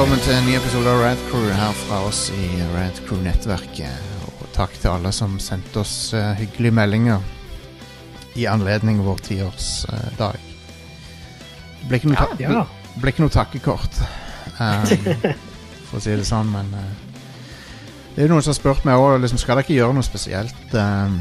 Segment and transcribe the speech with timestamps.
[0.00, 4.06] Velkommen til en ny episode av Rad Crew her fra oss i Rad Crew-nettverket.
[4.40, 7.20] Og takk til alle som sendte oss uh, hyggelige meldinger
[8.32, 10.38] i anledning vår tiårsdag.
[11.82, 12.54] Det ble ikke noe, ta Ja.
[12.62, 12.96] ja.
[12.96, 14.00] ble ikke noe takkekort,
[14.56, 14.88] um,
[15.90, 16.88] for å si det sånn, men uh,
[18.16, 20.08] det er jo noen som har spurt meg òg liksom, skal dere ikke gjøre noe
[20.08, 20.66] spesielt.
[20.80, 21.20] Um,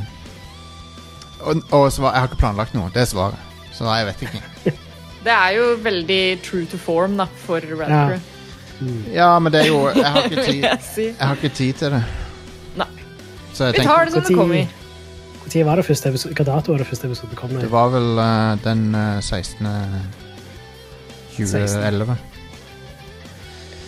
[1.43, 2.95] og og svar, jeg har ikke planlagt noe.
[2.95, 3.53] Det er svaret.
[3.75, 4.77] Så nei, jeg vet ikke.
[5.27, 8.19] Det er jo veldig true to form da, for Red Ja.
[8.79, 11.91] Crew, Ja, men det er jo Jeg har ikke tid, jeg har ikke tid til
[11.97, 12.03] det.
[12.79, 12.87] Nei.
[13.53, 14.55] Så jeg Vi tenker tar det som det kommer.
[14.55, 14.77] tid-
[15.49, 16.33] Når var det første episode?
[16.37, 17.49] Hva dato var det første episode kom?
[17.59, 19.67] Det var vel uh, den uh, 16.
[21.37, 22.17] 2011.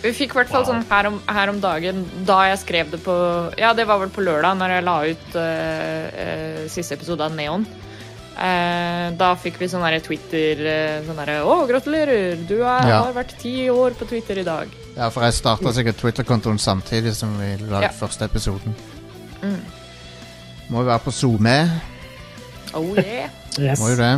[0.02, 0.70] Vi fikk i hvert fall Wow.
[0.72, 3.14] sånn her om, her om dagen, da jeg skrev det på
[3.60, 7.36] Ja, det var vel på lørdag, når jeg la ut uh, eh, siste episode av
[7.38, 7.66] Neon.
[8.32, 12.34] Uh, da fikk vi sånn derre Twitter uh, sånn her, Å, gratulerer!
[12.48, 13.02] Du er, Ja.
[13.06, 14.66] har vært ti år på Twitter i dag.
[14.96, 17.92] Ja, for jeg starta sikkert Twitter-kontoen samtidig som vi lagde Ja.
[17.96, 18.74] første episoden.
[19.42, 19.56] Mm.
[20.68, 21.70] Må jo være på SoMe.
[22.74, 23.28] Oh yeah!
[23.60, 23.80] Yes.
[23.80, 24.12] Må jo det.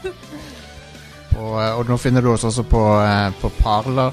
[1.38, 4.10] Og, eh, og nå finner du oss også på, eh, på Parler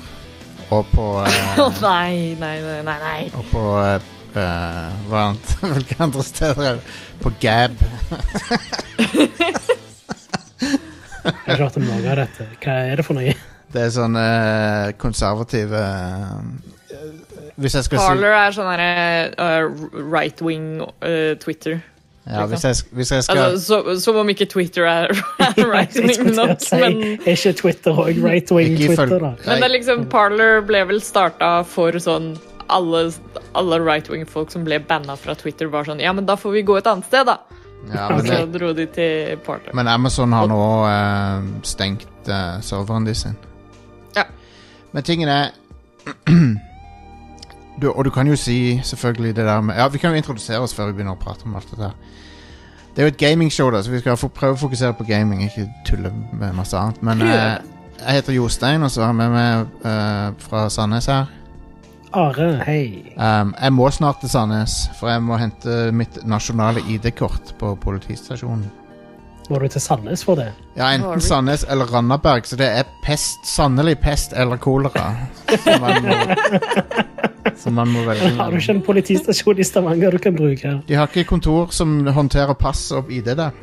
[0.69, 2.97] og på eh, Å nei, nei, nei, nei.
[3.01, 3.23] nei.
[3.35, 3.95] Og på eh,
[4.37, 5.55] eh, Hva annet?
[5.73, 6.83] Hvilke andre steder er det?
[7.23, 7.73] På Gab.
[11.25, 12.47] Jeg har ikke hørt om noe av dette.
[12.63, 13.33] Hva er det for noe?
[13.73, 17.03] Det er sånn eh, konservative eh,
[17.59, 18.89] Hvis jeg skal si Parler er sånn derre
[19.35, 21.81] uh, right wing uh, Twitter.
[22.27, 25.13] Ja, hvis jeg, hvis jeg skal Altså, så, som om ikke Twitter er,
[25.73, 29.23] right Jeg wing skulle nok, men Er ikke Twitter og right wing Ikke ifølge- Twitter,
[29.23, 29.31] da?
[29.45, 32.33] Men det er liksom, Parler ble vel starta for sånn
[32.67, 33.05] alle,
[33.55, 36.65] alle right wing-folk som ble banna fra Twitter, var sånn Ja, men da får vi
[36.67, 37.37] gå et annet sted, da.
[37.93, 39.71] ja, men, det, dro de til Parler.
[39.77, 43.37] men Amazon har nå eh, stengt uh, serveren de sin.
[44.97, 45.51] Men tingen er
[47.81, 50.59] du, Og du kan jo si selvfølgelig det der med Ja, vi kan jo introdusere
[50.59, 51.93] oss før vi begynner å prate om alt det der.
[52.95, 55.67] Det er jo et gamingshow, da, så vi skal prøve å fokusere på gaming, ikke
[55.85, 57.03] tulle med masse annet.
[57.05, 57.59] Men eh,
[57.99, 61.29] jeg heter Jostein, og så har jeg med meg eh, fra Sandnes her.
[62.17, 63.13] Are, hei.
[63.13, 68.65] Um, jeg må snart til Sandnes, for jeg må hente mitt nasjonale ID-kort på politistasjonen.
[69.49, 70.49] Må du til Sandnes for det?
[70.75, 75.05] Ja, enten Sandnes eller Randaberg, så det er pest, sannelig pest eller kolera.
[75.63, 76.17] Som man må,
[77.55, 78.33] som man må velge.
[78.35, 80.73] Har du ikke en politistasjon i Stavanger du kan bruke?
[80.89, 83.55] De har ikke kontor som håndterer pass og ID der.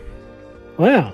[0.80, 1.04] Å ja.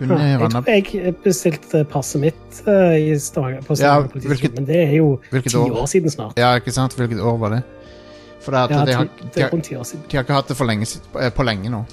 [0.00, 0.90] Kun i Jeg tror Randaberg.
[0.96, 4.94] jeg bestilte passet mitt eh, i Stavanger, på Stavanger Ja, politistasjon, hvilket- men det er
[4.96, 5.78] jo hvilket ti år?
[5.84, 6.38] år siden snart.
[6.40, 6.96] Ja, ikke sant?
[6.98, 7.62] Hvilket år var det?
[8.40, 10.04] For det, at Ja, de, har, ti- de, det er har, rundt ti år siden.
[10.10, 10.86] de har ikke hatt det for lenge,
[11.20, 11.84] eh, på lenge nå.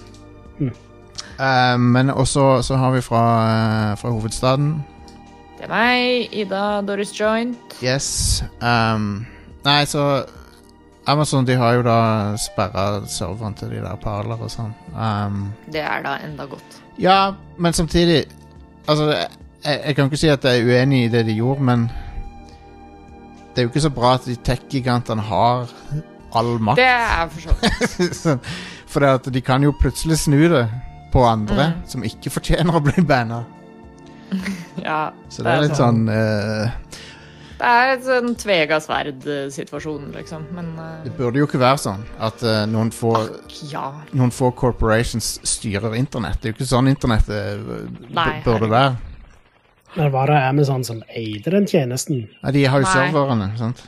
[0.59, 0.71] Mm.
[1.39, 3.21] Um, men også så har vi fra,
[3.91, 4.71] eh, fra hovedstaden
[5.59, 7.57] Det er meg, Ida Doris Joint.
[7.83, 8.43] Yes.
[8.61, 9.25] Um,
[9.65, 10.23] nei, så
[11.07, 11.97] Amazon de har jo da
[12.41, 14.73] sperra serveren til de der parler og sånn.
[14.95, 16.81] Um, Det er da enda godt.
[16.99, 18.25] ja, men samtidig
[18.87, 19.09] Altså,
[19.65, 21.81] jeg, jeg kan ikke si at jeg er uenig i det de gjorde, men
[23.51, 25.67] det er jo ikke så bra at de tech-gigantene har
[26.35, 26.77] all makt.
[26.77, 28.15] Det er for så vidt.
[28.23, 28.39] Sånn,
[28.87, 30.69] For det at de kan jo plutselig snu det
[31.11, 31.81] på andre Mm.
[31.87, 33.43] som ikke fortjener å bli banna.
[34.83, 36.69] Ja, Så det er litt sånn eh,
[37.57, 40.43] Det er et sånn tvega sverd-situasjon, liksom.
[40.53, 43.13] Men uh, Det burde jo ikke være sånn at uh, noen få
[43.71, 43.87] ja.
[44.11, 46.37] noen få corporations styrer internett.
[46.41, 47.25] Det er jo ikke sånn internett
[48.45, 48.97] burde være.
[49.95, 52.27] Men var det Amazon som eide den tjenesten?
[52.43, 52.93] Nei, de har jo Nei.
[52.93, 53.81] serverne, sant.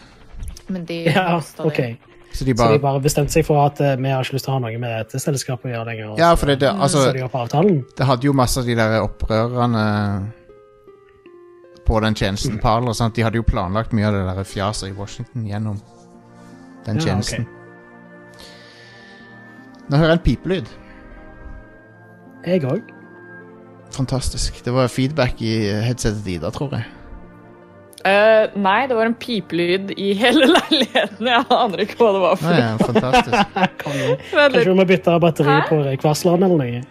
[0.69, 1.77] Men de Ja, ok.
[1.77, 1.97] det.
[2.39, 4.45] Så de Så de bare bare bestemte seg for at uh, vi har ikke lyst
[4.47, 6.13] til å ha noe med dette selskapet å gjøre lenger.
[6.21, 7.81] Ja, for det, det, altså, så de avtalen.
[7.97, 9.83] det hadde jo masse av de der opprørerne
[11.89, 12.61] på den tjenesten Mm.
[12.63, 12.93] Parler.
[12.93, 13.15] Sant?
[13.17, 15.81] De hadde jo planlagt mye av det der fjaset i Washington gjennom
[16.85, 17.47] den Ja, tjenesten.
[19.89, 20.69] Nå hører jeg en pipelyd.
[22.45, 22.81] Jeg òg.
[23.91, 24.61] Fantastisk.
[24.63, 25.53] Det var feedback i
[25.83, 26.85] headsetet Ida, tror jeg.
[28.07, 31.27] Eh, nei, det var en pipelyd i hele leiligheten.
[31.27, 33.57] Jeg aner ikke hva det var for er jeg fantastisk.
[33.59, 34.15] noe.
[34.31, 35.65] Kanskje vi må bytte batteri Hæ?
[35.67, 36.83] på røykvarsleren eller noe.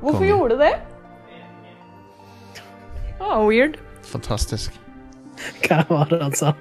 [0.00, 0.32] Hvorfor Kongen.
[0.32, 0.72] gjorde du det?
[3.22, 3.78] Oh, weird.
[4.10, 4.74] Fantastisk.
[5.64, 6.52] Hva var det han sa?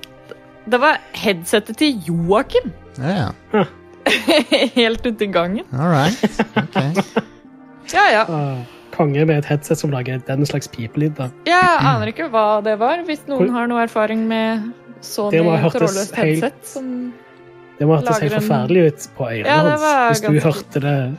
[0.69, 2.69] Det var headsetet til Joakim.
[3.01, 3.65] Ja, ja.
[4.77, 5.65] Helt uti gangen.
[5.74, 6.39] All right.
[6.56, 6.77] Ok.
[7.91, 8.24] Ja, ja.
[8.93, 11.15] Konge med et headset som lager den slags pipelyder.
[11.17, 11.29] da.
[11.49, 13.01] Jeg aner ikke hva det var.
[13.07, 17.13] Hvis noen har noe erfaring med Sony trådløst ha hørtes trådløst helt- headset som
[17.79, 19.81] Det må hørtes Lager helt forferdelig ut på øynene Ja, hans
[20.11, 21.15] hvis du ganske- hørte det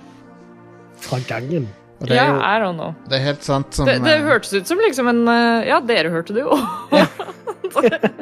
[1.04, 1.66] fra gangen.
[2.00, 2.94] Og det Ja, er jo I don't know.
[3.08, 5.80] det er helt sant som Det, det eh, hørtes ut som liksom en eh, Ja,
[5.80, 6.54] dere hørte det jo.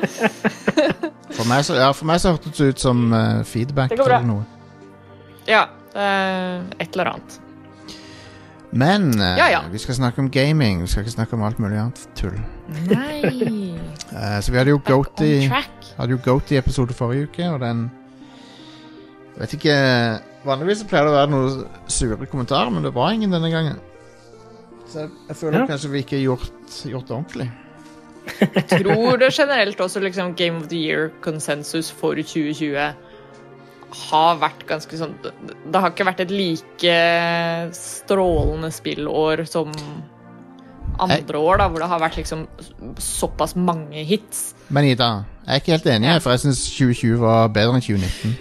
[1.33, 4.45] For meg så, ja, for meg så hørtes det ut som eh, feedback eller noe.
[5.49, 5.65] Ja.
[5.95, 7.39] et eller annet.
[8.73, 9.61] Men eh, Ja, ja.
[9.73, 10.81] vi skal snakke om gaming.
[10.83, 12.39] Vi skal ikke snakke om alt mulig annet tull.
[12.91, 13.79] Nei.
[14.13, 15.49] Eh, så vi hadde jo Back on Goaty
[15.97, 17.87] Hadde jo Goaty-episode forrige uke, og den
[19.39, 19.77] Vet ikke
[20.45, 23.79] Vanligvis pleier det å være noen sure kommentarer, men det var ingen denne gangen.
[24.85, 25.67] Så jeg, jeg føler Ja.
[25.71, 27.49] kanskje vi ikke har gjort, gjort det ordentlig.
[28.75, 32.77] Tror det generelt også liksom Game of the Year-konsensus for 2020
[33.93, 36.97] har vært ganske sånn Det har ikke vært et like
[37.77, 39.73] strålende spillår som
[41.03, 42.45] andre år, da, hvor det har vært liksom
[43.01, 44.53] såpass mange hits.
[44.73, 48.37] Men Ida, jeg er ikke helt enig, for jeg syns 2020 var bedre enn 2019.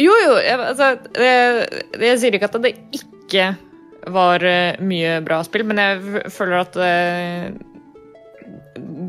[0.00, 3.50] Jo, jo, jeg, altså jeg, jeg sier ikke at det ikke
[4.12, 7.50] var eh, mye bra spill, men jeg føler at eh,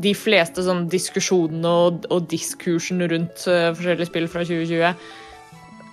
[0.04, 4.84] de fleste sånn diskusjonene og, og diskursen rundt eh, forskjellige spill fra 2020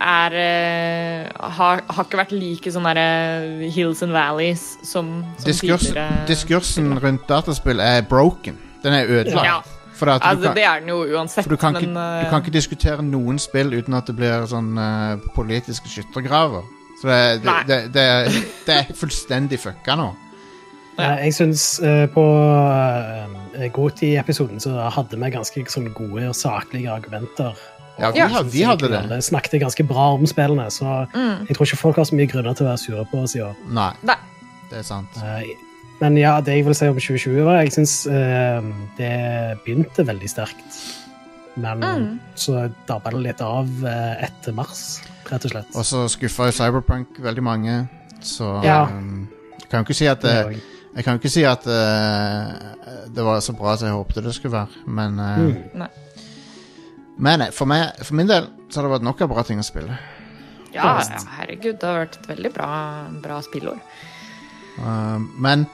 [0.02, 5.88] er eh, har, har ikke vært like sånn derre hills and valleys som, som Diskurs,
[5.88, 6.24] tidligere.
[6.30, 8.58] diskursen rundt dataspill er broken.
[8.84, 9.46] Den er ødelagt.
[9.46, 9.60] Ja,
[9.94, 12.02] For, at du altså, kan, det er den jo uansett, for du, kan men ikke,
[12.02, 16.66] eh, du kan ikke diskutere noen spill uten at det blir sånn uh, politiske skyttergraver.
[17.02, 20.12] Så det, det, det, det, det er fullstendig fucka nå.
[20.98, 21.14] Ja.
[21.16, 26.92] Eh, Jeg syns eh, på uh, Goti-episoden så hadde vi ganske sånn gode og saklige
[26.94, 27.58] argumenter.
[28.02, 28.28] Ja, vi, Ja.
[28.28, 28.98] had- vi hadde det.
[29.04, 32.28] Alle snakket ganske bra om spillene, så mm, jeg tror ikke folk har så mye
[32.32, 33.56] grunner til å være sure på oss i år.
[33.70, 34.16] Nei, Nei.
[34.72, 35.08] det er sant.
[35.24, 35.44] Eh,
[36.02, 38.08] Men ja, det jeg vil si om 2020, var jeg syns
[38.98, 39.12] det
[39.66, 40.80] begynte veldig sterkt.
[41.56, 42.20] Men Mm.
[42.36, 45.76] så dabba det litt av uh, etter mars, rett og slett.
[45.76, 47.90] Og så skuffa jo Cyberpunk veldig mange,
[48.22, 48.84] så Ja.
[48.86, 49.28] um,
[49.60, 50.62] Jeg kan jo ikke si at Det det.
[50.96, 54.34] Jeg kan jo ikke si at uh, det var så bra som jeg håpte det
[54.36, 55.88] skulle være, men uh, Mm.
[57.18, 59.60] Men eh, for, meg, for min del så har det vært nok av bra ting
[59.62, 59.94] å spille.
[60.72, 62.68] Ja, ja, herregud, det har vært et veldig bra,
[63.24, 63.80] bra spillår.
[64.80, 65.66] Uh, men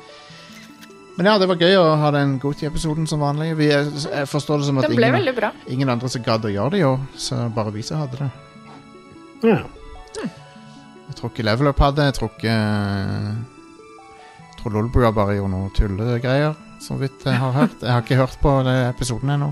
[1.17, 3.51] Men ja, det var gøy å ha den Goti-episoden som vanlig.
[3.57, 5.49] Vi, jeg forstår det som at Den ble ingen, bra.
[5.65, 8.29] ingen andre som gadd å gjøre det i år, så bare vi som hadde det.
[9.45, 9.61] Ja.
[11.07, 15.69] Jeg tror ikke Level Up hadde, jeg tror ikke Jeg tror Lolbua bare gjorde noe
[15.77, 16.53] tullegreier,
[16.83, 17.77] så vidt jeg har hørt.
[17.81, 19.49] Jeg har ikke hørt på den episoden ennå.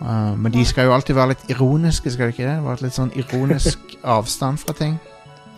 [0.00, 2.56] Uh, men de skal jo alltid være litt ironiske, skal de ikke det?
[2.66, 3.78] Være litt sånn ironisk
[4.16, 4.98] avstand fra ting.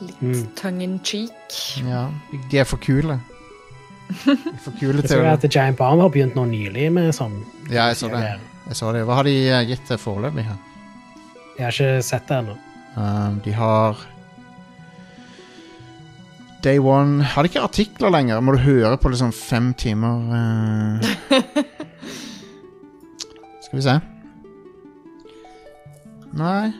[0.00, 0.44] Litt Mm.
[0.54, 1.56] tongue in cheek.
[1.82, 2.04] Ja,
[2.50, 3.16] de er for kule.
[4.24, 7.10] De er for kule til Jeg tror at Giant Bomb har begynt nå nylig med
[7.12, 7.34] sånn
[7.68, 8.22] Ja, jeg så det.
[8.68, 9.02] Jeg så det.
[9.04, 10.56] Hva har de eh, gitt til foreløpig her?
[11.58, 12.54] Jeg har ikke sett det ennå.
[12.96, 13.98] Um, de har
[16.64, 18.40] Day One Har de ikke artikler lenger?
[18.40, 21.02] Må du høre på liksom fem timer uh...
[23.66, 23.98] Skal vi se.
[26.36, 26.72] Nei.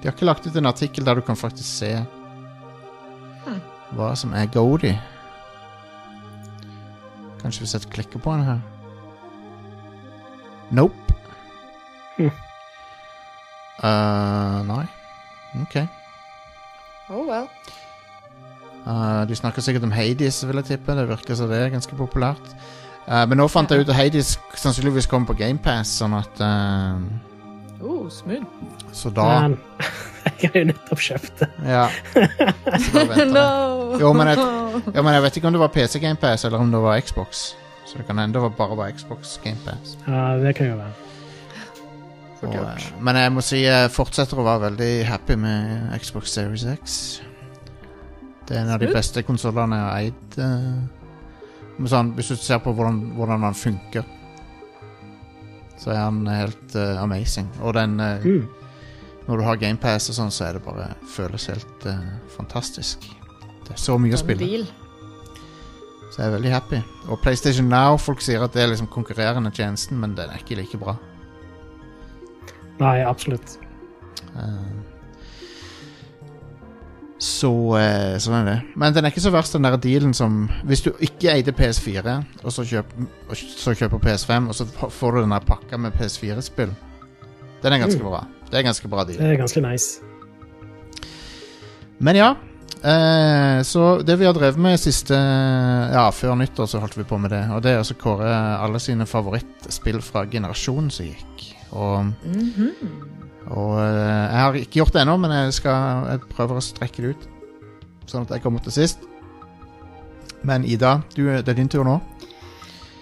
[0.00, 1.94] De har ikke lagt ut en artikkel der du kan faktisk se
[3.92, 4.92] hva som er godi.
[7.42, 8.60] Kanskje hvis jeg klikker på den her.
[10.72, 11.16] Nope.
[12.16, 12.30] Hm.
[13.82, 14.84] Uh, nei.
[15.60, 15.76] Ok.
[17.10, 17.48] Oh well.
[18.86, 20.96] Uh, de snakker sikkert om Hades, vil jeg tippe.
[20.96, 22.54] Det virker som det er ganske populært.
[23.04, 26.96] Uh, men nå fant jeg ut at Hades sannsynligvis kommer på GamePass, sånn at uh,
[27.82, 28.46] Oh, smooth.
[28.92, 29.58] Så da Men
[30.42, 31.48] jeg har jo nettopp kjøpt det.
[31.66, 31.86] Ja.
[33.36, 33.46] no.
[33.98, 34.38] Jo men, jeg.
[34.94, 37.42] Jo, men jeg vet ikke om det var PC GamePass eller om det var Xbox.
[37.86, 39.96] Så det kan hende det bare var Xbox GamePass.
[40.06, 40.92] Ja, det kan jo være.
[42.42, 46.64] Og, eh, men jeg må si jeg fortsetter å være veldig happy med Xbox Series
[46.72, 46.96] X.
[48.48, 50.38] Det er en av de beste konsollene jeg har eid.
[50.38, 54.04] eh, sånn, hvis du ser på hvordan, hvordan den funker,
[55.82, 57.48] så er han helt uh, amazing.
[57.60, 58.48] Og den uh, Mm.
[59.22, 61.98] Når du har GamePass og sånn, så er det bare føles helt uh,
[62.34, 63.04] fantastisk.
[63.62, 64.42] Det er så mye å spille.
[64.42, 64.64] Bil.
[66.12, 66.80] Så jeg er veldig happy.
[67.08, 70.58] Og PlayStation Now, folk sier at det er liksom konkurrerende tjenesten, men den er ikke
[70.58, 70.96] like bra.
[72.82, 73.54] Nei, absolutt.
[74.36, 74.58] Eh,
[77.22, 78.56] så eh, sånn er det.
[78.76, 82.16] Men den er ikke så verst, den der dealen som Hvis du ikke eide PS4,
[82.42, 82.94] og så, kjøp,
[83.30, 86.72] og så kjøper PS5, og så får du den der pakka med PS4-spill,
[87.62, 88.08] den er ganske Mm.
[88.10, 88.24] bra.
[88.50, 89.30] Det er ganske bra Det deal.
[89.32, 90.00] er ganske nice.
[91.98, 92.32] Men ja.
[92.82, 97.18] Eh, så det vi har drevet med siste Ja, før nyttår så holdt vi på
[97.22, 97.44] med det.
[97.54, 101.54] Og det er å kåre alle sine favorittspill fra generasjonen som gikk.
[101.72, 103.21] Og Mhm.
[103.50, 107.02] Og eh, jeg har ikke gjort det ennå, men jeg, skal, jeg prøver å strekke
[107.02, 107.28] det ut.
[108.06, 109.02] Sånn at jeg kommer til sist.
[110.42, 111.98] Men Ida, du, det er din tur nå.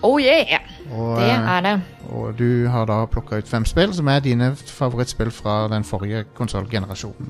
[0.03, 0.61] Oh yeah!
[0.91, 1.75] Og, Det eh, er det.
[2.17, 6.25] og du har da plukka ut fem spill som er dine favorittspill fra den forrige
[6.39, 7.29] konsollgenerasjonen.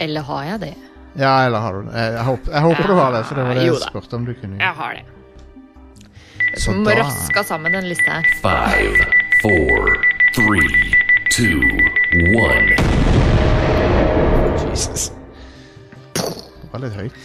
[0.00, 0.74] Eller har jeg det?
[1.16, 1.94] Ja, eller har du det?
[1.96, 4.26] Jeg, jeg, håper, jeg håper du har det, for det var det jeg spurte om
[4.28, 4.58] du kunne.
[4.60, 5.04] Jeg har det.
[6.56, 8.28] Så Som da- raska sammen den lista her.
[8.44, 9.08] Five,
[9.42, 9.96] four,
[10.36, 10.92] three,
[11.36, 11.60] two,
[12.32, 12.68] one.
[14.70, 15.10] Jesus.
[16.14, 17.18] Det var litt høyt.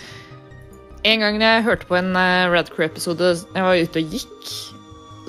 [1.07, 4.51] En gang jeg hørte på en uh, Red Crew-episode jeg var ute og gikk,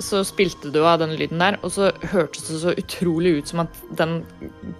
[0.03, 3.63] så spilte du av den lyden der, og så hørtes det så utrolig ut som
[3.63, 4.19] at den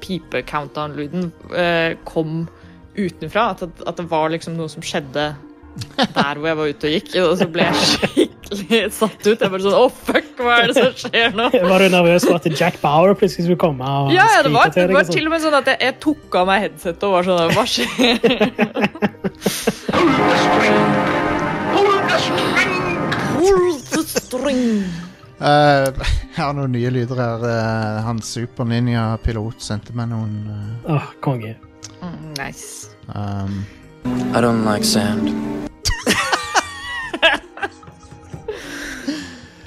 [0.03, 2.43] pipe-countdown-lyden eh, kom
[2.97, 3.51] utenfra.
[3.53, 5.29] At, det- at det var liksom noe som skjedde
[5.97, 7.13] der hvor jeg var ute og gikk.
[7.23, 8.27] Og så ble jeg
[8.59, 9.39] skikkelig satt ut.
[9.39, 11.45] Jeg bare sånn Å, fuck, hva er det som skjer nå?
[11.53, 14.73] Var du nervøs for at Jack Bauer plutselig skulle komme og Ja, ja, det var,
[14.73, 15.17] til det var sånn?
[15.17, 17.65] til og med sånn at jeg, jeg tok av meg headsetet og var sånn Hva
[17.69, 18.13] skjer?
[25.43, 25.87] Eh,
[26.33, 27.41] jeg har noen nye lyder her.
[27.43, 30.95] Uh, han Super Ninja-pilot sendte meg noen uh...
[30.95, 31.55] oh, konge.
[31.99, 32.93] Mm, nice.
[33.13, 33.65] um,
[34.35, 35.33] I don't like sand.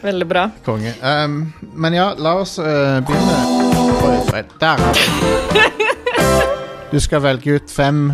[0.03, 0.49] Veldig bra.
[0.65, 0.93] konge.
[1.03, 3.37] Um, men ja, la oss uh, begynne.
[4.07, 4.77] Oi, Der
[6.93, 8.13] Du skal velge ut fem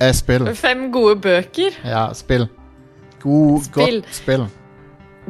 [0.00, 0.48] eh, spill.
[0.54, 1.78] Fem gode bøker.
[1.84, 2.48] Ja, spill.
[3.22, 4.00] God, Spill.
[4.02, 4.44] godt spill.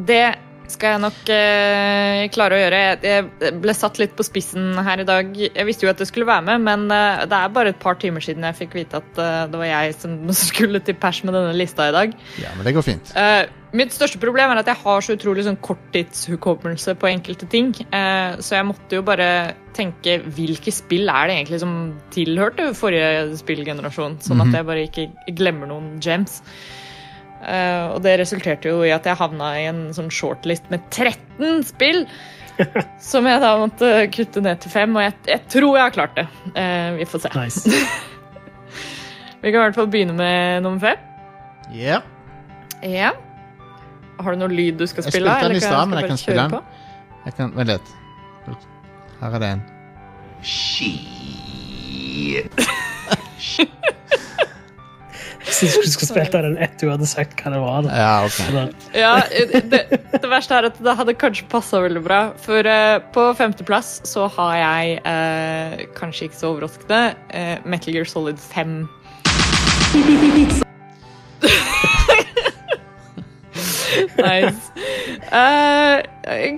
[0.08, 0.24] Det
[0.70, 2.80] skal jeg nok eh, klare å gjøre.
[3.02, 5.30] Jeg, ble satt litt på spissen her i dag.
[5.36, 7.98] Jeg visste jo at jeg skulle være med, men eh, det er bare et par
[8.00, 11.34] timer siden jeg fikk vite at eh, det var jeg som skulle til pers med
[11.36, 12.12] denne lista i dag.
[12.42, 13.12] Ja, men det går fint.
[13.18, 13.44] Eh,
[13.76, 17.72] mitt største problem er at jeg har så utrolig sånn korttidshukommelse på enkelte ting.
[17.92, 19.28] Eh, så jeg måtte jo bare
[19.76, 21.74] tenke hvilke spill er det egentlig som
[22.14, 24.56] tilhørte forrige spillgenerasjon, sånn at Mhm.
[24.56, 26.40] jeg bare ikke glemmer noen gems.
[27.42, 31.62] Eh, og det resulterte jo i at jeg havna i en sånn shortlist med 13
[31.68, 32.04] spill.
[33.10, 36.16] som jeg da måtte kutte ned til fem, og jeg, jeg tror jeg har klart
[36.18, 36.26] det.
[36.56, 37.30] Uh, vi får se.
[37.38, 37.62] Nice.
[39.38, 40.96] Vi kan i hvert fall begynne med nummer fem.
[41.70, 42.02] Yeah.
[42.82, 43.12] Ja.
[44.18, 45.30] Har du noe lyd du skal Jeg spille?
[45.30, 46.58] spilte den eller i stad, men jeg kan spille den.
[47.24, 47.88] Jeg kan, vent litt.
[49.20, 49.62] Her er det en.
[52.18, 52.50] Jeg
[55.54, 57.88] synes du skulle spilt av den etter du hadde sagt hva det var.
[57.88, 58.46] Ja, okay.
[58.96, 59.14] Ja,
[59.72, 62.20] det, det verste er at det hadde kanskje passa veldig bra.
[62.44, 67.02] For uh, på femteplass så har jeg, uh, kanskje ikke så overraskende,
[67.34, 68.88] uh, Metal Gear Solid 5.
[74.18, 74.72] nice.
[75.32, 75.96] Eh,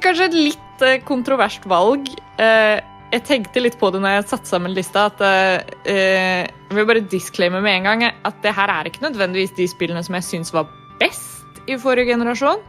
[0.03, 2.09] kanskje et litt kontroverst valg.
[2.41, 2.79] Eh,
[3.11, 7.03] jeg tenkte litt på det når jeg satte sammen lista, at eh, Jeg vil bare
[7.11, 10.53] disclaimer med en gang at det her er ikke nødvendigvis de spillene som jeg syns
[10.55, 12.61] var best i forrige generasjon.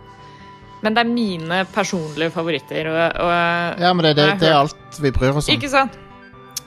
[0.82, 2.90] Men det er mine personlige favoritter.
[2.90, 5.54] Og, og, Ja, men det, det, det er alt vi bryr oss om.
[5.54, 5.98] Ikke sant?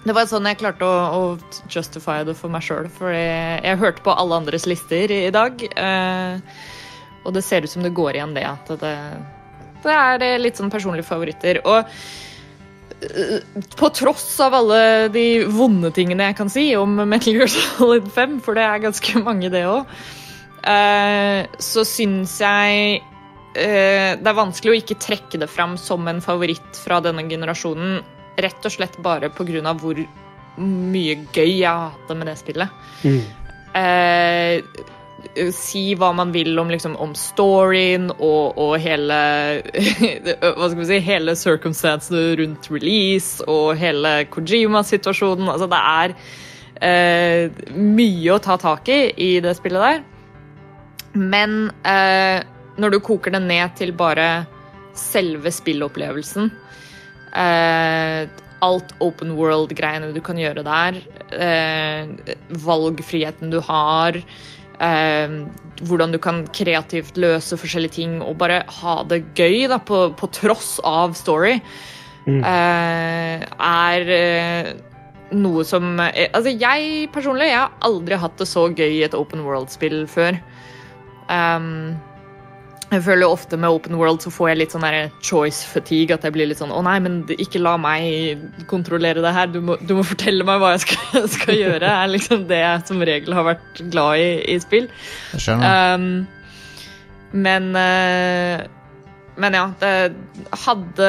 [0.04, 2.86] Det var sånn jeg klarte å, å justify det for meg sjøl.
[2.92, 5.64] For jeg, jeg hørte på alle andres lister i, i dag.
[5.74, 6.38] Uh,
[7.24, 8.44] og det ser ut som det går igjen, det.
[8.44, 8.92] At det,
[9.82, 11.62] det er litt sånn personlige favoritter.
[11.64, 11.88] Og
[13.76, 18.38] på tross av alle de vonde tingene jeg kan si om Metal Gear Solid 5,
[18.44, 19.90] for det er ganske mange, det òg,
[20.62, 26.22] eh, så syns jeg eh, det er vanskelig å ikke trekke det fram som en
[26.24, 28.00] favoritt fra denne generasjonen.
[28.34, 29.74] Rett og slett bare pga.
[29.78, 30.00] hvor
[30.58, 32.82] mye gøy jeg har hatt det med det spillet.
[33.04, 33.22] Mm.
[35.34, 39.18] Eh, si hva man vil om, liksom, om storyen og, og hele
[40.56, 45.50] Hva skal vi si Hele circumstancene rundt release og hele Kojima-situasjonen.
[45.52, 46.16] Altså, det er
[46.84, 50.02] eh, mye å ta tak i i det spillet der.
[51.14, 52.42] Men eh,
[52.80, 54.46] når du koker det ned til bare
[54.98, 56.50] selve spillopplevelsen
[57.34, 58.24] eh,
[58.64, 60.98] Alt open world-greiene du kan gjøre der,
[61.36, 64.16] eh, valgfriheten du har,
[64.80, 65.34] eh,
[65.82, 70.30] hvordan du kan kreativt løse forskjellige ting og bare ha det gøy da, på, på
[70.32, 71.60] tross av story,
[72.24, 72.38] Mm.
[72.40, 74.68] eh, er eh,
[75.36, 79.12] noe som eh, Altså, jeg personlig jeg har aldri hatt det så gøy i et
[79.12, 80.38] open world-spill før.
[81.28, 82.00] Um,
[82.94, 84.86] jeg føler ofte med open world så får jeg litt sånn
[85.24, 86.14] choice fatigue.
[86.16, 89.50] At jeg blir litt sånn Å nei, men ikke la meg kontrollere det her.
[89.50, 91.90] Du må, du må fortelle meg hva jeg skal, skal gjøre.
[91.90, 94.88] er liksom det jeg som regel har vært glad i i spill.
[95.34, 95.94] Jeg skjønner.
[95.94, 96.08] Um,
[97.34, 98.62] men uh,
[99.40, 99.94] Men ja, det
[100.64, 101.08] hadde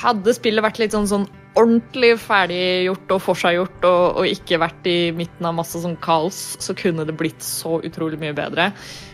[0.00, 4.96] Hadde spillet vært litt sånn, sånn ordentlig ferdiggjort og forseggjort og, og ikke vært i
[5.14, 8.70] midten av masse sånn kaos, så kunne det blitt så utrolig mye bedre.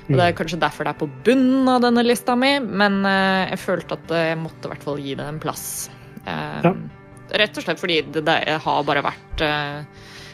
[0.09, 3.51] Og Det er kanskje derfor det er på bunnen av denne lista mi, men eh,
[3.53, 5.67] jeg følte at jeg måtte i hvert fall gi det en plass.
[6.25, 6.73] Eh, Ja.
[7.31, 9.85] Rett og slett fordi det, det har bare vært eh,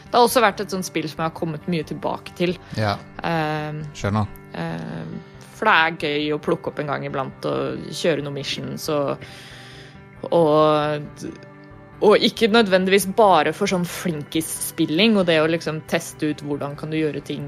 [0.07, 2.55] Det har også vært et sånt spill som jeg har kommet mye tilbake til.
[2.79, 4.25] Ja, Eh, skjønner.
[4.57, 5.03] Eh,
[5.57, 9.17] For det er gøy å plukke opp en gang iblant og kjøre noen missions og
[10.33, 11.27] Og,
[12.01, 16.91] og ikke nødvendigvis bare for sånn flinkis-spilling og det å liksom teste ut hvordan kan
[16.93, 17.47] du gjøre ting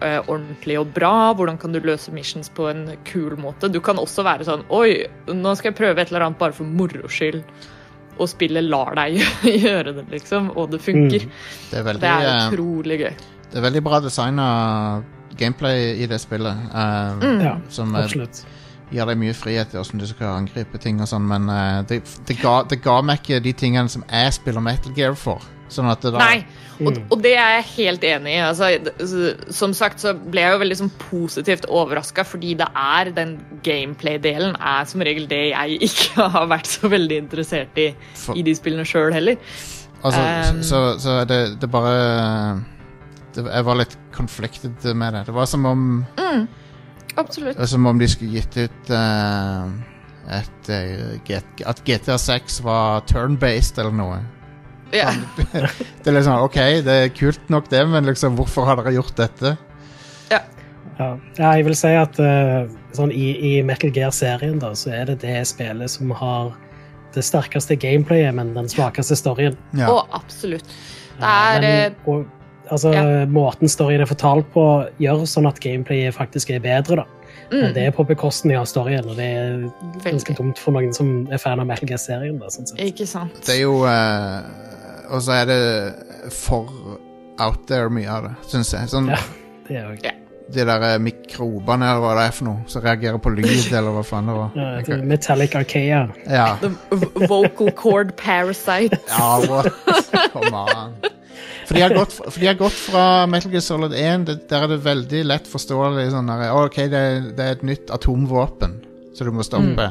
[0.00, 3.70] eh, ordentlig og bra, hvordan kan du løse missions på en kul måte.
[3.72, 6.64] Du kan også være sånn Oi, nå skal jeg prøve et eller annet bare for
[6.68, 7.42] moro skyld.
[8.20, 9.18] Og spillet lar deg
[9.64, 11.26] gjøre det, liksom, og det funker.
[11.70, 13.14] Det er veldig, Det er eh, utrolig gøy.
[13.50, 14.46] det er veldig bra designa
[15.40, 16.66] gameplay i det spillet.
[16.70, 17.62] Uh, Mm.
[17.72, 18.44] Som ja, absolutt.
[18.90, 22.00] Gir deg mye frihet til hvordan du skal angripe ting og sånn, men uh, det,
[22.26, 25.42] det, ga, det ga meg ikke de tingene som jeg spiller Metal Gear for.
[25.70, 26.40] Sånn at det da Nei,
[26.80, 27.02] og, Mm.
[27.12, 28.38] og det er jeg helt enig i.
[28.42, 28.70] Altså,
[29.54, 34.56] som sagt så ble jeg jo veldig sånn positivt overraska, fordi det er den gameplay-delen
[34.58, 38.54] er som regel det jeg ikke har vært så veldig interessert i For- i de
[38.58, 39.36] spillene sjøl heller.
[40.02, 41.92] Altså, Um, så, så det, det bare
[43.36, 45.26] det, Jeg var litt conflicted med det.
[45.28, 45.84] Det var som om
[47.16, 47.56] Absolutt.
[47.56, 49.70] det er Som om de skulle gitt ut uh,
[50.30, 54.20] et, uh, At GTA 6 var turn-based eller noe.
[54.94, 55.12] Ja.
[56.02, 59.12] Det er liksom OK, det er kult nok, det, men liksom, hvorfor har dere gjort
[59.18, 59.52] dette?
[60.30, 60.40] Ja.
[60.98, 65.20] ja, jeg vil si at uh, sånn i, i Metal Gear-serien da, så er det
[65.22, 66.56] det spillet som har
[67.14, 69.58] det sterkeste gameplayet, men den svakeste storyen.
[69.78, 69.90] Ja.
[69.92, 70.66] Oh, absolutt.
[71.20, 72.26] Det er men, og,
[72.70, 73.04] altså, ja.
[73.30, 74.64] Måten storyen er fortalt på,
[75.02, 77.02] gjør sånn at gameplayet faktisk er bedre.
[77.02, 77.06] da.
[77.50, 79.64] Men mm, det er på bekostning av storyen, og det er
[80.04, 82.38] ganske dumt for noen som er fan av Metal Gear-serien.
[82.38, 82.78] da, sånn sett.
[82.84, 83.34] Ikke sant.
[83.46, 84.46] Det er jo uh,
[85.10, 85.60] Og så er det
[86.30, 86.70] for
[87.42, 88.90] out there mye av det, syns jeg.
[88.92, 89.18] Sånn, Ja.
[89.66, 90.16] Det er jo
[90.50, 93.94] De der eh, mikrobene, eller hva det er for noe, som reagerer på lyd, eller
[93.94, 94.48] hva faen det var.
[94.58, 96.00] ja, det er Metallic Archaea.
[96.26, 96.48] Ja.
[96.62, 98.98] The vocal cord parasite.
[99.08, 99.70] Ja, what?
[100.34, 100.96] Come on.
[101.70, 104.64] For de, har gått, for de har gått fra Metal Gear Solid 1, det, der
[104.66, 107.02] er det veldig lett forståelig sånn der, OK, det,
[107.38, 108.74] det er et nytt atomvåpen,
[109.14, 109.86] så du må stoppe.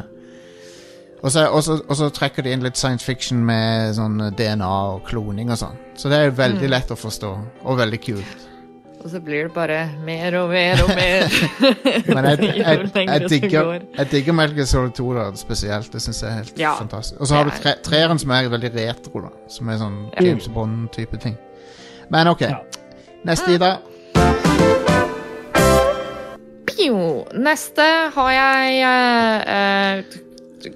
[1.24, 4.76] Og så, og, så, og så trekker de inn litt science fiction med sånn DNA
[4.92, 5.80] og kloning og sånn.
[5.96, 7.32] Så det er veldig lett å forstå,
[7.64, 8.46] og veldig kult.
[9.00, 11.32] Og så blir det bare mer og mer og mer.
[12.16, 15.94] Men jeg, jeg, jeg, digger, jeg digger Metal Gear Solid 2 da, spesielt.
[15.96, 17.22] Det syns jeg er helt Ja, fantastisk.
[17.24, 19.32] Og så har du tre, treeren som er veldig retro, da.
[19.48, 21.40] Som er sånn James Bond-type ting.
[22.10, 22.42] Men OK.
[22.42, 22.64] Ja.
[23.28, 23.78] Neste, Ida.
[27.40, 30.70] Neste har jeg eh, eh,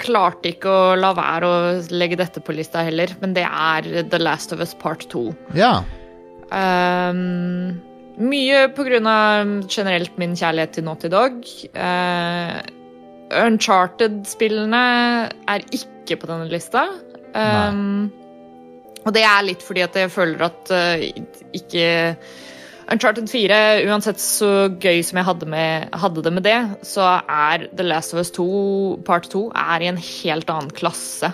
[0.00, 1.56] Klarte ikke å la være å
[1.92, 5.26] legge dette på lista heller, men det er The Last of Us Part 2.
[5.58, 5.82] Ja.
[6.48, 7.76] Um,
[8.16, 11.44] mye på grunn av generelt min kjærlighet til Naughty Dog.
[11.76, 12.56] Uh,
[13.42, 14.82] Uncharted-spillene
[15.52, 16.86] er ikke på denne lista.
[17.36, 18.08] Um,
[19.04, 21.04] og det er litt fordi at jeg føler at uh,
[21.56, 21.88] ikke
[22.90, 27.68] Uncharted 4, uansett så gøy som jeg hadde, med, hadde det med det, så er
[27.70, 28.46] The Last of Us 2
[29.06, 31.30] part 2 er i en helt annen klasse.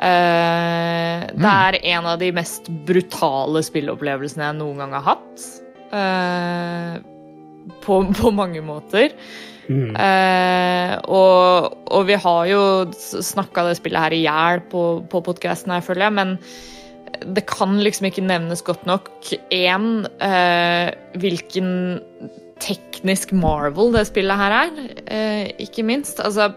[0.00, 5.44] Eh, Det er en av de mest brutale spilleopplevelsene jeg noen gang har hatt.
[5.92, 6.96] Uh,
[7.84, 9.12] på, på mange måter.
[9.70, 9.94] Mm.
[9.94, 12.62] Eh, og, og vi har jo
[12.98, 16.36] snakka det spillet her i hjel på, på podkasten her, føler men
[17.20, 19.10] det kan liksom ikke nevnes godt nok.
[19.52, 21.70] Én, eh, hvilken
[22.60, 26.20] teknisk marvel det spillet her er, eh, ikke minst.
[26.20, 26.54] Altså,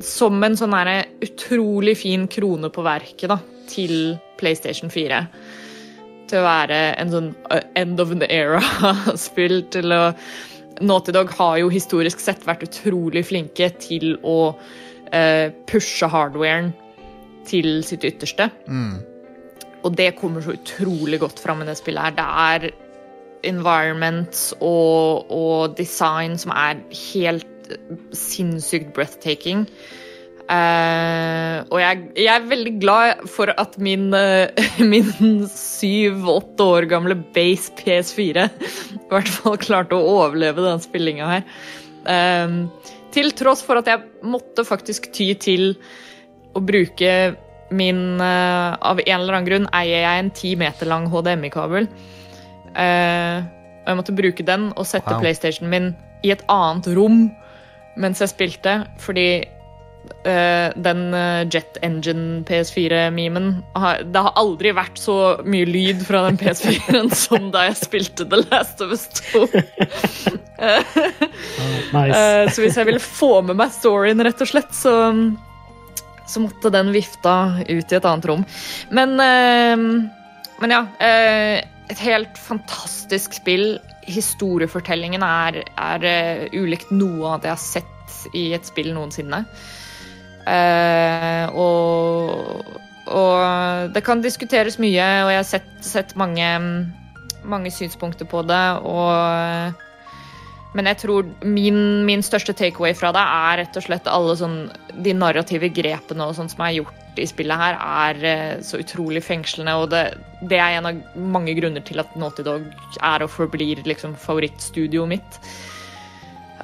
[0.00, 5.26] som en sånn her utrolig fin krone på verket da, til PlayStation 4.
[6.28, 9.62] Til å være en sånn eh, end of the era-spill.
[9.74, 10.14] til å
[10.80, 14.54] Naughty Dog har jo historisk sett vært utrolig flinke til å
[15.12, 16.72] eh, pushe hardwaren
[17.48, 18.48] til sitt ytterste.
[18.66, 19.00] Mm.
[19.82, 22.16] Og det kommer så utrolig godt fram i det spillet her.
[22.18, 22.68] Det er
[23.50, 26.78] environments og, og design som er
[27.12, 27.48] helt
[28.14, 29.66] sinnssykt breathtaking.
[30.52, 37.16] Eh, og jeg, jeg er veldig glad for at min, eh, min syv-åtte år gamle
[37.34, 38.48] base PS4
[38.98, 41.46] i hvert fall klarte å overleve den spillinga her.
[42.02, 42.66] Uh,
[43.14, 45.76] til tross for at jeg måtte faktisk ty til
[46.56, 47.36] å bruke
[47.72, 51.86] min Av en eller annen grunn eier jeg en ti meter lang HDMI-kabel.
[52.76, 55.22] Og jeg måtte bruke den og sette Wow.
[55.22, 55.86] PlayStationen min
[56.20, 57.22] i et annet rom
[57.96, 59.40] mens jeg spilte, fordi
[60.22, 63.48] den eh, Jet Engine PS4-memen
[64.12, 68.42] Det har aldri vært så mye lyd fra den PS4-en som da jeg spilte The
[68.44, 69.46] Last of Us 2.
[71.92, 72.18] Nice.
[72.18, 74.94] Eh, så hvis jeg ville få med meg storyen, rett og slett, så,
[76.28, 77.34] så måtte den vifta
[77.66, 78.44] ut i et annet rom.
[78.94, 79.76] Men, eh,
[80.62, 80.84] men ja.
[81.02, 81.58] eh,
[81.92, 83.76] et helt fantastisk spill.
[84.08, 89.44] Historiefortellingen er, er eh, ulikt noe av det jeg har sett i et spill noensinne.
[90.48, 92.66] Eh, og,
[93.06, 96.48] og det kan diskuteres mye, og jeg har sett, sett mange,
[97.44, 98.64] mange synspunkter på det.
[98.82, 99.80] Og
[100.72, 101.78] men jeg tror min,
[102.08, 104.56] min største takeaway fra det er rett og slett alle sånn
[105.04, 109.20] De narrative grepene og sånn som er gjort i spillet her, er eh, så utrolig
[109.20, 110.14] fengslende, og det,
[110.48, 112.64] det er en av mange grunner til at Naughty Dog
[113.04, 115.36] er og forblir liksom favorittstudioet mitt.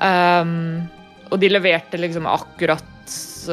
[0.01, 0.88] Um,
[1.29, 2.97] og de leverte liksom akkurat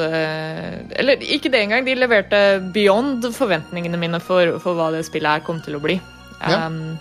[0.02, 2.40] Eller ikke det engang, de leverte
[2.74, 5.98] beyond forventningene mine for, for hva det spillet her kom til å bli.
[6.42, 6.66] Ja.
[6.66, 6.96] Um,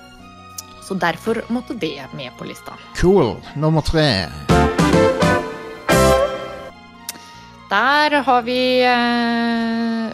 [0.85, 2.75] så derfor måtte det med på lista.
[2.99, 3.35] Cool.
[3.55, 4.27] Nummer tre.
[7.69, 10.11] Der har vi eh,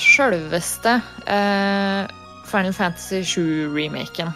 [0.00, 0.94] sjølveste
[1.26, 2.08] eh,
[2.48, 4.32] Final Fantasy 7-remaken.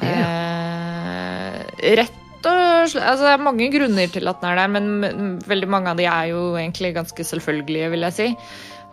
[0.00, 1.60] Eh,
[2.00, 5.68] rett og slett Altså, det er mange grunner til at den er der, men veldig
[5.70, 8.28] mange av de er jo egentlig ganske selvfølgelige, vil jeg si.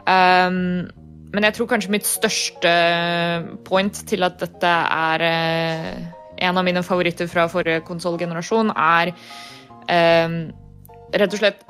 [0.10, 0.88] Um,
[1.34, 2.72] men jeg tror kanskje mitt største
[3.68, 6.00] point til at dette er eh,
[6.42, 9.12] en av mine favoritter fra forrige konsollgenerasjon, er
[10.26, 10.40] um,
[11.14, 11.66] rett og slett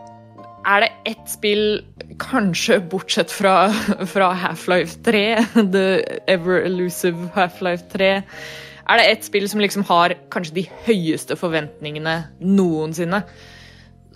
[0.70, 1.82] Er det ett spill,
[2.20, 3.72] kanskje bortsett fra,
[4.14, 5.22] fra Half-Life 3,
[5.76, 5.86] The
[6.28, 8.10] Ever Elusive Half-Life 3
[8.90, 13.22] Er det ett spill som liksom har kanskje de høyeste forventningene noensinne,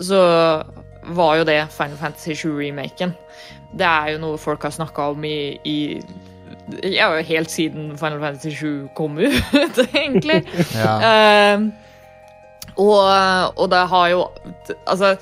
[0.01, 0.19] så
[1.13, 3.13] var jo det Final Fantasy 7-remaken.
[3.77, 5.77] Det er jo noe folk har snakka om i, i
[6.95, 10.41] ja, helt siden Final Fantasy 7 kom ut, egentlig.
[10.73, 11.57] Ja.
[11.57, 11.67] uh,
[12.73, 13.01] og,
[13.57, 14.21] og det har jo
[14.87, 15.15] Altså,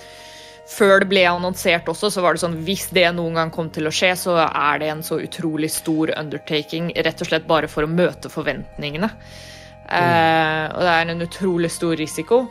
[0.72, 3.90] før det ble annonsert også, så var det sånn hvis det noen gang kom til
[3.90, 7.88] å skje, så er det en så utrolig stor undertaking, rett og slett bare for
[7.88, 9.12] å møte forventningene.
[9.92, 12.46] Eh, og det er en utrolig stor risiko.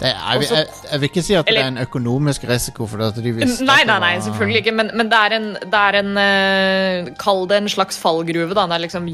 [0.00, 3.02] Det er, Også- jeg, jeg vil ikke si at det er en økonomisk risiko, for
[3.04, 4.74] at de visste Nei, det nei, nei, selvfølgelig ikke.
[4.78, 8.56] Men, men det er en, det er en uh, Kall det en slags fallgruve.
[8.56, 8.64] Da.
[8.70, 9.10] Det er liksom,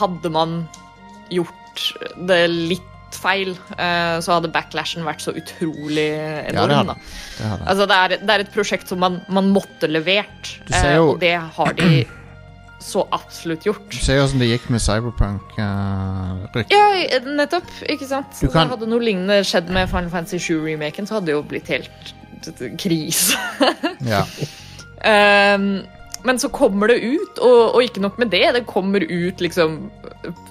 [0.00, 0.56] hadde man
[1.28, 1.84] gjort
[2.24, 6.90] det litt feil, eh, så hadde backlashen vært så utrolig Ja, det enorm.
[6.94, 6.98] det.
[7.66, 11.20] Altså, det, er, det er et prosjekt som man, man måtte levert, eh, jo- og
[11.22, 12.04] det har de
[12.84, 13.86] så absolutt gjort.
[13.88, 15.54] Du ser jo åssen det gikk med Cyberpunk.
[15.56, 17.70] Uh, Ja, nettopp.
[17.88, 18.36] Ikke sant?
[18.52, 22.12] Kan- Hadde noe lignende skjedd med Final Fantasy 7-remaken, så hadde det jo blitt helt
[22.78, 23.38] krise.
[24.04, 24.24] Ja.
[25.04, 25.82] Ehm,
[26.24, 29.90] men så kommer det ut, og, og ikke nok med det, det kommer ut liksom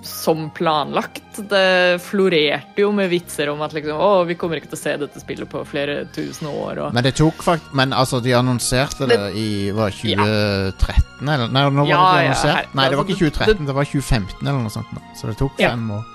[0.05, 1.23] som planlagt.
[1.49, 4.93] Det florerte jo med vitser om at liksom, å, vi kommer ikke til å se
[5.01, 6.83] dette spillet på flere tusen år.
[6.83, 6.93] Og...
[6.93, 7.71] Men det tok fakt...
[7.73, 11.49] Men altså, de annonserte det i var 2013, eller?
[11.49, 13.77] Nei, nå var Ja, det de ja, Nei, det var altså, ikke det- 2013, det
[13.79, 14.99] var 2015 eller noe sånt.
[15.17, 15.73] Så det tok Ja.
[15.73, 16.09] fem år.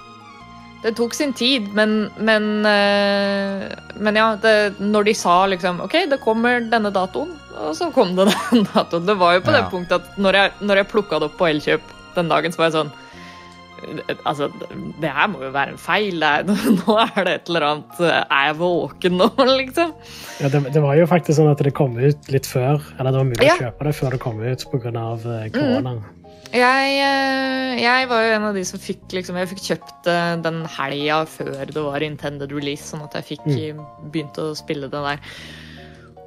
[0.83, 3.67] Det tok sin tid, men, men, eh,
[3.99, 8.15] men ja, det, når de sa liksom OK, det kommer denne datoen, og så kom
[8.19, 9.07] det den datoen.
[9.09, 9.61] Det var jo på Ja.
[9.61, 12.63] det punktet at når jeg, når jeg plukka det opp på Elkjøp den dagen, så
[12.63, 12.97] var jeg sånn
[14.27, 14.49] Altså,
[14.99, 16.19] det her må jo være en feil.
[16.81, 19.29] Nå er det et eller annet Er jeg våken nå,
[19.61, 19.93] liksom?
[20.43, 23.21] Ja, det, det var jo faktisk sånn at det kom ut litt før, eller det
[23.23, 23.55] var mulig Ja.
[23.55, 24.81] å kjøpe det før det kom ut pga.
[24.83, 25.05] korona.
[25.55, 25.95] korona.
[26.49, 30.19] Jeg, eh, jeg var jo en av de som fikk liksom, Jeg fikk kjøpt det
[30.47, 33.83] den helga før det var intended release, sånn at jeg fikk mm.
[34.11, 35.21] begynt å spille det der.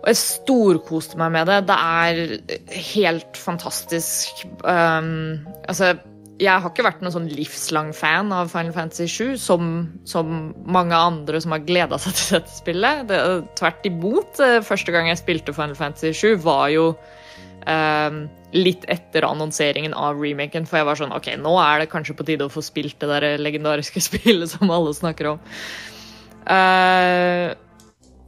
[0.01, 1.59] Og jeg storkoste meg med det.
[1.69, 4.45] Det er helt fantastisk.
[4.65, 5.93] Um, altså,
[6.41, 9.67] jeg har ikke vært noen sånn livslang fan av Final Fantasy 7, som,
[10.09, 13.03] som mange andre som har gleda seg til dette spillet.
[13.11, 13.19] Det,
[13.59, 14.41] tvert imot.
[14.41, 16.87] eh, Første gang jeg spilte Final Fantasy 7, var jo
[17.69, 18.23] um,
[18.57, 22.25] litt etter annonseringen av remaken, for jeg var sånn OK, nå er det kanskje på
[22.31, 25.43] tide å få spilt det der legendariske spillet som alle snakker om.
[26.49, 27.51] Eh,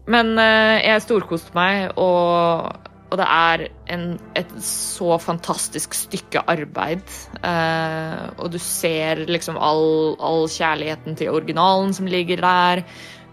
[0.10, 2.70] men eh, jeg storkoste meg, og,
[3.10, 4.06] og det er en,
[4.40, 7.04] et så fantastisk stykke arbeid.
[7.40, 12.84] Eh, og du ser liksom all, all kjærligheten til originalen som ligger der.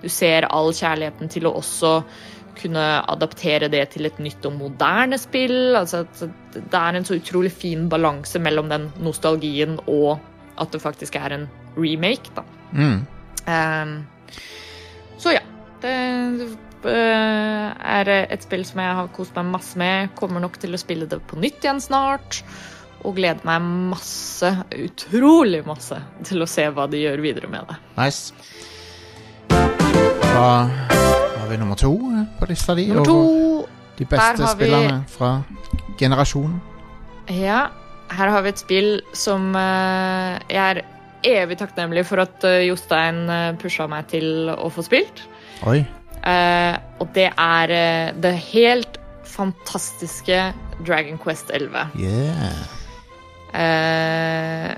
[0.00, 1.98] Du ser all kjærligheten til å også
[2.61, 5.76] kunne adaptere det til et nytt og moderne spill.
[5.78, 6.04] Altså
[6.54, 10.18] det er en så utrolig fin balanse mellom den nostalgien og
[10.61, 11.46] at det faktisk er en
[11.78, 12.44] remake, da.
[12.76, 13.06] Mm.
[13.48, 13.94] Ehm,
[15.18, 15.44] så ja.
[15.81, 15.93] Det
[16.85, 17.69] eh,
[18.01, 20.12] er et spill som jeg har kost meg masse med.
[20.19, 22.43] Kommer nok til å spille det på nytt igjen snart.
[23.01, 23.64] Og gleder meg
[23.95, 25.97] masse, utrolig masse,
[26.29, 27.79] til å se hva de gjør videre med det.
[27.97, 28.35] Nice.
[29.49, 32.90] Da har vi nummer to eh, på lista di.
[32.93, 33.66] Nummer to
[34.01, 35.33] De beste spillerne fra
[36.01, 36.61] generasjonen.
[37.31, 37.69] Ja,
[38.11, 40.85] her har vi et spill som eh, jeg er
[41.31, 43.27] evig takknemlig for at Jostein
[43.61, 45.21] pusha meg til å få spilt.
[45.68, 45.81] Oi.
[46.20, 50.38] Uh, og det er uh, det helt fantastiske
[50.87, 51.92] Dragon Quest 11.
[52.01, 52.62] Yeah.
[53.53, 54.73] Uh,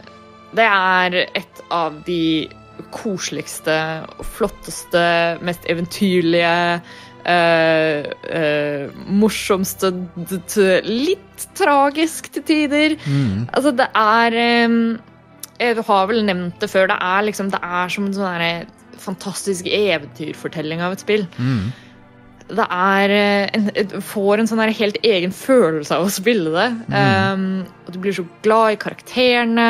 [0.53, 2.49] det er et av de
[2.93, 3.75] koseligste
[4.35, 5.03] flotteste,
[5.45, 6.83] mest eventyrlige
[9.07, 9.93] morsomste
[10.83, 12.97] Litt tragisk til tider.
[13.07, 13.47] Mm.
[13.55, 14.99] Altså, det er um,
[15.63, 16.91] Jeg har vel nevnt det før.
[16.91, 21.27] Det er liksom Det er som en sånn derre fantastisk eventyrfortelling av et spill.
[21.39, 21.73] Mm.
[22.53, 26.67] Det er eh, en, får en sånn her helt egen følelse av å spille det.
[26.93, 27.45] Um,
[27.87, 29.69] og du blir så glad i karakterene.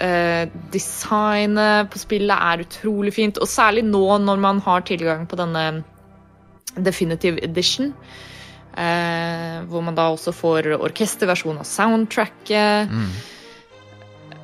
[0.00, 3.38] Uh, designet på spillet er utrolig fint.
[3.42, 5.66] Og særlig nå når man har tilgang på denne
[6.76, 7.92] Definitive Edition.
[8.76, 12.96] Uh, hvor man da også får orkesterversjon av soundtracket.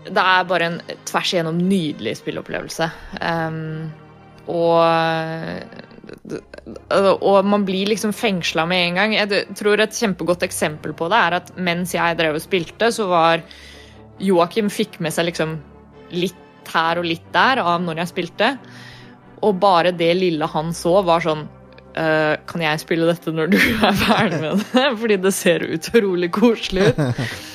[0.02, 2.88] Det er bare en tvers igjennom nydelig spilleopplevelse.
[3.20, 3.90] Um,
[4.50, 5.70] og
[6.92, 9.14] og man blir liksom fengsla med en gang.
[9.16, 13.08] Jeg tror et kjempegodt eksempel på det er at mens jeg drev og spilte, så
[13.10, 13.42] var
[14.22, 15.56] Joakim fikk med seg liksom
[16.14, 16.38] litt
[16.72, 18.52] her og litt der av når jeg spilte.
[19.42, 21.48] Og bare det lille han så, var sånn
[21.98, 24.84] «Øh, Kan jeg spille dette når du er ferdig med det?
[25.02, 27.02] Fordi det ser utrolig koselig ut.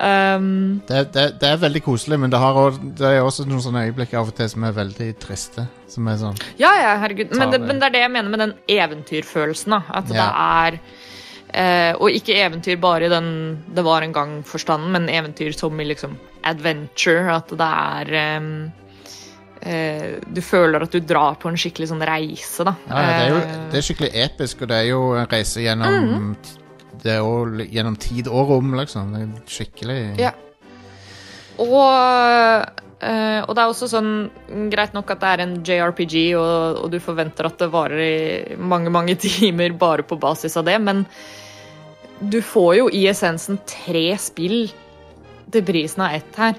[0.00, 3.60] Um, Det, det, det er veldig koselig, men det, har også, det er også noen
[3.60, 5.66] sånne øyeblikk av og til som er veldig triste.
[5.92, 7.34] Som er sånn Ja, ja, herregud.
[7.36, 9.70] Men men det er det jeg mener med den eventyrfølelsen.
[9.76, 9.82] da.
[10.00, 10.80] At det er
[11.50, 15.84] Uh, Og ikke eventyr bare i den det var en gang-forstanden, men eventyr som i
[15.84, 16.12] liksom
[16.46, 17.24] adventure.
[17.34, 18.70] At det er um,
[19.66, 22.76] uh, Du føler at du drar på en skikkelig sånn reise, da.
[22.86, 25.26] ja, ja, det, er jo, Eh, det er skikkelig episk, og det er jo en
[25.26, 26.36] reise gjennom Mhm.
[27.00, 29.14] Det er òg gjennom tid og rom, liksom.
[29.14, 30.34] Det er skikkelig Ja.
[31.60, 32.70] Og,
[33.04, 34.12] eh, og det er også sånn
[34.72, 38.56] Greit nok at det er en JRPG, og, og du forventer at det varer i
[38.56, 41.04] mange, mange timer bare på basis av det, men
[42.20, 44.68] du får jo i essensen tre spill
[45.50, 46.58] til prisen av ett her.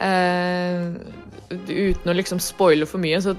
[0.00, 1.19] Eh,
[1.50, 3.34] uten å liksom spoile for mye, så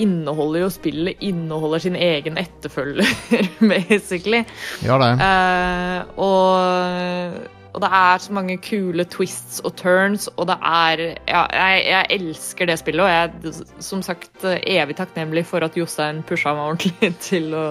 [0.00, 3.06] inneholder jo spillet inneholder sin egen etterfølger,
[3.72, 4.42] basically.
[4.82, 5.10] Ja, det.
[5.22, 7.36] Uh, og,
[7.72, 12.18] og det er så mange kule twists og turns, og det er Ja, jeg, jeg
[12.18, 16.74] elsker det spillet, og jeg er som sagt evig takknemlig for at Jostein pusha meg
[16.74, 17.64] ordentlig til å,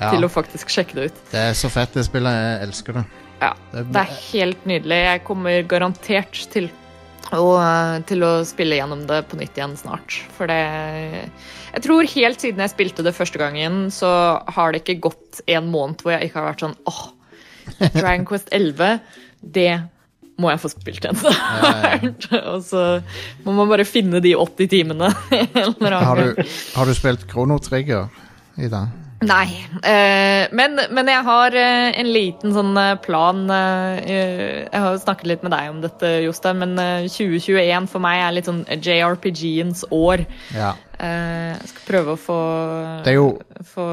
[0.00, 0.10] Ja.
[0.16, 1.22] til å faktisk sjekke det ut.
[1.30, 2.40] Det er så fett, det spillet.
[2.40, 3.04] Jeg elsker det.
[3.42, 5.02] Ja, Det- det er helt nydelig.
[5.12, 6.70] Jeg kommer garantert til
[7.34, 7.46] å,
[8.06, 10.20] til å spille gjennom det på nytt igjen snart.
[10.36, 14.10] For det Jeg tror helt siden jeg spilte det første gangen, så
[14.46, 17.02] har det ikke gått en måned hvor jeg ikke har vært sånn åh,
[17.98, 19.00] Dragon Quest 11,
[19.42, 19.70] det
[20.36, 22.28] må jeg få spilt igjen snart.
[22.52, 22.84] Og så
[23.46, 25.10] må man bare finne de 80 timene.
[25.96, 26.44] Har du,
[26.76, 28.10] har du spilt Krono Trigger
[28.60, 28.84] i det?
[29.24, 29.46] Nei.
[29.80, 35.30] Eh, men, men jeg har eh, en liten sånn eh, plan Jeg har jo snakket
[35.30, 39.86] litt med deg om dette, Jostein, men eh, 2021 for meg er litt sånn JRPG-ens
[39.94, 40.26] år.
[40.52, 40.74] Ja.
[40.96, 42.36] Eh, jeg skal prøve å få,
[43.04, 43.26] Det er jo,
[43.68, 43.86] få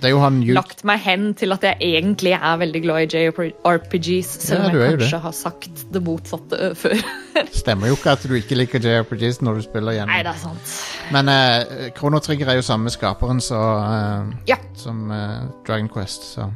[0.00, 3.18] det er jo han lagt meg hen til at jeg egentlig er veldig glad i
[3.18, 6.96] JRPGs, selv om du er jeg kanskje har sagt det motsatte eh, før.
[7.62, 10.12] Stemmer jo ikke at du ikke liker JRPGs når du spiller gjennom.
[10.12, 10.74] Nei, det er sant.
[11.12, 14.56] Men uh, Chrono Trigger er jo samme skaperen så, uh, Ja.
[14.76, 16.48] som uh, Dragon Quest, så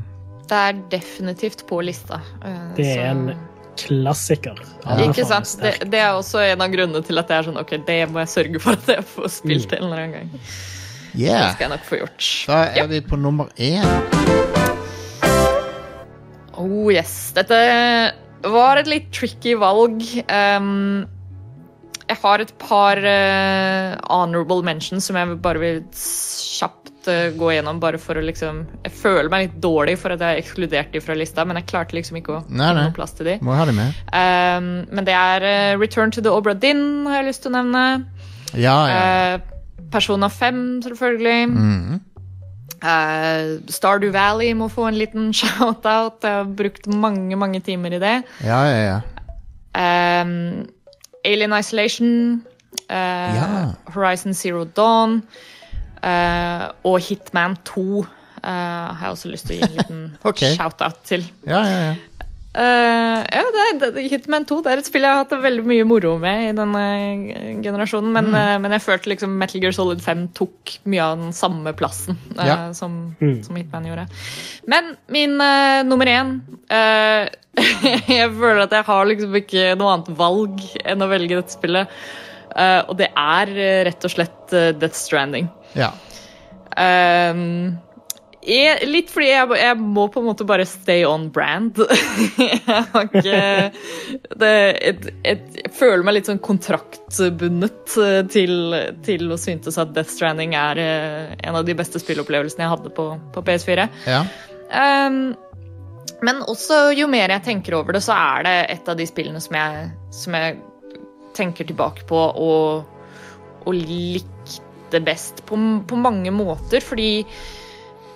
[0.50, 2.20] Det er definitivt på lista.
[2.42, 4.58] eh, Det er så- en klassiker.
[5.04, 5.52] Ikke sant?
[5.60, 8.22] Det, det er også en av grunnene til at jeg er sånn Ok, det må
[8.24, 10.32] jeg sørge for at jeg får spilt en eller annen gang.
[11.12, 12.26] Det skal jeg nok få gjort.
[12.46, 13.86] Da er vi på nummer én.
[16.60, 17.32] Oh yes.
[17.36, 17.58] Dette
[18.46, 20.04] var et litt tricky valg.
[20.28, 21.08] Um,
[22.10, 27.78] jeg har et par uh, honorable mentions som jeg bare vil kjapt uh, gå gjennom.
[27.82, 28.64] bare for å liksom...
[28.86, 31.68] Jeg føler meg litt dårlig for at jeg har ekskludert de fra lista, men jeg
[31.70, 32.88] klarte liksom ikke å Nei, nei.
[32.96, 33.36] plass til de.
[33.46, 34.00] Må ha de med.
[34.10, 37.60] Um, men det er uh, Return to the Obra Dinn har jeg lyst til å
[37.60, 37.86] nevne.
[38.58, 39.38] Ja, ja.
[39.90, 41.46] Persona 5, selvfølgelig.
[41.50, 42.00] Mm.
[42.80, 46.26] Uh, Stardew Valley må få en liten shout-out.
[46.26, 48.18] Jeg har brukt mange, mange timer i det.
[48.42, 49.00] ja, ja, ja.
[49.70, 50.66] Um,
[51.24, 52.42] Alien Isolation.
[52.88, 53.74] eh, Ja.
[53.94, 55.22] Horizon Zero Dawn.
[56.02, 58.00] eh, og Hitman 2.
[58.00, 58.06] eh,
[58.48, 60.54] har jeg også lyst til å gi en liten okay.
[60.56, 61.26] shout-out til.
[61.46, 61.94] Ja, ja, ja.
[62.50, 65.84] Eh, ja, det det, Hitman 2 det er et spill jeg har hatt veldig mye
[65.86, 66.80] moro med i denne
[67.30, 68.10] eh, generasjonen.
[68.16, 71.70] Men, eh, men jeg følte liksom Metal Gear Solid 5 tok mye av den samme
[71.78, 72.56] plassen uh, Ja.
[72.74, 73.36] som, Mm.
[73.46, 74.08] som Hitman gjorde.
[74.66, 75.36] Men min
[75.86, 76.32] nummer én
[78.10, 81.90] Jeg føler at jeg har liksom ikke noe annet valg enn å velge dette spillet.
[82.88, 83.50] Og det er
[83.90, 85.48] rett og slett Death Stranding.
[85.74, 85.90] ja.
[86.78, 87.78] Ehm,
[88.46, 91.76] jeg, litt fordi jeg, jeg må på en måte bare stay on brand.
[92.40, 93.42] jeg har ikke
[94.40, 94.52] det,
[94.90, 98.54] et, et, Jeg føler meg litt sånn kontraktbundet eh, til,
[99.04, 102.94] til å syntes at Death Stranding er eh, en av de beste spillopplevelsene jeg hadde
[102.96, 103.90] på, på PS4.
[104.08, 104.24] ja.
[104.70, 105.32] Um,
[106.22, 109.40] men også jo mer jeg tenker over det, så er det et av de spillene
[109.42, 110.58] som jeg, som jeg
[111.36, 112.84] tenker tilbake på og,
[113.64, 115.56] og likte best på,
[115.88, 116.84] på mange måter.
[116.84, 117.24] Fordi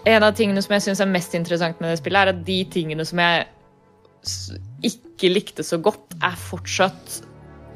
[0.04, 2.58] en av tingene som jeg syns er mest interessant med det spillet, er at de
[2.72, 3.46] tingene som jeg
[4.84, 7.20] ikke likte så godt, er fortsatt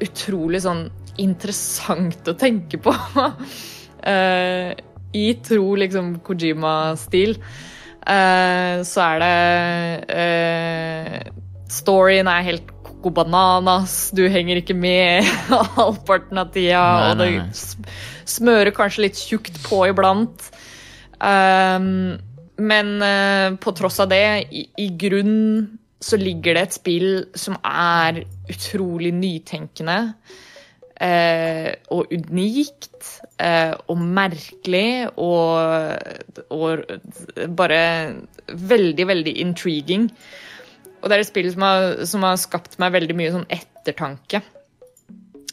[0.03, 0.87] utrolig sånn
[1.19, 2.93] interessant å tenke på.
[2.93, 4.71] uh,
[5.23, 7.37] I tro liksom Kojima-stil.
[8.05, 9.35] uh, så er det
[10.13, 11.15] uh,
[11.69, 15.27] Storyen er helt coco bananas, du henger ikke med
[15.77, 17.29] halvparten av tida, og det
[18.29, 20.49] smører kanskje litt tjukt på iblant.
[21.19, 22.17] Um,
[22.59, 27.57] men uh, på tross av det, i, i grunn så ligger det et spill som
[27.67, 29.99] er utrolig nytenkende.
[30.99, 36.83] eh, og unikt eh, og merkelig og, og
[37.55, 37.81] bare
[38.47, 40.09] veldig, veldig intriguing.
[40.99, 44.43] Og det er et spill som har, som har skapt meg veldig mye sånn ettertanke.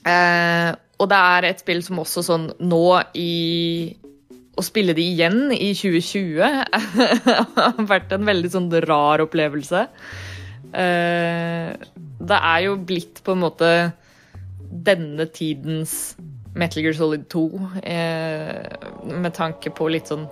[0.07, 2.87] Eh, og det er et spill som også sånn nå
[3.18, 3.31] i
[4.57, 9.83] Å spille de igjen i 2020 har vært en veldig sånn rar opplevelse.
[10.73, 11.75] Eh,
[12.31, 13.71] det er jo blitt på en måte
[14.87, 16.16] denne tidens
[16.57, 17.45] Metal Gear Solid 2,
[17.85, 18.64] eh,
[19.12, 20.25] med tanke på litt sånn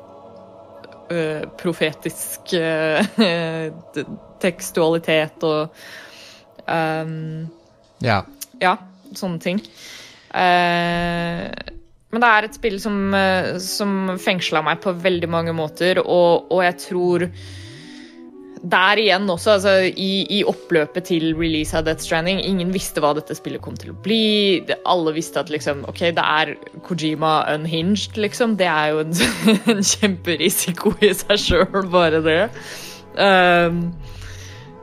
[1.13, 2.57] eh, profetisk
[4.45, 5.85] tekstualitet og
[6.65, 7.45] um,
[8.05, 8.23] ja.
[8.61, 8.75] ja,
[9.13, 9.61] sånne ting.
[10.35, 11.53] Eh,
[12.15, 16.47] men det er et spill som, eh, som fengsla meg på veldig mange måter, og,
[16.55, 17.29] og jeg tror
[18.65, 23.11] der igjen også, altså i, i oppløpet til release av Death Stranding, ingen visste hva
[23.19, 24.63] dette spillet kom til å bli.
[24.65, 26.55] Det- Alle visste at liksom, ok, det er
[26.87, 28.55] Kojima unhinged, liksom.
[28.57, 29.13] Det er jo en,
[29.75, 32.39] en kjemperisiko i seg sjøl, bare det.
[33.21, 33.83] Um,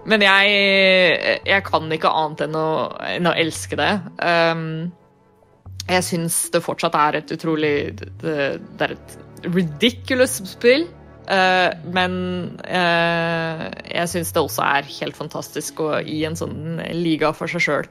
[0.06, 2.68] men jeg, jeg kan ikke annet enn å,
[3.18, 3.92] enn å elske det.
[4.22, 4.92] Um,
[5.88, 9.16] jeg syns det fortsatt er et utrolig Det, det er et
[9.50, 10.88] ridiculous spill.
[11.32, 12.14] Uh, men
[12.66, 17.64] uh, jeg syns det også er helt fantastisk og i en sånn liga for seg
[17.64, 17.90] sjøl.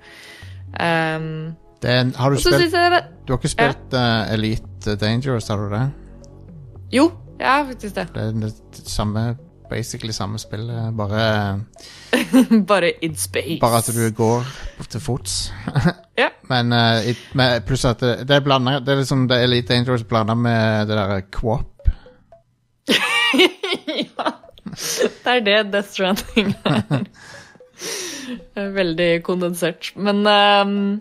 [0.75, 5.73] Um, en, har du spilt det Du har ikke spilt eh, Elite Dangerous, har du
[5.73, 5.87] det?
[6.93, 7.07] Jo,
[7.41, 8.05] jeg har faktisk det.
[8.13, 9.23] Det er det samme
[9.71, 10.67] Basically samme spill,
[10.99, 11.61] bare,
[12.71, 13.61] Bare in space.
[13.63, 14.47] bare at du går
[14.91, 15.53] til fots.
[16.51, 19.75] Men uh, it, med, pluss at det, det er blanda Det er liksom det Elite
[19.75, 21.91] Dangerous blanda med det derre Quop.
[24.11, 24.33] ja.
[24.71, 27.07] Det er det Death Stranding er.
[28.57, 29.93] Er Veldig kondensert.
[29.97, 31.01] Men, um,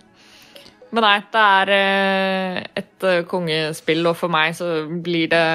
[0.89, 5.45] men nei, det er eh, et eh, kongespill, og for meg så blir det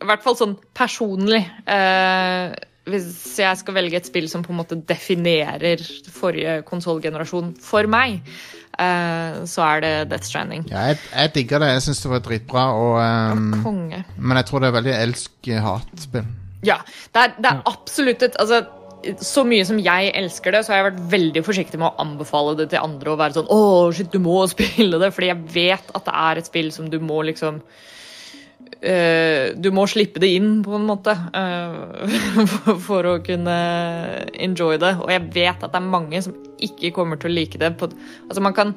[0.00, 2.54] I hvert fall sånn personlig eh,
[2.88, 8.22] Hvis jeg skal velge et spill som på en måte definerer forrige konsollgenerasjon for meg,
[8.80, 10.64] eh, så er det Death Stranding.
[10.70, 11.72] Ja, jeg, jeg digger det.
[11.74, 12.64] Jeg syns det var dritbra.
[12.78, 14.02] Og, ehm, Konge.
[14.16, 16.32] men jeg tror det er veldig elsk-hat-spill.
[16.66, 16.80] Ja,
[17.14, 18.64] det er, det er absolutt et altså,
[19.22, 22.56] Så mye som jeg elsker det, så har jeg vært veldig forsiktig med å anbefale
[22.58, 23.60] det til andre å være sånn Å,
[23.94, 26.98] shit, du må spille det, fordi jeg vet at det er et spill som du
[26.98, 27.86] må liksom eh,
[28.78, 32.16] Du må slippe det inn, på en måte, eh,
[32.86, 33.56] for, å kunne
[34.38, 34.92] enjoy det.
[35.02, 37.72] Og jeg vet at det er mange som ikke kommer til å like det.
[37.80, 37.90] På,
[38.28, 38.74] altså, man kan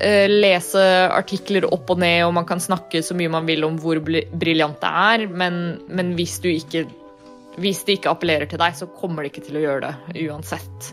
[0.00, 3.80] eh, lese artikler opp og ned, og man kan snakke så mye man vil om
[3.80, 6.86] hvor briljant det er, men, men hvis du ikke
[7.56, 10.90] hvis det ikke appellerer til deg, så kommer det ikke til å gjøre det uansett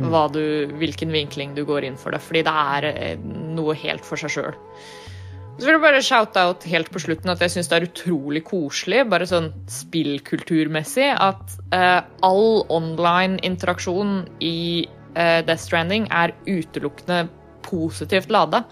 [0.00, 0.40] hva du,
[0.80, 2.22] hvilken vinkling du går inn for det.
[2.24, 4.54] Fordi det er eh, noe helt for seg sjøl.
[5.58, 8.42] Så vil jeg bare shout out helt på slutten at jeg syns det er utrolig
[8.48, 17.26] koselig, bare sånn spillkulturmessig, at eh, all online interaksjon i eh, Death Stranding er utelukkende
[17.62, 18.64] positivt lada.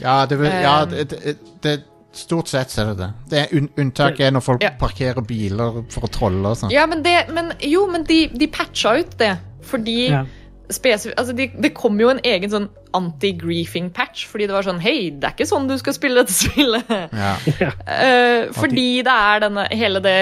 [0.00, 1.78] Ja, det, vil, ja Um, det, det, det,
[2.12, 3.08] Stort sett så er det det.
[3.30, 4.72] det er un unntaket er når folk Ja.
[4.80, 6.72] parkerer biler for å trolle og sånn.
[6.74, 9.36] Ja, men det men, Jo, men de, de patcha ut det.
[9.62, 10.24] Fordi Ja.
[10.74, 14.26] Spesif- altså de, Det kom jo en egen sånn anti-griefing-patch.
[14.30, 16.94] Fordi det var sånn Hei, det er ikke sånn du skal spille dette spillet.
[17.12, 17.34] Ja.
[17.90, 20.12] Eh, fordi det er denne, hele det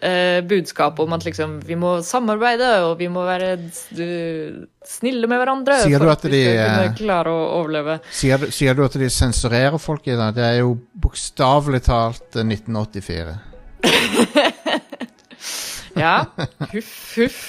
[0.00, 3.50] uh, budskapet om at liksom vi må samarbeide og vi må være
[3.94, 7.44] du, snille med hverandre Sier du for at vi de, skal eh, kunne klare å
[7.60, 7.98] overleve.
[8.10, 10.30] Sier, sier du at de sensurerer folk i det?
[10.38, 13.36] Det er jo bokstavelig talt eh, 1984.
[15.98, 16.14] Ja,
[16.72, 17.40] huff, huff.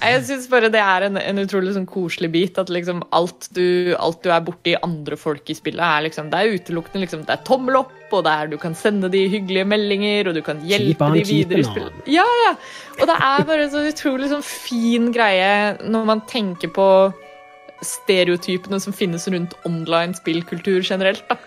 [0.00, 2.60] Jeg syns bare det er en, en utrolig sånn koselig bit.
[2.60, 6.40] At liksom alt du, alt du er borti andre folk i spillet, er liksom Det
[6.40, 9.66] er utelukkende liksom Det er tommel opp, og det er du kan sende de hyggelige
[9.68, 12.08] meldinger, og du kan hjelpe de videre i spillet.
[12.12, 12.54] Ja, ja.
[13.00, 16.88] Og det er bare så utrolig sånn fin greie når man tenker på
[17.84, 21.26] stereotypene som finnes rundt online spillkultur generelt.
[21.28, 21.38] da.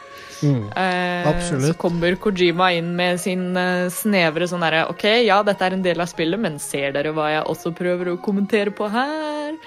[0.43, 0.67] Mm.
[0.77, 5.73] Eh, Så kommer Kojima inn med sin eh, snevre sånn herre OK, ja, dette er
[5.77, 9.57] en del av spillet, men ser dere hva jeg også prøver å kommentere på her?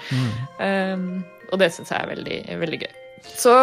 [0.59, 0.97] Eh,
[1.51, 2.91] og det syns jeg er veldig, veldig gøy.
[3.37, 3.53] Så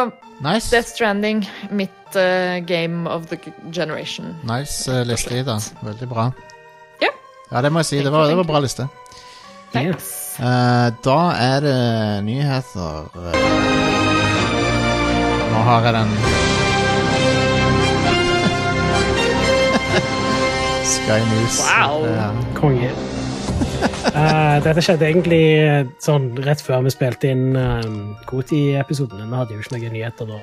[0.40, 0.70] Nice.
[0.70, 1.40] Death Stranding,
[1.70, 3.38] mitt uh, game of the
[3.74, 4.36] generation.
[4.46, 5.58] Nice uh, liste, Ida.
[5.82, 6.28] Veldig bra.
[7.02, 7.10] Ja.
[7.50, 7.98] Ja, det må jeg si.
[8.04, 8.86] Det var, det var bra liste.
[9.72, 10.38] Thanks.
[10.38, 13.10] Eh, da er det nyheter.
[15.50, 16.14] Nå har jeg den
[20.88, 21.58] Sky News.
[21.60, 22.04] Wow.
[22.06, 22.28] Ja.
[22.56, 22.90] Konge.
[24.14, 29.26] uh, dette skjedde egentlig eh, sånn rett før vi spilte inn um, Goti-episoden.
[29.28, 30.38] Vi hadde jo ikke noen nyheter da.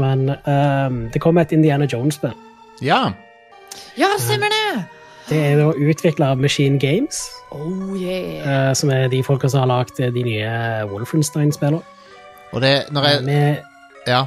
[0.00, 2.34] Men um, det kom et Indiana Jones-spill.
[2.84, 3.04] ja.
[4.00, 4.84] Ja, stemmer det!
[5.28, 7.18] Det er da utvikla av Machine Games,
[7.52, 8.70] Oh yeah.
[8.70, 10.52] uh, som er de folka som har lagd de nye
[10.88, 11.82] Wolfenstein-spillene.
[12.56, 13.56] Og det Når jeg Med,
[14.08, 14.22] Ja,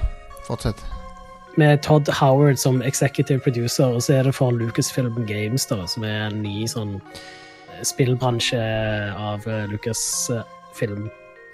[0.46, 0.84] fortsett.
[1.60, 6.04] Med Todd Howard som executive producer, og så er det for Lucasfilm Games, da, som
[6.08, 8.60] er en ny sånn eh, spillbransje
[9.20, 11.10] av eh, Lucasfilm.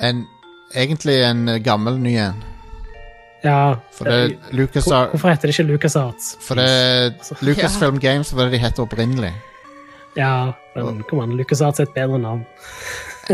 [0.06, 0.26] En,
[0.76, 2.44] egentlig en gammel ny en.
[3.46, 6.32] Ja, For det Lucas hvor- Hvorfor heter det ikke LucasArts?
[6.42, 9.34] For det Lucasfilm Games var det de het opprinnelig.
[10.18, 12.46] Ja, men kom an, LucasArts er et bedre navn.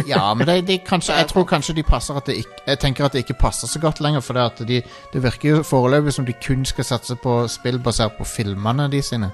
[0.07, 3.05] Ja, men det, de, kanskje, jeg tror kanskje de passer at det ikke Jeg tenker
[3.05, 4.81] at det ikke passer så godt lenger, for det, at de,
[5.13, 9.01] det virker jo foreløpig som de kun skal satse på spill basert på filmene de
[9.03, 9.31] sine.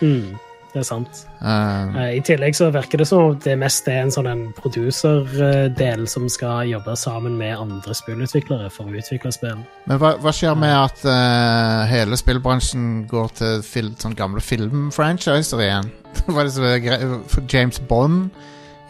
[0.00, 0.36] Mm,
[0.72, 1.22] det er sant.
[1.42, 6.28] Eh, I tillegg så virker det som det mest er en sånn en produserdel som
[6.30, 9.64] skal jobbe sammen med andre spillutviklere for å utvikle spill.
[9.90, 15.66] men hva, hva skjer med at uh, hele spillbransjen går til fil, sånn gamle filmfranchiser
[15.66, 15.90] igjen?
[16.30, 18.30] Hva er det som er James Bond,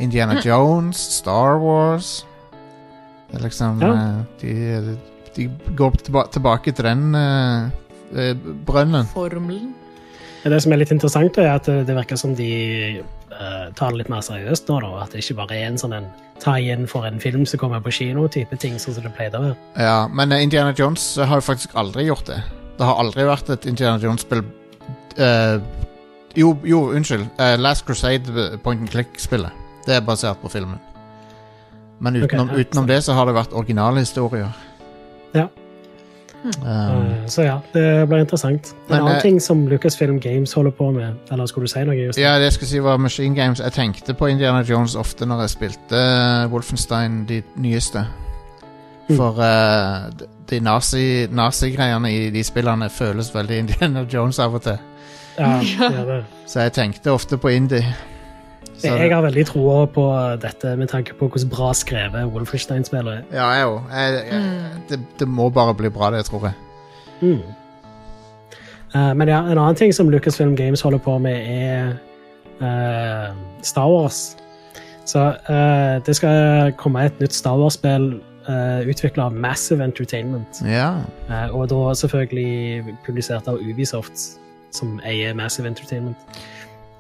[0.01, 2.25] Indiana Jones, Star Wars
[3.31, 3.93] Det er liksom Ja.
[3.93, 4.99] eh, de,
[5.37, 8.35] de går tilba tilbake til den eh,
[8.67, 9.07] brønnen.
[9.15, 9.75] Formelen.
[10.43, 14.01] Det som er litt interessant, er at det det virker som de uh, tar det
[14.01, 14.79] litt mer seriøst nå.
[14.81, 16.07] da, At det ikke bare er en sånn en
[16.41, 19.59] tie-in for en film som kommer på kino-type ting, sånn som det pleide å være.
[19.77, 22.41] Ja, men Indiana Jones har jo faktisk aldri gjort det.
[22.79, 24.41] Det har aldri vært et Indiana Jones-spill
[25.21, 25.61] uh,
[26.39, 27.29] Jo, jo, unnskyld.
[27.37, 29.53] Uh, Last Crusade point and click-spillet.
[29.91, 30.79] Det er basert på filmen.
[32.01, 34.55] Men utenom, okay, ja, utenom det så har det vært originalhistorier.
[35.35, 35.49] Ja.
[36.45, 38.71] Um, Eh, så ja, det blir interessant.
[38.73, 41.83] En Men, annen eh, ting som Lucasfilm Games holder på med Eller skulle du si
[41.85, 41.97] noe?
[42.07, 43.61] Just ja, det jeg skulle si var Machine Games.
[43.61, 46.01] Jeg tenkte på Indiana Jones ofte når jeg spilte
[46.49, 48.07] Wolfenstein, de nyeste.
[49.09, 49.17] Mm.
[49.17, 50.17] For mm.
[50.19, 54.79] de- de nazi- nazi-greiene i de spillene føles veldig Indiana Jones av og til.
[55.39, 55.61] Ja,
[55.91, 56.25] det det.
[56.47, 57.85] Så jeg tenkte ofte på indie.
[58.81, 60.05] Så Jeg har veldig troa på
[60.43, 63.23] dette med tanke på hvordan bra skrevet Wolfenstein-spillet er.
[63.33, 63.81] Ja, jeg òg.
[63.93, 66.55] Jeg- jeg- Det, det må bare bli bra, det, tror jeg.
[67.21, 67.43] Mm.
[68.95, 71.93] Uh, men ja, en annen ting som Lucasfilm Games holder på med, er
[72.61, 74.37] uh, Star Wars.
[75.05, 75.19] Så
[75.51, 80.63] uh, det skal komme et nytt Star Wars-spill uh, utvikla av Massive Entertainment.
[80.67, 80.95] Ja.
[81.31, 84.19] Eh, og da selvfølgelig publisert av Ubisoft,
[84.73, 86.17] som eier Massive Entertainment.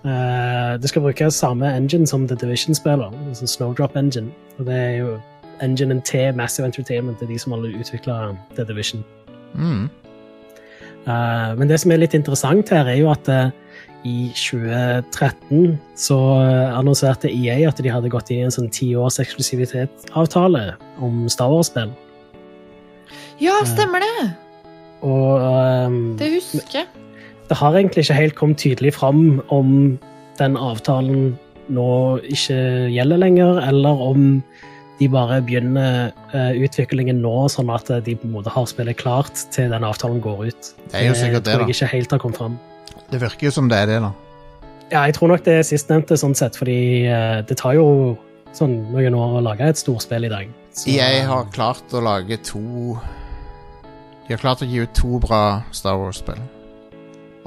[0.04, 4.32] Eh, det skal bruke samme engine som The Division-spiller, altså Snowdrop Engine.
[4.58, 5.18] Og det er jo
[5.62, 9.04] enginen til Massive Entertainment, det er de som har utvikla The Division.
[9.54, 9.88] Mm.
[11.06, 13.50] Uh, men det som er litt interessant her, er jo at uh,
[14.04, 16.16] i 2013 så
[16.76, 20.62] annonserte EA at de hadde gått i en sånn ti års eksklusivitetsavtale
[21.04, 21.92] om Star Wars-spill.
[23.40, 24.30] Ja, stemmer det!
[25.04, 26.88] Og um, Det husker jeg.
[27.50, 29.70] Det har egentlig ikke helt kommet tydelig fram om
[30.38, 31.32] den avtalen
[31.70, 31.86] nå
[32.30, 32.58] ikke
[32.94, 34.26] gjelder lenger, eller om
[35.00, 39.42] de bare begynner eh, utviklingen nå, sånn at de på en måte har spillet klart
[39.54, 40.70] til den avtalen går ut.
[40.90, 41.66] Det er jo sikkert det, da.
[41.66, 42.58] jeg ikke helt har kommet fram.
[43.10, 44.12] Det virker jo som det er det, da.
[44.90, 46.78] Ja, jeg tror nok det er sistnevnte, sånn sett, fordi
[47.08, 47.88] eh, det tar jo
[48.54, 50.54] sånn noen år å lage et storspill i dag.
[50.74, 52.60] Så- Jeg har klart å lage to
[54.26, 56.38] De har klart å gi ut to bra Star Wars-spill.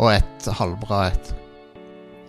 [0.01, 1.33] Og et halvbra et.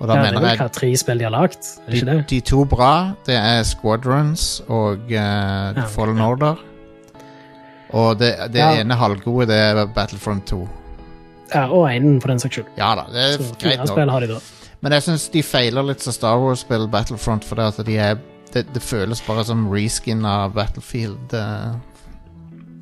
[0.01, 2.11] Og da ja, det er mener jeg tre spill de har lagd, er det ikke
[2.11, 2.17] det?
[2.31, 2.93] de to bra,
[3.27, 6.27] det er Squadrons og uh, Ja, Fallen ja.
[6.29, 6.65] Order.
[7.95, 10.59] Og det, det ene halvgode, det er Battlefront 2.
[11.55, 12.71] Ja, og én, for den saks skyld.
[12.77, 14.11] Ja da, det er Så greit nok.
[14.11, 14.41] har de da.
[14.83, 18.19] Men jeg syns de feiler litt som Star Wars-spill Battlefront, for det de er
[18.53, 21.75] det, det føles bare som reskin av Battlefield uh,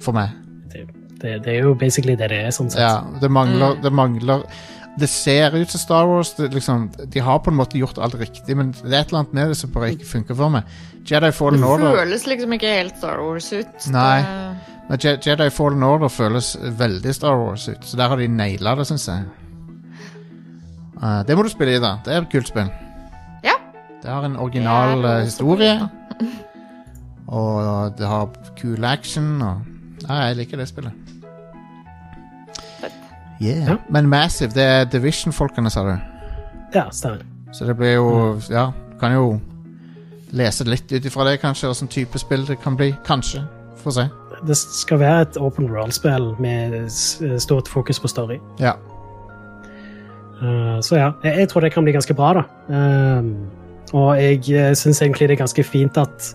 [0.02, 0.32] for meg.
[1.22, 2.82] Det, det, er jo basically det det er, sånn sett.
[2.82, 4.42] Ja, det mangler Det mangler
[4.98, 6.34] Det ser ut som Star Wars.
[6.34, 9.22] Det, liksom, de har på en måte gjort alt riktig, men det er et eller
[9.22, 10.66] annet med det som bare ikke funker for meg.
[11.08, 13.86] Jedi Fallen Order Det føles liksom ikke helt Star Wars ut.
[13.94, 14.18] Nei.
[14.90, 16.52] Men Je- Jedi Fallen Order føles
[16.82, 19.24] veldig Star Wars ut, så der har de naila det, syns jeg.
[21.02, 21.96] Eh, det må du spille i, da.
[22.04, 22.68] Det er et kult spill.
[23.46, 23.56] Ja.
[24.02, 25.74] Det har en original Det eh, historie.
[27.32, 28.28] Og det har
[28.60, 29.68] cool action og
[30.02, 31.01] Nei, jeg liker det spillet.
[33.40, 33.70] Yeah.
[33.70, 33.76] Ja.
[33.90, 35.96] Men Massive, det er Division-folkene, sa du?
[36.74, 37.24] Ja, stemmer.
[37.52, 39.40] Så det blir jo Ja, du kan jo
[40.32, 42.94] lese litt ut ifra det, kanskje, åssen type spill det kan bli.
[43.04, 43.44] Kanskje.
[43.82, 44.06] Få se.
[44.46, 46.88] Det skal være et open world-spill med
[47.38, 48.38] stort fokus på story.
[48.60, 48.72] Ja.
[50.42, 52.44] Uh, så ja, jeg, jeg tror det kan bli ganske bra, da.
[52.68, 53.24] Uh,
[53.92, 56.32] og jeg syns egentlig det er ganske fint at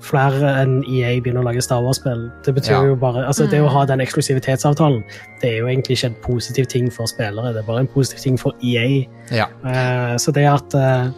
[0.00, 2.30] flere enn EA begynner å lage Star Wars-spill.
[2.44, 2.82] Det betyr Ja.
[2.86, 5.02] jo bare, altså Det å ha den eksklusivitetsavtalen
[5.40, 8.20] det er jo egentlig ikke en positiv ting for spillere, det er bare en positiv
[8.22, 9.06] ting for EA.
[9.30, 9.46] Ja.
[9.64, 11.10] Uh, så det at eh,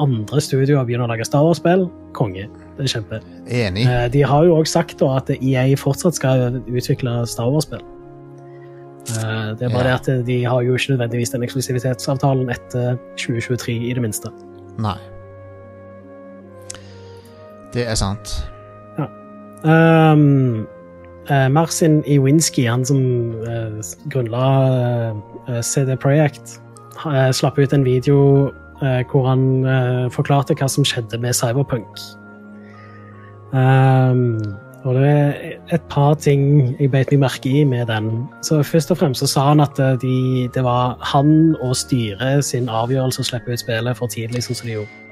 [0.00, 2.48] andre studioer begynner å lage Star Wars-spill, konge.
[2.76, 3.20] Det er kjempe.
[3.48, 3.86] Enig.
[3.86, 7.80] Uh, De har jo også sagt da, at EA fortsatt skal utvikle Star Wars-spill.
[9.08, 9.96] Eh, Det er bare Ja.
[9.98, 14.28] det at de har jo ikke nødvendigvis den eksklusivitetsavtalen etter 2023, i det minste.
[14.78, 14.96] Nei.
[17.74, 18.36] Det er sant.
[19.64, 20.66] Um,
[21.30, 23.00] uh, Marcin Iwinski, han som
[23.42, 24.46] uh, grunnla
[25.48, 26.60] uh, CD Projekt,
[27.04, 28.52] uh, slapp ut en video
[28.82, 32.00] eh, hvor han eh, forklarte hva som skjedde med Cyberpunk.
[33.48, 34.36] Um,
[34.84, 38.28] og det er et par ting jeg beit meg merke i med den.
[38.44, 42.44] Så Først og fremst så sa han at eh, de, det var han og styret
[42.44, 45.04] sin avgjørelse å slippe ut spillet for tidlig, sånn som de gjorde.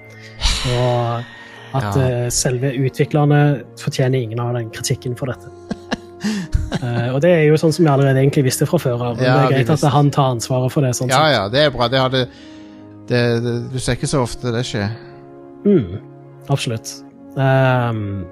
[0.76, 1.34] Og
[1.76, 2.08] at Ja.
[2.08, 3.40] eh, selve utviklerne
[3.80, 5.52] fortjener ingen av den kritikken for dette.
[6.82, 9.20] uh, og det er jo sånn som vi allerede egentlig visste fra før av.
[9.22, 10.94] Ja, det er greit at han tar ansvaret for det.
[10.98, 11.88] sånn Ja ja, det er bra.
[11.92, 12.26] Det hadde
[13.06, 14.90] det, det, Du ser ikke så ofte det skjer.
[15.66, 16.00] Mm,
[16.50, 16.96] absolutt.
[17.36, 18.24] Um,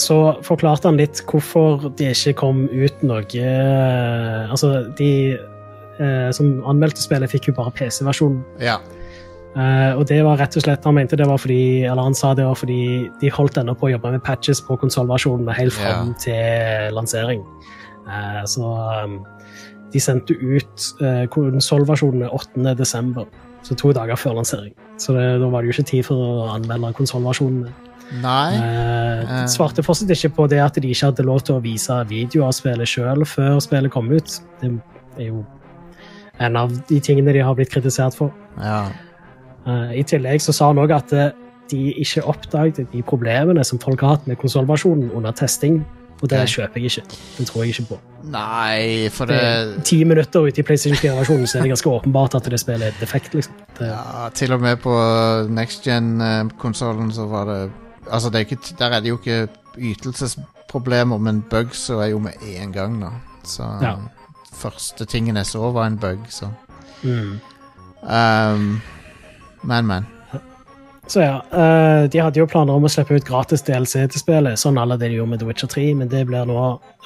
[0.00, 0.16] så
[0.46, 7.02] forklarte han litt hvorfor de ikke kom ut noe eh, Altså, de eh, som anmeldte
[7.04, 8.40] spillet, fikk jo bare PC-versjonen.
[8.62, 8.78] Ja.
[9.56, 12.28] Eh, og det var rett og slett Han mente det var fordi Eller han sa
[12.38, 16.12] det var fordi de holdt ennå på å jobbe med patches på konsollversjonene helt fram
[16.22, 17.42] til lansering.
[18.06, 18.70] Uh, så
[19.04, 19.18] um,
[19.90, 23.26] de sendte ut uh, konsollversjonene 8.12.,
[23.66, 24.72] så to dager før lansering.
[25.02, 27.74] Så det, da var det jo ikke tid for å anmelde konsollversjonene.
[28.22, 28.54] Nei.
[28.56, 29.46] Eh, Eh.
[29.46, 32.54] svarte fortsatt ikke på det at de ikke hadde lov til å vise video av
[32.56, 34.40] spillet sjøl før spillet kom ut.
[34.60, 34.70] Det
[35.18, 35.44] er jo
[36.40, 38.32] en av de tingene de har blitt kritisert for.
[38.58, 38.88] Ja.
[39.66, 41.30] Eh, I tillegg så sa han òg at eh,
[41.70, 45.82] de ikke oppdaget de problemene som folk har hatt med konsollversjonen under testing.
[46.20, 47.18] Og det kjøper jeg ikke.
[47.38, 47.98] Den tror jeg ikke på.
[48.28, 52.50] Nei, for Det Ti minutter ute i PlayStation 4-versjonen så er det ganske åpenbart at
[52.52, 53.34] det spillet er defekt.
[53.34, 53.54] liksom.
[53.78, 54.92] Det, ja, Til og med på
[55.48, 57.70] next gen-konsollen så var det
[58.10, 59.48] Altså, det er ikke, der er det jo ikke
[59.78, 63.10] ytelsesproblemer, men bugs så er jo med én gang, da.
[63.44, 63.94] Så Ja.
[64.52, 66.48] første tingen jeg så, var en bug, så
[67.02, 67.40] mm.
[68.02, 68.80] um,
[69.62, 70.08] Men, men.
[71.10, 74.60] Så ja, uh, De hadde jo planer om å slippe ut gratis DLC til spillet,
[74.60, 76.60] sånn alle det de gjorde med The Witcher 3, men det blir nå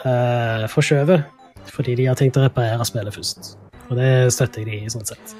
[0.04, 1.30] uh, forskjøvet
[1.72, 3.54] fordi de har tenkt å reparere spillet først.
[3.88, 5.32] Og det støtter jeg de i, sånn sett.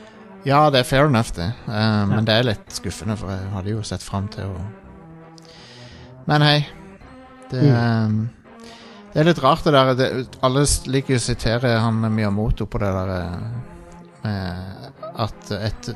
[0.49, 1.51] Ja, det er fair enough, det.
[1.67, 4.63] Uh, Men det er litt skuffende, for jeg hadde jo sett fram til å
[6.25, 6.57] Men hei.
[7.51, 8.17] Det, um,
[9.13, 9.93] det er litt rart, det der.
[9.99, 10.09] Det,
[10.41, 13.13] alle liker å sitere han Miyamoto på det der
[14.25, 14.89] med
[15.21, 15.93] at et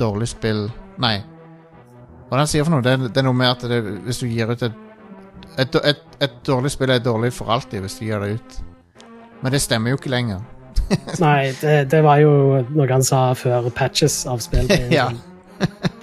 [0.00, 0.64] dårlig spill
[1.00, 1.16] Nei.
[2.28, 2.84] Hva er det han sier for noe?
[2.84, 4.86] Det, er- det er noe med at det, hvis du gir ut et
[5.58, 8.58] et, et et dårlig spill er dårlig for alltid hvis du gir det ut.
[9.42, 10.42] Men det stemmer jo ikke lenger.
[11.24, 12.30] Nei, det, det var jo
[12.70, 14.68] noe han sa før patches av spill.
[14.98, 15.08] Ja.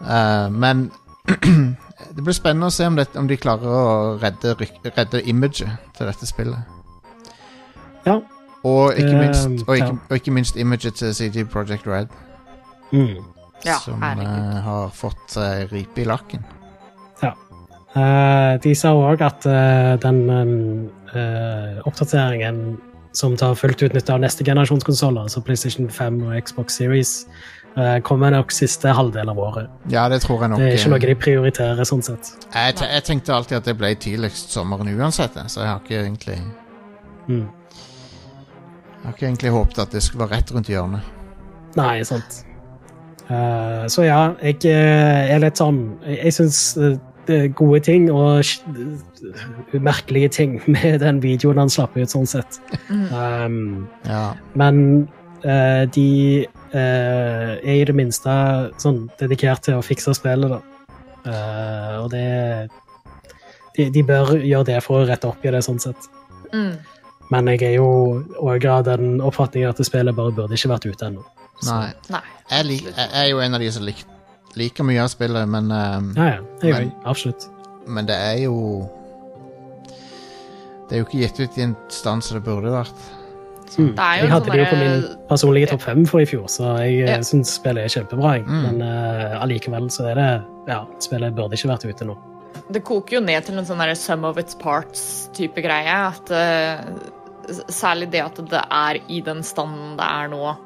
[0.00, 0.90] Eh, men
[2.16, 3.82] Det blir spennende å se om, det, om de klarer å
[4.18, 6.58] redde, ryk- redde imaget til dette spillet.
[8.06, 8.16] Ja.
[8.66, 9.98] Og ikke, Det- minst, og, ikke, ja.
[10.08, 12.10] og ikke minst imaget til CD Project Red,
[12.92, 13.20] Mm.
[13.64, 16.46] Ja, som eh, har fått uh, ripe i lakken.
[17.90, 19.42] Uh, de sa òg at
[19.98, 20.20] den
[21.14, 22.78] eh, oppdateringen
[23.12, 27.14] som tar fullt ut nytte av neste generasjons konsoller, altså PlayStation 5 og Xbox Series,
[27.76, 29.70] eh, kommer nok siste halvdel av året.
[29.90, 30.62] Ja, det tror jeg nok.
[30.62, 32.32] Det er ikke noe de prioriterer, sånn sett.
[32.54, 36.40] jeg, jeg tenkte alltid at det ble tidligst sommeren uansett, så jeg har ikke egentlig
[37.28, 37.46] Mm.
[37.46, 41.00] Jeg har ikke egentlig håpet at det skulle være rett rundt hjørnet.
[41.76, 42.40] Nei, sant.
[43.30, 46.60] Eh, så ja, jeg eh, er litt sånn Jeg, jeg syns
[47.30, 52.26] det er gode ting og umerkelige merkelige ting med den videoen han slapp ut, sånn
[52.26, 52.58] sett.
[52.90, 54.32] Um, Ja.
[54.58, 55.06] men
[55.44, 58.32] uh, de uh, er i det minste
[58.82, 60.60] sånn dedikert til å fikse spillet, da.
[61.20, 62.68] Eh, og det
[63.76, 66.08] de, de bør gjøre det for å rette opp i det, sånn sett.
[66.54, 66.80] Mm.
[67.30, 67.90] Men jeg er jo
[68.40, 71.22] òg av den oppfatningen at det spillet bare burde ikke vært ute ennå.
[71.66, 71.92] Nei.
[72.10, 72.22] Nei.
[72.50, 74.00] Jeg, lik, jeg er jo en av de som lik,
[74.58, 76.40] liker mye av spillet, men, um, Ja, ja.
[76.62, 77.46] Jeg, Men- absolutt.
[77.86, 78.88] men det er jo
[80.88, 83.02] Det er jo ikke gitt ut i en stand som det burde vært.
[83.78, 83.92] Mm.
[83.94, 86.26] Det er jo Jeg hadde sånn det jo på min personlige topp fem for i
[86.26, 87.06] fjor, så jeg Ja.
[87.14, 87.18] ja.
[87.22, 88.32] syns spillet er kjempebra.
[88.42, 88.62] Mm.
[88.66, 92.16] Men uh, allikevel så er det Ja, spillet burde ikke vært ute nå.
[92.72, 95.86] Det koker jo ned til en sånn der sum of its parts-type greie.
[96.10, 96.82] At uh,
[97.70, 100.56] Særlig det at det er i den standen det er nå,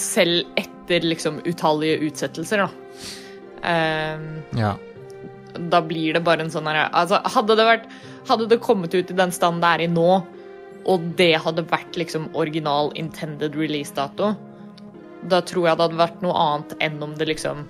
[0.00, 2.68] selv etter liksom utallige utsettelser, da.
[3.66, 4.76] Ehm, Ja.
[5.56, 7.86] da blir det bare en sånn herre altså, hadde, det vært,
[8.28, 10.26] hadde det kommet ut i den standen det er i nå,
[10.86, 14.36] og det hadde vært liksom original intended release-dato,
[15.26, 17.64] da tror jeg det hadde vært noe annet enn om det liksom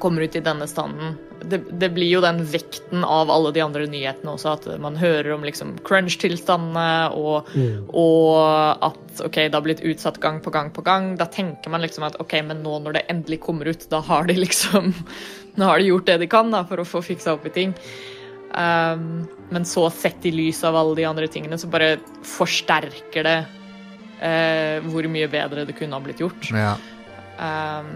[0.00, 1.18] kommer ut i denne standen.
[1.44, 5.34] Det, det blir jo den vekten av alle de andre nyhetene også, at man hører
[5.34, 7.50] om liksom crunch-tilstandene, og,
[7.92, 11.12] og at ok, det har blitt utsatt gang på gang på gang.
[11.20, 14.28] Da tenker man liksom at ok, men nå når det endelig kommer ut, da har
[14.30, 14.92] de liksom
[15.56, 17.70] Nå har de gjort det de kan da, for å få fiksa opp i ting.
[18.52, 21.94] Um, men så sett i lys av alle de andre tingene, så bare
[22.28, 23.38] forsterker det
[24.20, 26.50] uh, hvor mye bedre det kunne ha blitt gjort.
[26.52, 26.76] ja.
[27.36, 27.88] Um,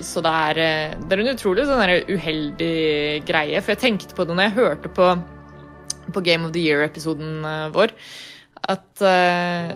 [0.00, 3.60] så det er, eh, det er en utrolig sånn uheldig greie.
[3.62, 5.10] For jeg tenkte på det når jeg hørte på,
[6.12, 7.94] på Game of the Year-episoden eh, vår,
[8.66, 9.70] at uh,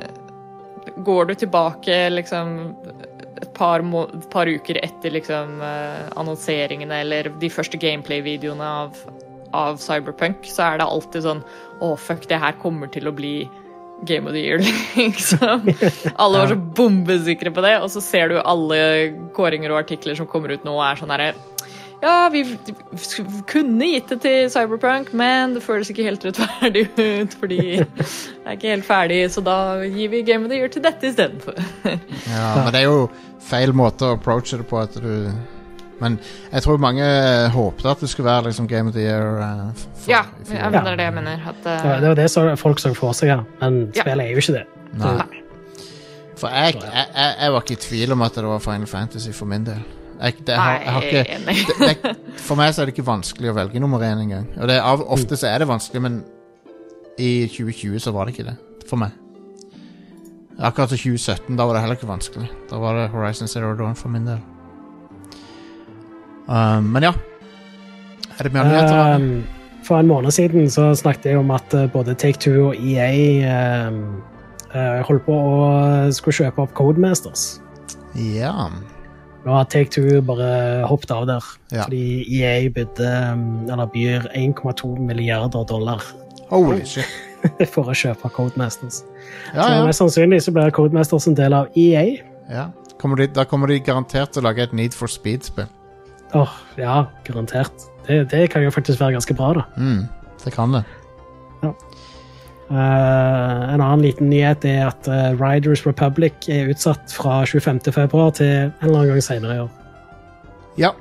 [1.04, 2.72] går du tilbake liksom
[3.38, 5.60] et par, et par uker etter liksom
[6.18, 8.98] annonseringene eller de første gameplay-videoene av,
[9.54, 11.44] av Cyberpunk, så er det alltid sånn
[11.84, 13.34] Å, fuck, det her kommer til å bli
[14.06, 14.58] Game of the Year,
[14.96, 15.68] liksom.
[16.16, 18.80] Alle var så bombesikre på det, og så ser du alle
[19.36, 21.32] kåringer og artikler som kommer ut nå og er sånn herre
[22.00, 22.46] Ja, vi
[23.50, 28.56] kunne gitt det til Cyberpunk, men det føles ikke helt rettferdig ut, fordi det er
[28.56, 31.60] ikke helt ferdig, så da gir vi Game of the Year til dette istedenfor.
[31.84, 32.46] ja.
[32.56, 33.02] Men det er jo
[33.50, 34.80] feil måte å approache det på.
[34.80, 35.28] At du
[36.00, 36.18] Men
[36.52, 37.04] jeg tror mange
[37.52, 39.26] håpte at det skulle være liksom Game of the Year.
[39.40, 40.56] Uh, for, Ja, i fjor.
[40.58, 41.42] ja, det er det jeg mener.
[41.48, 43.40] At, Det eh, var- det var det som folk så for seg, ja.
[43.60, 44.02] Men Ja.
[44.02, 44.66] spillet er jo ikke det.
[44.94, 45.14] Nei.
[45.16, 45.42] Nei.
[46.40, 49.30] For jeg, jeg, jeg, jeg var ikke i tvil om at det var Final Fantasy
[49.36, 49.82] for min del.
[50.22, 53.06] Jeg, det, jeg, har, jeg har ikke, det, det, for meg så er det ikke
[53.06, 54.46] vanskelig å velge nummer én engang.
[54.60, 56.24] Og det er av, ofte så er det vanskelig, men
[57.18, 58.56] i 2020 så var det ikke det.
[58.88, 59.12] For meg.
[60.60, 62.48] Akkurat i 2017, da var det heller ikke vanskelig.
[62.70, 64.40] Da var det Horizon Zero Dawn for min del.
[66.50, 67.12] Um, men ja.
[68.40, 69.16] Er det mer nyheter?
[69.16, 69.44] Um,
[69.86, 74.00] for en måned siden så snakket jeg om at uh, både Take-Two og EA um,
[74.74, 75.58] uh, holdt på å
[76.14, 77.60] skulle kjøpe opp Codemasters.
[78.18, 78.70] ja.
[79.40, 81.86] Nå har Take-Two bare hoppet av der, Ja.
[81.86, 83.12] fordi EA bydde,
[83.72, 86.02] eller byr 1,2 milliarder dollar
[86.50, 87.08] Holy shit.
[87.72, 88.98] for å kjøpe Codemasters.
[89.54, 89.86] Ja, Så ja.
[89.86, 92.18] mest sannsynlig så blir Codemasters en del av EA.
[92.52, 92.66] ja.
[93.00, 95.70] Kommer de, da kommer de garantert til å lage et Need for Speed-spill.
[96.34, 97.88] Åh, ja, garantert.
[98.06, 99.66] Det, det kan jo faktisk være ganske bra, da.
[99.76, 100.06] Mm,
[100.44, 100.84] det kan det.
[102.70, 107.80] Eh, en annen liten nyhet er at uh, Riders Republic er utsatt fra 25.
[107.90, 109.72] februar til en eller annen gang senere i år.
[110.78, 110.92] Ja.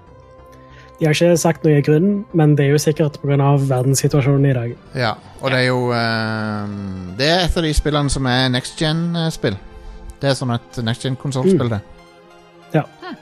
[0.97, 3.37] De har ikke sagt noe grunn, men det er jo sikkert pga.
[3.69, 4.73] verdenssituasjonen i dag.
[4.97, 6.65] Ja, og det er jo uh,
[7.19, 9.61] Det er et av de spillene som er next gen-spill.
[10.19, 11.83] Det er sånn et next gen-konsollspill, det.
[12.73, 13.13] Eh,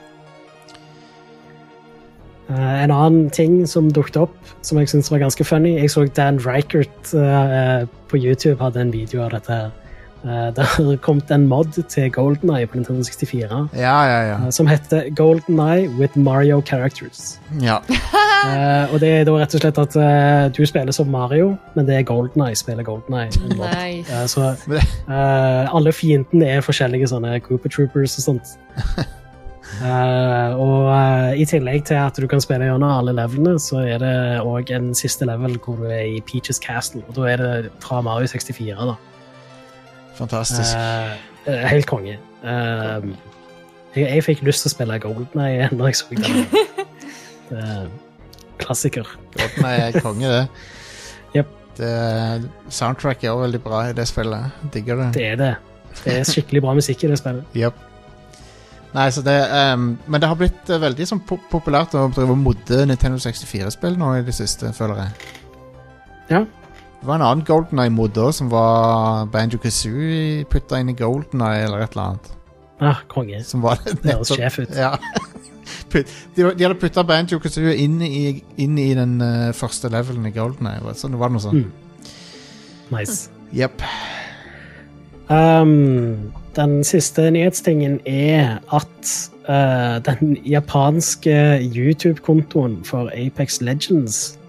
[2.56, 6.40] en annen ting som dukket opp, som jeg syntes var ganske funny Jeg så Dan
[6.46, 9.52] Reichert eh, på YouTube hadde en video av dette.
[9.52, 9.72] her.
[10.26, 14.38] Eh, det har kommet en mod til Golden Eye på Nintendo 64 Ja, ja, ja.
[14.46, 17.40] eh, som heter Golden Eye with Mario Characters.
[17.62, 17.78] ja.
[18.48, 21.88] uh, og det er da rett og slett at uh, du spiller som Mario, men
[21.88, 23.30] det er Golden Eye spiller Golden Eye.
[23.58, 24.14] Nice.
[24.14, 28.58] uh, så eh, alle fiendene er forskjellige sånne Cooper Troopers og sånt.
[29.78, 34.02] Eh, og uh, i tillegg til at du kan spille gjennom alle levelene, så er
[34.02, 37.04] det òg en siste level hvor du er i Peaches Castle.
[37.08, 38.96] Og da er det fra Mario 64, da.
[40.18, 40.74] Fantastisk.
[41.46, 42.18] Eh, helt konge.
[42.18, 43.12] Eh,
[43.96, 46.44] jeg, jeg fikk lyst til å spille Golden Eye når jeg så den.
[47.48, 47.86] Er
[48.60, 49.08] klassiker.
[49.38, 50.48] Golden er konge, det.
[51.38, 51.50] Yep.
[51.78, 54.56] det soundtrack er også veldig bra i det spillet.
[54.74, 55.08] Digger det.
[55.16, 55.54] Det er det.
[56.04, 57.46] Det er skikkelig bra musikk i det spillet.
[57.56, 57.87] Jep.
[58.96, 62.34] Nei, så det um, Men det har blitt uh, veldig sånn po populært å drive
[62.34, 65.34] og modde Nintendo 64-spill nå i det siste, føler jeg.
[66.32, 66.42] Ja.
[66.98, 71.44] Det var en annen Golden Eye-mod òg, som var Banjo Kazooie putta inn i Golden
[71.46, 72.32] Eye eller et eller annet.
[72.80, 73.44] Ah, konge.
[73.46, 74.74] Som var Det høres sjef ut.
[74.76, 74.96] Ja.
[75.92, 80.26] Put- de, de hadde putta Banjo Kazooie inn i, inn i den uh, første levelen
[80.28, 80.96] i Golden Eye.
[80.98, 81.68] Så det var noe sånt.
[81.68, 82.16] Mm.
[82.96, 83.28] Nice.
[83.56, 83.84] Jepp.
[85.28, 89.12] Um, den siste nyhetstingen er at
[89.48, 94.40] uh, den japanske YouTube-kontoen for Apex Legends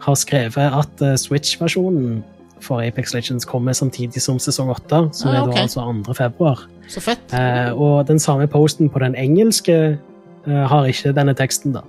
[0.00, 2.24] har skrevet at uh, Switch-versjonen
[2.60, 6.14] for Apex Legends kommer samtidig som sesong 8, som Ah, er da altså 2.
[6.14, 6.66] februar.
[6.88, 7.32] Så fett.
[7.32, 9.98] Uh, og den samme posten på den engelske
[10.46, 11.82] har ikke denne teksten, da.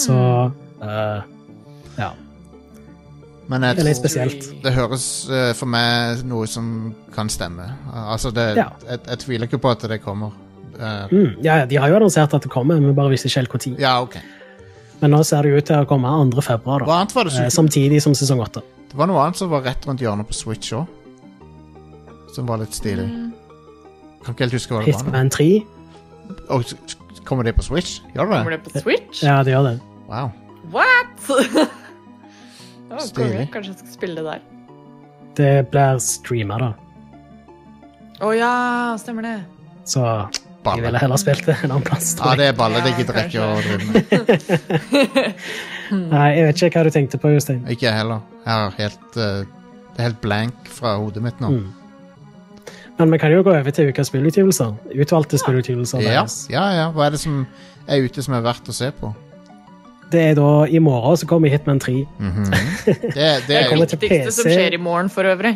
[0.00, 0.16] Så
[0.82, 1.22] eh,
[1.98, 2.10] ja.
[3.50, 3.88] Men jeg Det er
[4.30, 4.62] tror-.
[4.62, 7.66] Det høres uh, for meg noe som kan stemme.
[7.90, 8.68] Altså, det, Ja.
[8.86, 10.30] jeg, jeg tviler ikke på at det kommer.
[10.78, 13.40] Uh, Mm, ja, de har jo annonsert at det kommer, men vi bare visste ikke
[13.42, 13.74] helt når.
[13.82, 14.16] ja, ok.
[15.00, 16.42] Men nå ser det ut til å komme 2.
[16.44, 16.84] februar, da.
[16.86, 17.32] Hva annet var det?
[17.32, 18.60] Eh, Som, samtidig som sesong 8.
[18.90, 20.86] det var noe annet som var rett rundt hjørnet på Switch òg.
[22.34, 23.08] Som var litt stilig.
[23.08, 23.32] Mm.
[24.24, 25.02] Kan ikke helt huske hva det var.
[25.02, 25.06] nå.
[25.08, 25.48] Hitman 3.
[26.50, 26.64] Og
[27.24, 28.00] kommer det på Switch?
[28.14, 28.38] Gjør det det?
[28.44, 28.60] Kommer det?
[28.64, 29.22] det på Switch?
[29.24, 29.80] Ja, det gjør det.
[30.06, 30.30] Wow.
[30.70, 31.70] What?!
[32.90, 33.46] Det Stilig.
[33.54, 34.46] Kanskje jeg skal spille det der.
[35.38, 36.70] Det blir streama, da.
[38.20, 38.54] Å ja,
[39.00, 39.36] stemmer det.
[39.88, 42.12] Så jeg ville heller spilt det en annen plass.
[42.18, 42.82] Ja, det er balle.
[42.84, 44.02] Det gidder jeg ikke å drive med.
[46.12, 47.62] Nei, jeg vet ikke hva du tenkte på, Jostein.
[47.70, 48.20] Ikke jeg heller.
[48.44, 51.54] Jeg helt uh, Det er helt blank fra hodet mitt nå.
[51.54, 52.74] Mm.
[53.00, 54.76] Men vi kan jo gå over til ukas spillutgivelser.
[54.92, 56.04] Utvalgte spillutgivelser.
[56.04, 56.86] Ja, ja, ja.
[56.92, 57.46] Hva er det som
[57.88, 59.14] er ute som er verdt å se på?
[60.10, 61.92] Det er da i morgen så kommer Hitman 3.
[62.18, 65.54] Mm Det, det Det er er det til viktigste som skjer i morgen, for øvrig.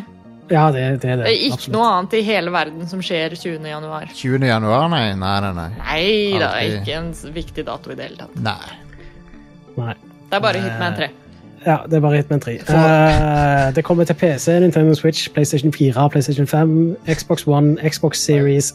[0.51, 1.25] Ja, det, det er det.
[1.25, 1.73] Det er ikke absolutt.
[1.73, 3.65] noe annet i hele verden som skjer 20.
[3.65, 4.09] januar.
[4.13, 4.45] 20.
[4.45, 5.05] januar, nei.
[5.17, 5.69] Nei, nei, nei.
[5.81, 8.35] Nei er ikke en viktig dato i det hele tatt.
[8.45, 8.81] nei.
[9.75, 9.95] Nei.
[10.29, 11.09] Det er bare Hitman 3.
[11.65, 12.59] Ja, det er bare Hitman 3.
[12.65, 18.17] For- Uh, det kommer til PC, Nintendo Switch, PlayStation 4, PlayStation 5, Xbox One, Xbox
[18.21, 18.73] Series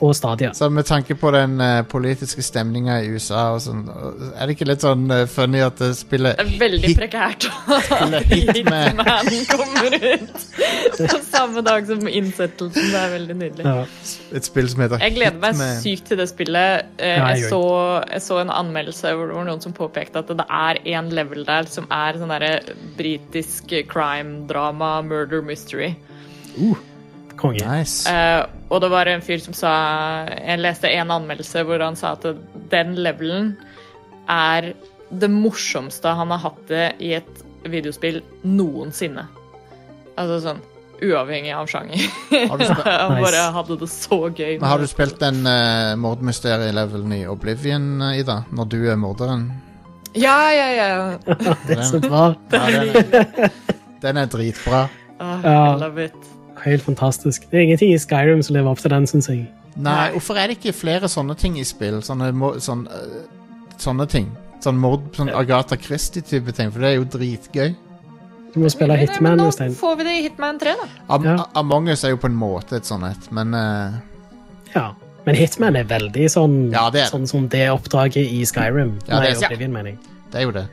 [0.00, 0.52] og Stadia.
[0.54, 3.86] Så med tanke på den uh, politiske stemninga i USA og sånn,
[4.34, 8.18] er det ikke litt sånn uh, funny at det spiller Det er veldig prekært at
[8.30, 9.00] Hitman.
[9.50, 12.90] Kommer ut samme dag som innsettelsen.
[12.92, 13.64] Det er veldig nydelig.
[13.66, 13.86] Ja.
[14.36, 15.80] et spill som heter Jeg gleder meg Hitman?
[15.84, 16.92] sykt til det spillet.
[17.00, 17.62] Uh, Ja, jeg Jeg så,
[18.12, 21.44] jeg så en anmeldelse hvor det var noen som påpekte at det er en level
[21.48, 25.94] der som er sånn derre britisk crime-drama, murder mystery.
[27.40, 27.64] Konge.
[27.64, 28.04] Nice.
[28.10, 29.72] Uh, og det var en fyr som sa
[30.36, 32.26] Jeg leste en anmeldelse hvor han sa at
[32.72, 33.54] den levelen
[34.30, 34.72] er
[35.10, 39.24] det morsomste han har hatt det i et videospill noensinne.
[40.20, 40.60] Altså sånn
[41.00, 42.02] uavhengig av sjanger.
[42.50, 43.24] Har du han Nice.
[43.24, 44.58] bare hadde det så gøy.
[44.60, 48.42] Men har du spilt den uh, mordmysterielevelen i Oblivion, eh, Ida?
[48.52, 49.48] Når du er morderen?
[50.12, 50.90] Ja, ja, ja.
[51.68, 52.34] Det er så bra.
[52.52, 53.50] Ja, den, er,
[54.02, 54.84] den er dritbra.
[55.20, 55.40] Ah.
[55.46, 56.30] I love it.
[56.64, 57.46] Helt fantastisk.
[57.50, 59.46] Det er ingenting i Skyrim som lever opp til den, syns jeg.
[59.80, 62.00] Nei, hvorfor er det ikke flere sånne ting i spill?
[62.04, 63.20] Sånne, mo- sånn, eh,
[63.78, 64.30] sånne ting.
[64.60, 67.74] Sånn mord, sånn Agatha Christie-type ting, for det er jo dritgøy.
[68.52, 69.52] Du må spille Nei, Hitman, men.
[69.56, 70.88] Da får vi det i Hitman 3, da.
[71.14, 71.36] Am Ja.
[71.54, 73.92] Among us er jo på en måte et sånt et, men uh...
[74.74, 74.88] Ja.
[75.24, 78.98] Men Hitman er veldig sånn, Ja, det er sånn som det oppdraget i Skyrim.
[79.06, 79.98] Ja, det Nei, er- Oblivion, mener jeg.
[80.32, 80.66] det er jo det.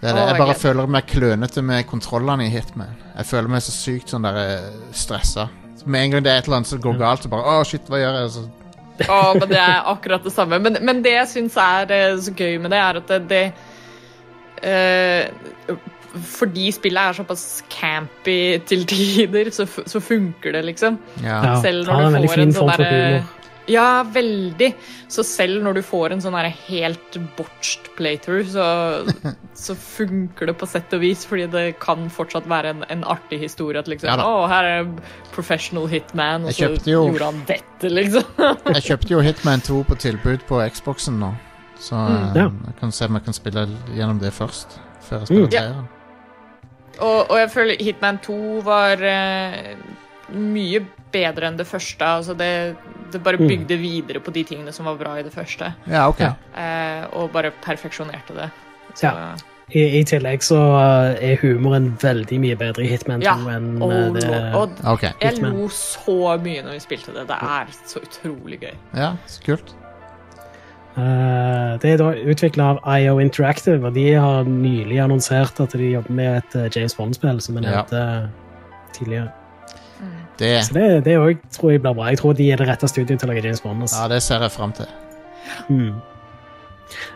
[0.00, 0.26] Det, er det.
[0.28, 2.94] Jeg bare føler meg klønete med kontrollene i Hitman.
[3.16, 5.48] Jeg føler meg så sykt sånn der eh, stressa.
[5.88, 7.86] Med en gang det er et eller annet som går galt, så bare Å, shit,
[7.90, 8.30] hva gjør jeg?
[8.36, 8.44] Så,
[9.08, 10.60] Å, men det er akkurat det samme.
[10.62, 13.42] Men, men det jeg syns er eh, så gøy med det, er at det, det
[14.68, 15.74] eh,
[16.38, 18.38] Fordi spillet er såpass campy
[18.70, 21.00] til tider, så, så funker det, liksom.
[21.24, 21.56] ja.
[21.64, 23.26] Selv når ja, du får en sånn derre.
[23.68, 24.70] Ja, veldig.
[25.12, 28.66] Så selv når du får en sånn her helt botched playthrough, så,
[29.64, 33.40] så funker det på sett og vis, fordi det kan fortsatt være en, en artig
[33.42, 34.16] historie at liksom Ja.
[34.24, 34.88] Å, her er
[35.34, 38.24] professional hitman, og så jo- gjorde han dette, liksom.
[38.78, 41.34] Jeg kjøpte jo Hitman 2 på tilbud på Xboxen nå.
[41.78, 42.48] Så mm, Ja.
[42.50, 44.80] jeg kan se om jeg kan spille gjennom det først.
[45.08, 45.54] Før jeg spiller Mm.
[45.54, 45.84] Ja.
[46.98, 49.76] Og, og jeg føler Hitman 2 var eh,
[50.34, 50.80] mye
[51.12, 52.04] bedre enn det første.
[52.04, 52.76] Altså det,
[53.12, 53.48] det bare Mm.
[53.48, 56.20] bygde videre på de tingene som var bra i det første, Ja, ok.
[56.20, 58.50] Eh, og bare perfeksjonerte det.
[58.94, 59.34] Så, Ja.
[59.70, 63.82] I, I tillegg så uh, er humoren veldig mye bedre i Hitman 2 Ja, enn
[63.82, 65.10] og, uh, det og okay.
[65.20, 65.52] jeg Hitman.
[65.58, 67.26] lo så mye når vi spilte det.
[67.28, 68.72] Det er så utrolig gøy.
[68.96, 69.74] ja, så kult.
[70.96, 75.90] uh, Det er da utvikla av IO Interactive, og de har nylig annonsert at de
[75.92, 77.82] jobber med et James Bond-spill, som vi Ja.
[77.82, 78.30] nevnte
[78.94, 79.28] tidligere.
[80.38, 82.04] Det, Så det, det også, tror jeg blir bra.
[82.12, 83.82] Jeg tror de er det rette studioet til å lage James Bond.
[83.82, 83.96] Altså.
[84.02, 84.86] ja, det ser jeg fram til.
[85.68, 85.92] Mm.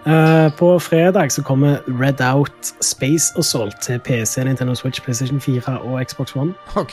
[0.07, 5.79] Uh, på fredag så kommer Red Out Space Assault til PC, Nintendo Switch, PlayStation 4
[5.81, 6.53] og Xbox One.
[6.77, 6.93] Ok.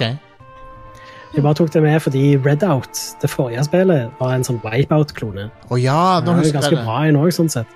[1.36, 5.50] Jeg bare tok det med fordi Red Out, det forrige spillet, var en sånn wipeout-klone.
[5.70, 6.86] Å ja, nå Det er husker ganske jeg det.
[6.88, 7.76] bra en òg, sånn sett.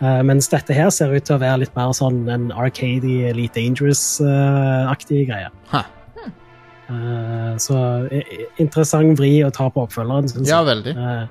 [0.00, 3.60] Uh, mens dette her ser ut til å være litt mer sånn en Arcady Elite
[3.60, 5.48] Dangerous-aktig greie.
[5.72, 5.84] Ha.
[6.90, 7.76] Eh, så
[8.10, 10.94] eh, interessant vri å ta på oppfølgeren, syns Ja, veldig.
[10.96, 11.24] Eh,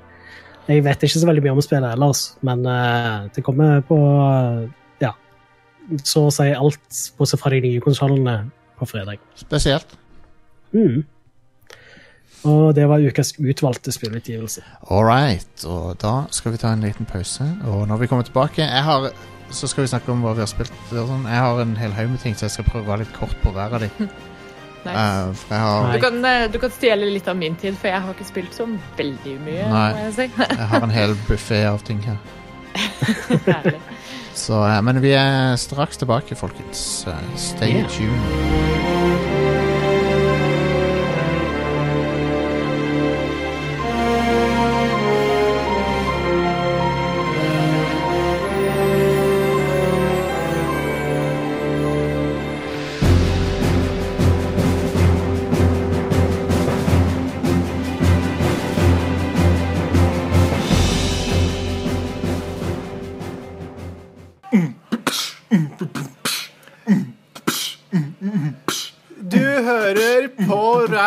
[0.70, 2.62] jeg vet ikke så veldig mye om spillet ellers, men
[3.34, 3.98] det kommer på
[5.02, 5.16] ja,
[6.06, 8.36] så å si alt, bortsett fra de nye konsollene,
[8.78, 9.18] på fredag.
[9.36, 9.98] Spesielt.
[10.72, 11.02] Mm.
[12.48, 14.62] Og det var ukas utvalgte spillutgivelse.
[14.94, 17.44] All right, og da skal vi ta en liten pause.
[17.68, 19.10] Og når vi kommer tilbake jeg har,
[19.50, 20.72] Så skal vi snakke om hva vi har spilt.
[20.94, 21.26] Sånn.
[21.26, 23.34] Jeg har en hel haug med ting, så jeg skal prøve å være litt kort
[23.42, 23.90] på hver av de.
[24.86, 24.96] Nice.
[24.96, 27.88] Uh, for jeg har, Du kan, eh, du kan stjele litt av min tid, for
[27.92, 28.68] jeg har ikke spilt så
[28.98, 29.66] veldig mye.
[29.70, 29.88] Nei.
[29.94, 30.28] må jeg si.
[30.46, 32.18] jeg har en hel buffé av ting her.
[34.40, 37.06] Så, eh, men vi er straks tilbake, folkens.
[37.36, 37.90] Stay Yeah.
[37.90, 38.99] tuned.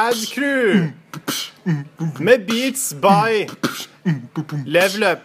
[0.02, 0.90] Rad Crew
[2.18, 3.48] med Beats by
[4.66, 5.18] Level Up.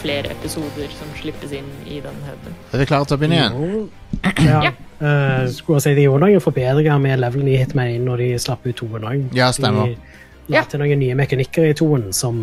[0.00, 2.54] Flere episoder som slippes inn i den haugen.
[2.72, 3.58] Er vi klare til å begynne igjen?
[3.60, 3.88] Jo.
[4.44, 4.72] Ja.
[5.00, 8.66] Uh, skulle si De gjorde noen forbedringer med levelen i Hitman 1 når de slapp
[8.68, 9.28] ut toen òg.
[9.36, 9.94] Ja, stemmer.
[9.94, 10.64] De la Ja.
[10.68, 12.40] til noen nye mekanikker i toen som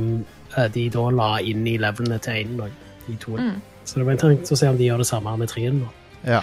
[0.56, 2.72] eh, de da la inn i levelene til 1 òg.
[3.08, 3.40] I toen.
[3.40, 3.62] Mm.
[3.86, 5.90] Så det var interessant å se om de gjør det samme med 3 nå.
[6.28, 6.42] Ja.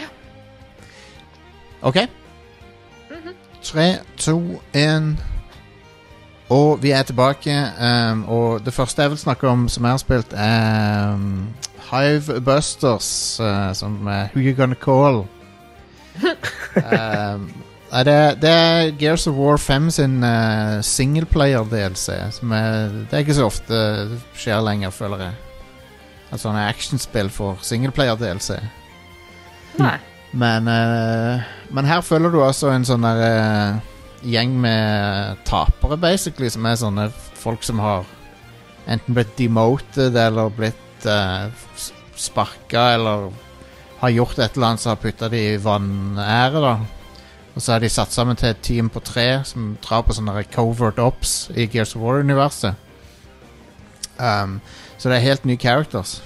[1.83, 1.99] OK.
[3.65, 3.87] Tre,
[4.21, 4.39] to,
[4.77, 5.15] én
[6.53, 7.55] Og vi er tilbake.
[7.81, 11.49] um, og det første jeg vil snakke om som jeg har spilt, er um,
[11.91, 15.25] Hive Busters, uh, som er Who You Gonna Call.
[16.77, 17.53] um,
[17.95, 22.33] det, det, det er Gears of War 5 sin uh, singleplayer-DLC.
[22.33, 23.81] Som er, det er ikke så ofte
[24.35, 25.35] skjer lenger, føler jeg.
[26.33, 28.59] At sånne actionspill får singleplayer-DLC.
[29.79, 29.97] Nei.
[30.35, 33.94] Men, uh, men her følger du altså en sånn der eh,
[34.25, 37.09] gjeng med tapere, basically, som er sånne
[37.39, 38.09] folk som har
[38.91, 41.49] enten blitt demoted eller blitt uh,
[42.17, 43.31] sparka eller
[44.01, 46.75] har gjort et eller annet som har putta de i vanære, da.
[47.55, 50.43] Og så er de satt sammen til et team på tre som drar på sånne
[50.53, 52.75] covert ops i Gears of War-universet.
[54.19, 54.59] Um,
[54.99, 56.19] så det er helt nye characters.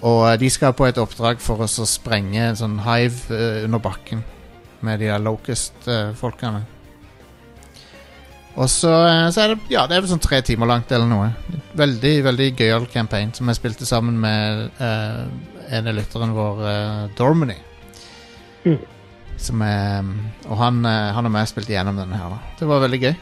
[0.00, 3.64] Og eh, de skal på et oppdrag for oss å sprenge en sånn hive uh,
[3.66, 4.22] under bakken
[4.82, 6.62] med de der Locust-folkene.
[8.54, 11.06] og så, eh, så er det Ja, det er vel sånn tre timer langt eller
[11.06, 11.32] noe.
[11.74, 15.26] Veldig veldig gøyal campaign som jeg spilte sammen med uh,
[15.70, 17.56] en av lytteren vår, uh, Dormany.
[18.64, 18.78] Mm.
[19.36, 20.04] Som er,
[20.48, 22.28] og han, uh, han og meg spilte gjennom denne her.
[22.28, 23.14] da Det var veldig gøy.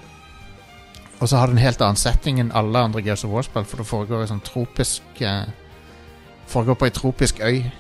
[1.20, 3.76] Og så har det en helt annen setting enn alle andre Gears of War-spill, for
[3.76, 5.44] det foregår i sånn tropisk uh,
[6.50, 7.70] Foregår på ei tropisk øy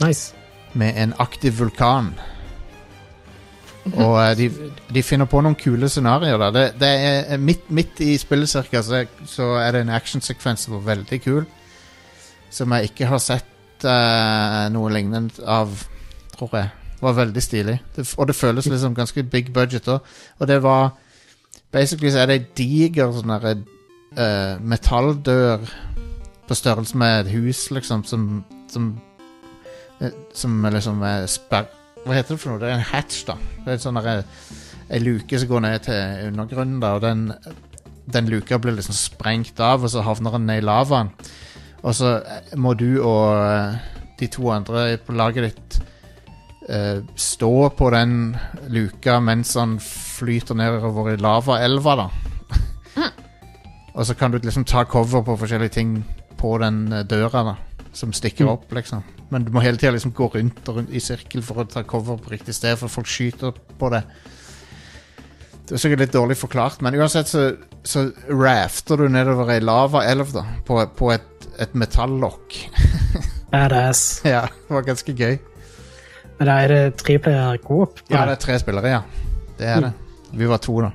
[0.00, 0.34] Nice.
[0.78, 2.12] Med en aktiv vulkan.
[3.94, 4.46] Og eh, de,
[4.94, 6.54] de finner på noen kule scenarioer der.
[6.56, 6.92] Det, det
[7.34, 11.20] er midt, midt i spillet cirka, så, så er det en actionsekvens som var veldig
[11.22, 11.44] kul.
[12.50, 15.72] Som jeg ikke har sett uh, noe lignende av,
[16.36, 16.72] tror jeg.
[16.96, 17.78] Det Var veldig stilig.
[17.96, 20.14] Det, og det føles liksom ganske big budget òg.
[20.40, 20.94] Og det var
[21.72, 23.56] Basically så er det ei diger sånn derre
[24.16, 25.66] uh, metalldør
[26.46, 29.15] på størrelse med et hus, liksom, som Som, eh,
[30.36, 31.68] som liksom er sperr...
[32.06, 32.62] Hva heter det for noe?
[32.62, 33.34] Det er en hatch, da.
[33.64, 34.02] Det er en sånn
[34.86, 37.32] Ei luke som går ned til undergrunnen, da, og den,
[38.06, 41.10] den luka blir liksom sprengt av, og så havner den ned i lavaen.
[41.82, 43.80] Og så eh, må du og eh,
[44.20, 45.78] de to andre på laget ditt
[46.70, 48.36] eh, stå på den
[48.72, 52.08] luka mens han flyter nedover i lavaelva, da.
[53.96, 55.98] og så kan du liksom ta cover på forskjellige ting
[56.38, 57.58] på den eh, døra, da.
[57.96, 59.02] Som stikker opp, liksom.
[59.32, 61.82] Men du må hele tida liksom gå rundt og rundt i sirkel for å ta
[61.88, 64.04] cover på riktig sted, for folk skyter på det.
[65.66, 67.48] Det er sikkert litt dårlig forklart, men uansett så,
[67.82, 72.60] så rafter du nedover ei lavaelv da, på, på et, et metallokk.
[73.52, 74.20] Badass.
[74.26, 75.40] ja, det var ganske gøy.
[76.38, 77.98] Men da er det treplayer coop?
[78.04, 79.02] på Ja, det er tre spillere, ja.
[79.58, 79.92] Det er det.
[80.36, 80.92] Vi var to, da.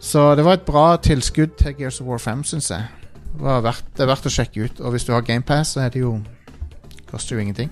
[0.00, 2.86] Så det var et bra tilskudd til Gears of War 5, syns jeg.
[3.28, 4.80] Det, var verdt, det er verdt å sjekke ut.
[4.80, 6.16] Og hvis du har GamePass, så er det jo
[7.08, 7.70] Koster jo ingenting.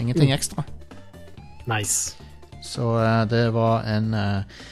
[0.00, 0.64] Ingenting ekstra.
[1.70, 2.16] Nice.
[2.62, 4.62] Så uh, det var en uh,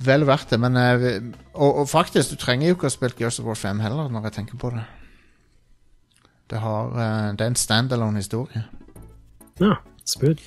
[0.00, 3.40] Vel verdt det, men uh, og, og faktisk, du trenger jo ikke å spille Gears
[3.40, 4.84] of War 5 heller, når jeg tenker på det.
[6.50, 6.88] Det, har,
[7.36, 8.64] det er en standalone historie.
[9.60, 9.76] Ja,
[10.08, 10.40] smooth.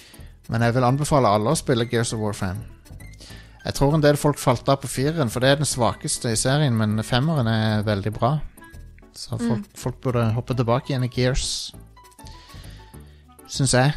[0.51, 2.63] Men jeg vil anbefale alle å spille Gears of War 5.
[3.63, 6.39] Jeg tror en del folk falt av på fireren, for det er den svakeste i
[6.39, 8.33] serien, men femmeren er veldig bra.
[9.15, 11.71] Så folk, folk burde hoppe tilbake igjen i Gears.
[13.53, 13.93] Syns jeg.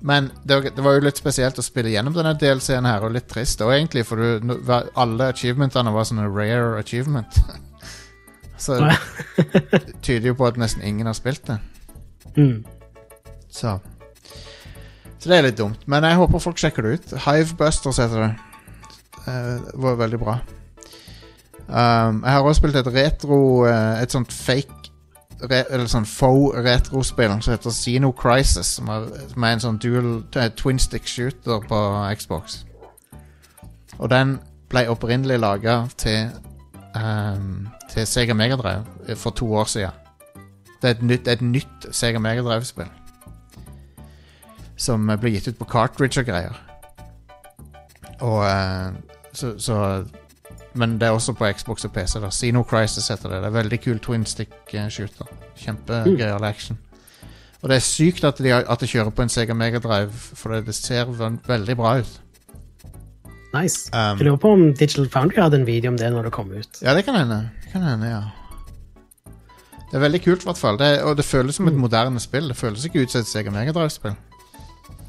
[0.00, 3.16] Men det, var- det var jo litt spesielt å spille gjennom denne DLC-en her, og
[3.16, 4.52] litt trist òg, egentlig, for du,
[4.94, 7.40] alle achievementene var sånne rare achievement.
[8.62, 8.94] Så det
[10.02, 11.58] tyder jo på at nesten ingen har spilt det.
[12.38, 12.64] Mm.
[13.50, 13.76] Så
[15.18, 15.82] Så det er litt dumt.
[15.90, 17.12] Men jeg håper folk sjekker det ut.
[17.26, 18.30] Hivebusters heter det.
[19.26, 20.36] Eh, Det var veldig bra.
[21.68, 24.77] Um, jeg har også spilt et retro eh, Et sånt fake
[25.42, 28.74] re, Eller sånn faux retrospill som heter Xeno Crisis.
[28.78, 31.80] Som er, som er en sånn dual eh, twin stick shooter på
[32.18, 32.62] Xbox.
[33.98, 34.38] Og den
[34.70, 36.28] ble opprinnelig laga til
[36.94, 40.04] um, Til Sega Megadrive for to år siden.
[40.82, 42.90] Det er et nytt, et nytt Sega Megadrive-spill.
[44.78, 46.58] Som eh, ble gitt ut på cartridge og greier.
[48.20, 48.92] Og uh,
[49.32, 50.04] så, så
[50.78, 52.20] Men det er også på Xbox og PC.
[52.22, 53.40] da Xeno Crisis heter det.
[53.42, 55.26] Det er veldig kul twin stick eh, shooter.
[55.58, 56.78] Kjempegøyal action.
[57.62, 60.66] Og det er sykt at, de, at det kjører på en Sega Megadrive, for det,
[60.68, 62.20] det ser veldig bra ut.
[63.54, 63.88] Nice.
[63.90, 66.52] Um, Jeg lurer på om Digital Foundry hadde en video om det når det kom
[66.52, 66.82] ut.
[66.84, 67.40] Ja, det kan hende.
[67.64, 68.22] Det kan hende, ja.
[69.88, 70.78] Det er veldig kult, i hvert fall.
[70.78, 72.50] Det, og det føles som et moderne spill.
[72.52, 74.14] Det føles ikke ut som et Sega Megadrive-spill.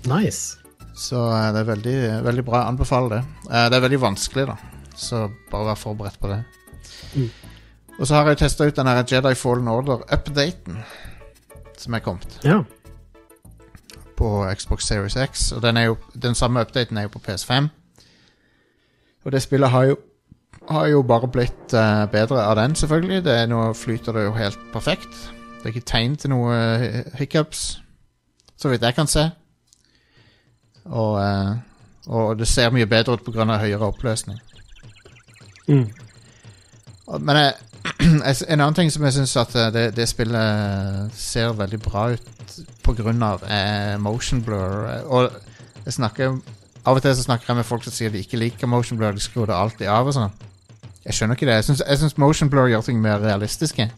[0.08, 0.56] Nice.
[0.98, 2.64] Så eh, det er veldig, veldig bra.
[2.72, 3.24] Anbefaler det.
[3.52, 4.58] Eh, det er veldig vanskelig, da.
[5.00, 6.42] Så bare vær forberedt på det.
[7.16, 7.30] Mm.
[8.00, 10.84] Og så har jeg testa ut den her Jedi Fallen Order-updaten
[11.80, 12.64] som er kommet Ja.
[14.18, 15.52] på Xbox Series X.
[15.52, 17.68] Og den, er jo, den samme updaten er jo på PS5.
[19.26, 19.98] Og det spillet har jo,
[20.70, 23.24] har jo bare blitt uh, bedre av den, selvfølgelig.
[23.24, 25.32] Det er Nå flyter det jo helt perfekt.
[25.60, 27.82] Det er ikke tegn til noe eh, hiccups,
[28.58, 29.26] så vidt jeg kan se.
[30.86, 31.58] Og, uh,
[32.08, 33.58] og det ser mye bedre ut pga.
[33.58, 34.40] høyere oppløsning.
[35.70, 35.86] Mm.
[37.26, 37.54] Men jeg,
[38.02, 42.10] jeg, en annen ting som jeg syns at eh, det, det spillet ser veldig bra
[42.16, 44.84] ut på grunn av, er motion blur.
[45.08, 45.30] Og
[45.86, 46.40] jeg snakker
[46.88, 49.16] av og til så snakker jeg med folk som sier de ikke liker motion blur.
[49.16, 50.34] De skrur det alltid av og sånn.
[51.06, 51.58] Jeg skjønner ikke det.
[51.62, 53.90] Jeg syns- motion blur gjør ting mer realistiske.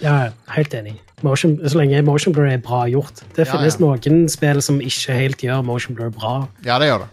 [0.00, 0.96] Ja, helt enig.
[1.22, 3.20] Motion, så lenge motion blur er bra gjort.
[3.36, 3.84] Det Ja, finnes ja.
[3.84, 7.10] noen spill som ikke helt gjør motion blur bra, Ja, det gjør det.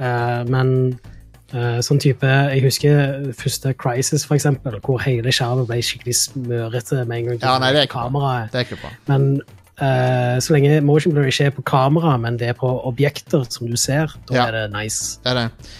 [0.00, 1.09] Uh, men eh,
[1.50, 7.16] sånn type Jeg husker første Crisis, for eksempel, hvor hele skjermen ble skikkelig smørete med
[7.18, 8.52] en gang Ja, nei, det er kameraet.
[8.52, 8.90] Det er ikke bra.
[9.10, 9.24] Men
[9.82, 13.66] uh, så lenge motion blur ikke er på kamera, men det er på objekter som
[13.66, 14.46] du ser, da Ja.
[14.46, 15.18] er det nice.
[15.24, 15.70] Det er det.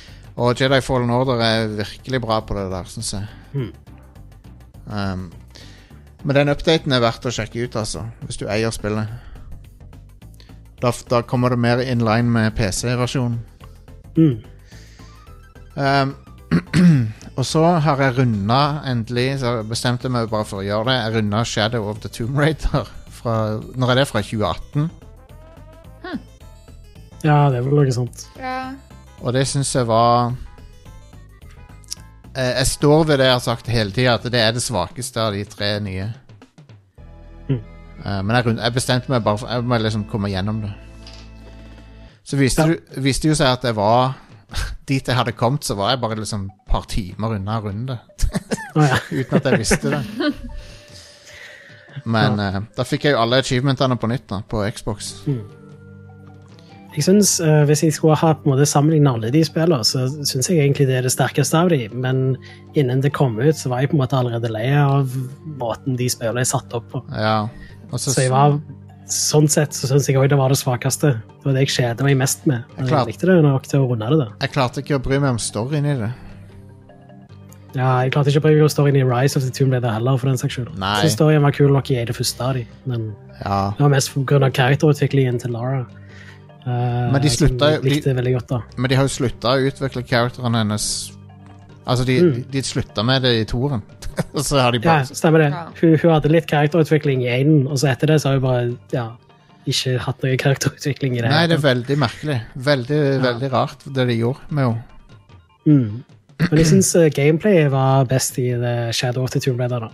[0.41, 3.27] Og Jedi Fallen Order er virkelig bra på det der, syns jeg.
[3.53, 3.73] Hmm.
[4.91, 5.33] Um,
[6.25, 8.07] men den updaten er verdt å sjekke ut, altså.
[8.27, 9.09] Hvis du eier spillet.
[10.81, 13.39] Da, da kommer det mer in line med PC-versjonen.
[14.17, 14.41] Mm.
[15.77, 16.15] Um,
[17.39, 20.97] og så har jeg runda endelig, så bestemte jeg meg bare for å gjøre det.
[20.99, 22.89] Jeg runda Shadow of the Tomb Raider.
[23.21, 23.37] Fra,
[23.77, 24.09] når er det?
[24.09, 24.91] Fra 2018?
[27.21, 28.23] Ja, det er vel noe sånt.
[28.41, 28.73] Ja.
[29.21, 30.31] Og det syns jeg var
[32.33, 35.21] jeg, Jeg står ved det jeg har sagt hele tida, at det er det svakeste
[35.21, 36.07] av de tre nye.
[37.51, 37.59] Mm.
[38.01, 40.73] Uh, men jeg, jeg bestemte meg bare for Jeg må liksom komme gjennom det.
[42.25, 42.73] Så viste, Ja.
[42.73, 44.15] du, viste jo seg at jeg var
[44.89, 47.99] Dit jeg hadde kommet, så var jeg bare liksom et par timer unna runde.
[48.75, 48.99] Ja.
[49.19, 50.03] Uten at jeg visste det.
[52.05, 55.15] Men eh, da fikk jeg jo alle achievementene på nytt da, på Xbox.
[56.91, 60.09] Jeg synes, uh, Hvis jeg skulle ha på en måte sammenlignet alle de spillene, så
[60.27, 62.35] syns jeg egentlig det er det sterkeste av de, men
[62.75, 65.15] innen det kom ut, så var jeg på en måte allerede lei av
[65.61, 67.05] måten de spillene er satt opp på.
[67.15, 67.45] Ja.
[67.91, 68.59] Og så, Så jeg var,
[69.11, 71.13] sånn sett så syns jeg òg det var det svakeste.
[71.21, 72.65] Det var det jeg kjeda meg mest med.
[72.79, 73.07] Jeg, klart.
[73.07, 74.19] jeg likte det nok til å runde det.
[74.19, 74.29] da.
[74.41, 76.11] jeg klarte ikke å bry meg om storyen i det.
[77.75, 79.93] Ja, Jeg klarte ikke å bry meg om storyen i Rise of the Tomb Raider
[79.95, 80.17] heller.
[80.19, 80.73] for den saks skyld.
[80.75, 83.71] Synes storyen var kul nok i det første av de, men Ja.
[83.77, 84.51] det var mest pga.
[84.51, 85.87] karakterutviklingen til Lara.
[86.67, 88.63] Uh, Men de slutta jo- godt.
[88.77, 91.13] Men de har jo slutta å utvikle characteren hennes
[91.87, 92.33] Altså, de, Mm.
[92.35, 93.83] de, de slutta med det i toeren.
[94.37, 95.07] Og så har de bare...
[95.07, 95.51] Ja, stemmer det.
[95.81, 98.69] Hun, hun hadde litt karakterutvikling i én, og så etter det så har hun bare
[98.95, 99.07] ja,
[99.71, 101.33] ikke hatt noe karakterutvikling i det.
[101.33, 102.39] Nei, det er veldig merkelig.
[102.71, 104.87] Veldig, veldig rart, det de gjorde med henne.
[105.67, 105.91] mm.
[106.41, 109.85] Men jeg syns gameplayet var best i The Shadow of the Tomb Raider.
[109.85, 109.91] da.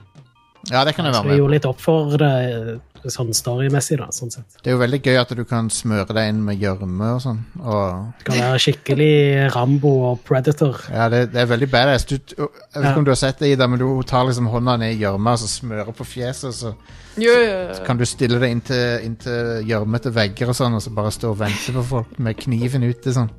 [0.71, 1.31] Ja, det kan jeg være med.
[1.31, 2.77] Så jeg gjorde litt opp for det eh,
[3.13, 4.57] sånn storymessig, da, sånn sett.
[4.63, 7.41] Det er jo veldig gøy at du kan smøre deg inn med gjørme og sånn.
[7.63, 9.11] Og kan være skikkelig
[9.55, 10.77] Rambo og Predator.
[10.93, 12.05] ja, det, det er veldig badass.
[12.05, 12.91] Du, jeg vet Ja.
[12.91, 15.33] ikke om du har sett det, Ida, men du tar liksom hånda ned i gjørma
[15.33, 16.75] og så smører på fjeset, og så
[17.17, 17.85] Jo, jo, jo.
[17.87, 21.73] kan du stille deg inntil gjørmete vegger og sånn, og så bare stå og vente
[21.73, 23.31] på folk med kniven ute sånn.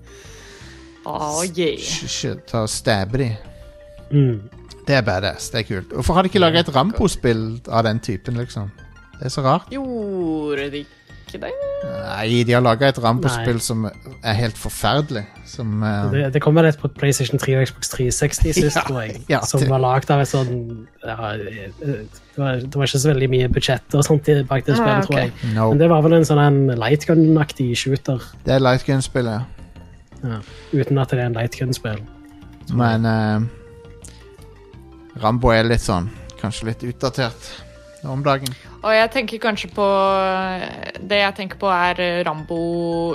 [1.05, 1.77] Oh, yeah.
[1.79, 3.27] Shit, sh- Ta og stabbe de.
[4.11, 4.49] Mm.
[4.87, 5.49] Det er badass.
[5.51, 5.89] Det er kult.
[5.93, 8.69] Hvorfor har de ikke laget et Rambo-spill av den typen, liksom?
[9.17, 9.67] Det er så rart.
[9.73, 10.85] Gjorde de
[11.27, 11.51] ikke det?
[11.83, 15.25] Nei, de har laga et Rambo-spill som er helt forferdelig.
[15.47, 16.07] Som uh...
[16.13, 19.21] Det, det kom vel et på PlayStation 3 og Xbox 360 sist, Ja, tror jeg.
[19.33, 20.53] ja, som det- var lagd av et sånn
[21.03, 21.97] ja, eh, det,
[22.37, 25.05] var, det var ikke så veldig mye budsjett og sånt bak det Ah, okay.
[25.07, 25.33] tror jeg.
[25.55, 25.69] No.
[25.73, 29.41] Men det var vel en sånn lightgun-aktig shooter, Det er lightgun-spill, ja.
[30.23, 30.41] ja,
[30.73, 32.01] uten at det er en lightgun-spill.
[32.77, 33.39] Men uh,
[35.23, 36.09] Rambo er litt sånn
[36.41, 37.47] Kanskje litt utdatert
[38.11, 38.53] om dagen.
[38.83, 39.85] Og jeg tenker kanskje på
[41.09, 42.61] Det jeg tenker på, er Rambo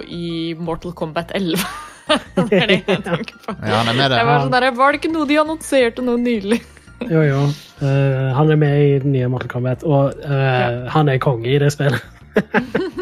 [0.05, 1.65] i Mortal Kombat 11.
[2.37, 3.57] det er det jeg tenker på.
[3.61, 6.17] Ja, han er med Jeg var, sånn der, var det ikke noe de annonserte nå
[6.23, 6.63] nylig?
[7.03, 7.39] Jo, jo.
[7.83, 11.57] Uh, han er med i den nye Mortal Kombat, og eh, han er konge i
[11.59, 11.99] det spillet.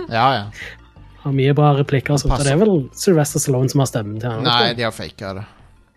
[0.08, 0.46] Ja, ja.
[1.20, 2.16] Har mye bra replikker.
[2.16, 4.46] og det er vel Sylvester Stallone som har stemmen til han?
[4.46, 5.44] Nei, de har faka det.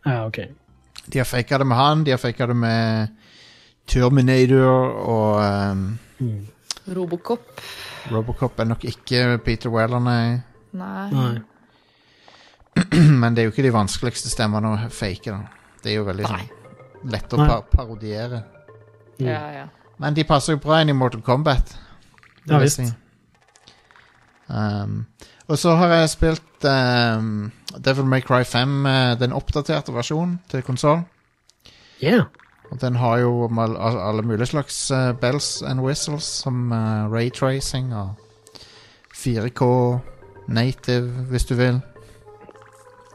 [0.03, 0.41] Ja, ok.
[1.05, 3.22] De har faka det med han, de har faka det med
[3.87, 4.67] Terminator
[5.09, 5.87] og ehm,
[6.95, 7.61] Robocop.
[8.11, 10.41] Robocop er nok ikke Peter Weller, nei.
[10.73, 11.09] Nei.
[11.13, 11.33] Nei.
[13.21, 15.31] Men det er jo ikke de vanskeligste stemmene å fake.
[15.31, 16.49] da Det er jo veldig sånn
[17.13, 18.43] lett å par parodiere.
[19.21, 19.65] Ja, ja.
[20.01, 21.75] Men de passer jo bra inn i Mortal Kombat.
[22.47, 22.81] Ja, visst.
[22.81, 22.89] si.
[24.47, 25.05] Um,
[25.47, 30.63] og så har jeg spilt um, Devil May Cry 5, uh, den oppdaterte versjonen til
[30.65, 31.03] konsoll.
[32.03, 32.27] Yeah.
[32.73, 38.13] Og den har jo alle mulige slags eh, bells and whistles, som uh, raytracing og
[39.13, 39.65] 4K
[40.47, 41.81] native, hvis du vil.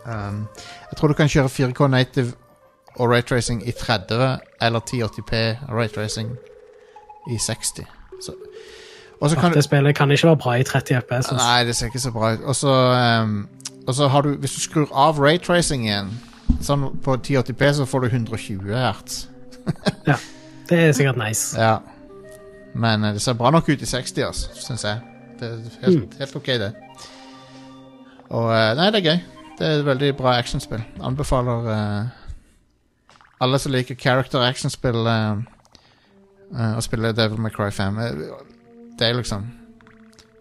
[0.06, 0.46] Um,
[0.90, 2.32] jeg tror du kan kjøre 4K native
[2.94, 5.34] og raytracing i 30 eller 1080p
[5.74, 6.30] raytracing
[7.30, 7.66] i 60.
[8.22, 8.32] Så,
[9.20, 11.10] også kan Dette spillet kan ikke være bra i 30 FPS.
[11.10, 11.34] altså.
[11.34, 12.40] Nei, det ser ikke så bra ut.
[12.44, 12.68] Og så
[13.22, 13.48] um,
[14.10, 16.14] har du Hvis du skrur av raytracing igjen,
[16.62, 19.26] sånn på 1080p, så får du 120 hertz.
[20.68, 21.56] Det er sikkert nice.
[21.66, 21.78] Ja.
[22.74, 25.00] Men eh, det ser bra nok ut i 60, altså, syns jeg.
[25.40, 26.72] Det er helt, helt ok, det.
[28.28, 29.20] Og eh, Nei, det er gøy.
[29.58, 30.82] Det er et veldig bra actionspill.
[31.02, 32.18] Anbefaler uh,
[33.42, 35.40] alle som liker character actionspill, uh,
[36.54, 37.98] uh, å spille Devil May Cry 5.
[37.98, 38.44] Eh,
[38.98, 39.48] Det er liksom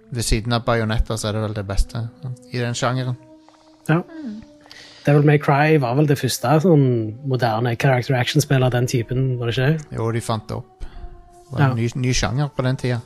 [0.09, 1.99] Ved siden av Bayonetta så er det vel det beste
[2.53, 3.17] i den sjangeren.
[3.89, 3.97] Ja.
[5.07, 6.83] Devil May Cry var vel det første sånn
[7.31, 9.95] moderne character action-spill av den typen, var det ikke?
[9.95, 10.83] Jo, de fant det opp.
[10.83, 11.69] Det var Ja.
[11.71, 12.99] en ny, ny sjanger på den tida.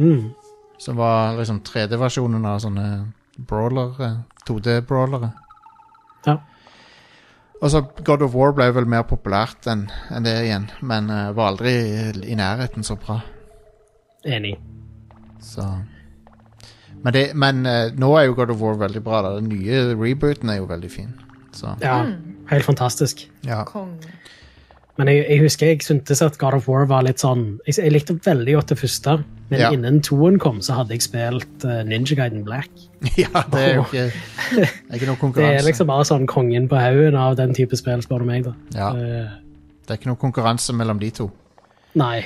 [0.00, 0.32] Mm.
[0.78, 4.16] Som var liksom 3D-versjonen av sånne brawler, eh,
[4.46, 5.30] 2D-brawlere.
[6.26, 6.36] Ja.
[7.62, 9.88] Og så God of War ble vel mer populært enn
[10.22, 13.20] det igjen, men uh, var aldri i, i nærheten så bra.
[14.26, 14.56] Enig.
[15.40, 15.62] Så
[17.04, 19.22] Men, det, men uh, nå er jo God of War veldig bra.
[19.22, 19.36] Da.
[19.38, 21.14] Den nye rebooten er jo veldig fin.
[21.58, 21.96] Så, Ja,
[22.52, 23.26] helt fantastisk.
[23.46, 23.64] ja.
[24.98, 27.92] Men jeg, jeg husker jeg syntes at God of War var litt sånn Jeg, jeg
[27.94, 29.12] likte veldig godt det første,
[29.50, 29.68] men Ja.
[29.70, 32.66] innen toen kom, så hadde jeg spilt uh, Ninja Gaiden Black.
[33.22, 34.08] ja, det er jo ikke,
[34.58, 38.02] er ikke noe Det er liksom bare sånn kongen på haugen av den type spill,
[38.02, 38.44] spør du meg.
[38.48, 38.54] da.
[38.74, 38.88] Ja.
[38.90, 39.30] Eh,
[39.86, 41.30] Det er ikke noe konkurranse mellom de to.
[41.94, 42.24] nei.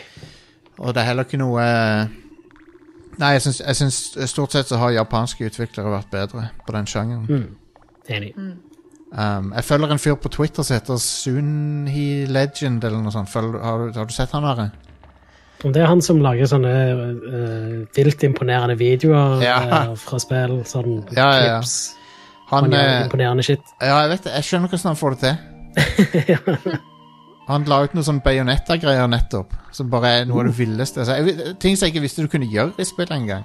[0.78, 2.06] Og det er heller ikke noe uh,
[3.20, 3.96] Nei, jeg syns, jeg syns
[4.32, 7.26] stort sett så har japanske utviklere vært bedre på den sjangeren.
[7.28, 7.82] Mm.
[8.09, 8.32] Enig.
[9.12, 13.28] Um, jeg følger en fyr på Twitter som heter Sunhi Legend eller noe sånt.
[13.28, 14.70] Følger, har, du, har du sett han der?
[15.62, 19.59] Om det er han som lager sånne uh, vilt imponerende videoer Ja.
[19.90, 21.59] uh, fra spill, sånn Ja, ja, ja.
[21.60, 21.76] clips.
[22.52, 23.68] Han, Han gjør eh, imponerende shit.
[23.80, 24.32] ja, jeg vet det.
[24.40, 26.80] Jeg skjønner hvordan han får det til.
[27.48, 31.02] Han la ut noe sånn Bayonetta-greier nettopp, som bare er noe av det villeste.
[31.02, 33.43] Altså, jeg, ting som jeg ikke visste du kunne gjøre i spillet engang.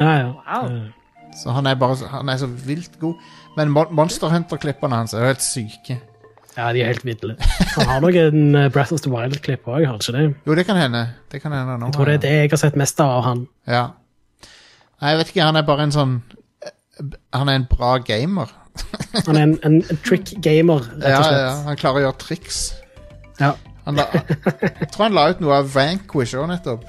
[0.00, 0.30] Ja, ja.
[0.48, 0.70] Wow.
[0.72, 1.05] Eh,
[1.36, 3.14] Så han er bare Han er så vilt god.
[3.56, 5.98] Men Monster Hunter-klippene hans er jo helt syke.
[6.56, 7.36] ja, de er helt ville.
[7.76, 10.24] Han har nok en Breath of the Wild-klipp òg, har han ikke det?
[10.46, 11.02] Jo, det kan hende.
[11.32, 11.86] Det kan hende nå.
[11.90, 13.46] Jeg tror det er det jeg har sett mest av han.
[13.68, 13.84] Ja.
[15.00, 15.44] Nei, jeg vet ikke.
[15.50, 16.14] Han er bare en sånn
[17.36, 18.48] Han er en bra gamer.
[19.26, 21.40] Han er en, en trick gamer, rett og slett.
[21.40, 22.58] ja, ja, han klarer å gjøre triks.
[23.40, 23.52] Ja.
[23.86, 24.04] La,
[24.82, 26.84] jeg tror han la ut noe av Vanquish òg, nettopp.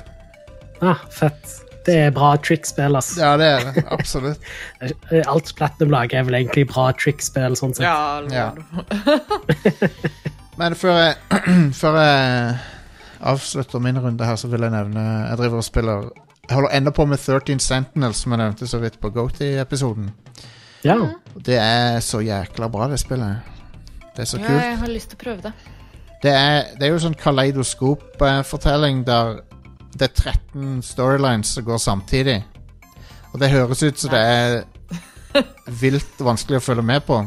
[0.81, 1.59] Ah, fett.
[1.88, 3.14] Det er bra trickspill, ass.
[3.19, 3.84] Ja, det er det.
[3.95, 4.43] Absolutt.
[5.31, 7.88] Alt Platinum lager, er vel egentlig bra trickspill, sånn sett.
[7.88, 8.51] Ja, Ja.
[10.57, 11.41] Men før jeg,
[11.81, 12.55] før jeg
[13.30, 16.07] avslutter min runde her, så vil jeg nevne Jeg driver og spiller
[16.47, 20.09] Jeg holder ennå på med 13 Sentinels, som jeg nevnte så vidt på Goaty-episoden.
[20.85, 20.97] Ja.
[21.45, 23.53] Det er så jækla bra, det spillet.
[24.15, 24.64] Det er så ja, kult.
[24.64, 25.53] jeg har lyst til å prøve det.
[26.23, 29.43] Det er, det er jo sånn kaleidoskop-fortelling der
[29.99, 32.37] det er 13 storylines som går samtidig.
[33.33, 34.57] Og det høres ut som det er
[35.81, 37.19] vilt vanskelig å følge med på.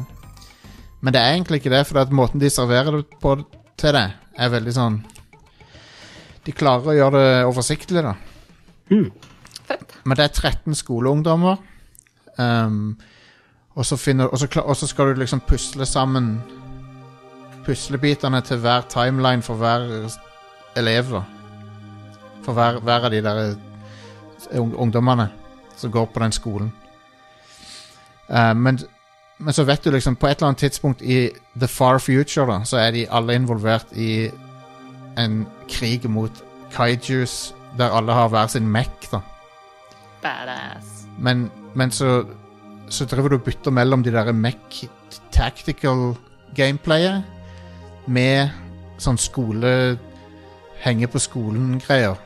[1.01, 3.37] Men det er egentlig ikke det, for at måten de serverer det på
[3.81, 4.07] til det,
[4.37, 4.99] er veldig sånn
[6.45, 8.15] De klarer å gjøre det oversiktlig, da.
[9.69, 9.97] Fett.
[10.05, 11.61] Men det er 13 skoleungdommer.
[12.37, 12.99] Um,
[13.75, 16.39] og, så finner, og, så og så skal du liksom pusle sammen
[17.67, 19.85] puslebitene til hver timeline for hver
[20.81, 21.13] elev.
[21.13, 21.40] da.
[22.45, 25.29] For hver, hver av de der eh, ungdommene
[25.77, 26.73] som går på den skolen.
[28.31, 28.79] Uh, men,
[29.39, 32.61] men så vet du liksom på et eller annet tidspunkt i the far future da,
[32.65, 34.31] så er de alle involvert i
[35.19, 39.11] en krig mot kaijus der alle har hver sin mech.
[39.13, 39.21] da.
[40.23, 41.07] Badass.
[41.19, 42.25] Men, men så,
[42.89, 44.85] så driver du og bytter mellom de der mech
[45.33, 46.15] tactical
[46.57, 47.23] gameplayet
[48.07, 48.51] med
[48.99, 49.99] sånn skole
[50.81, 52.17] Henge på skolen-greier.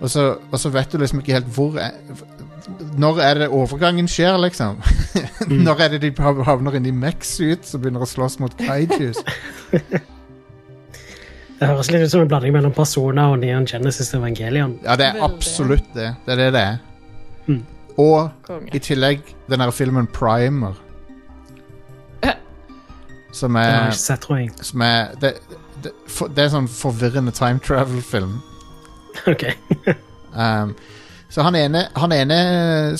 [0.00, 1.78] Og så, og så vet du liksom ikke helt hvor
[2.98, 4.78] Når er det overgangen skjer, liksom?
[5.66, 6.12] når er det de
[6.46, 9.18] havner inn i mech-suit og begynner å slåss mot kaijus?
[11.58, 14.76] Det høres litt ut som en blanding mellom Persona og Neon Genesis Evangelion.
[14.84, 16.12] Ja, det er absolutt det.
[16.22, 16.76] Det er det det er.
[17.48, 17.64] Mm.
[17.98, 18.70] Og Konge.
[18.70, 20.78] i tillegg den her filmen Primer.
[23.32, 24.52] Som har jeg er, ikke sett, tror jeg.
[24.62, 25.32] som er det,
[25.84, 28.38] det, for, det er sånn forvirrende time travel-film.
[29.32, 29.44] Ok.
[30.32, 30.74] Um,
[31.28, 32.36] så han ene, han ene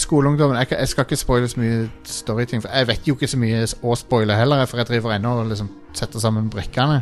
[0.01, 3.39] skoleungdommen jeg, jeg skal ikke spoile så mye storyting, for jeg vet jo ikke så
[3.41, 7.01] mye å spoile heller, for jeg driver ennå og liksom setter sammen brikkene.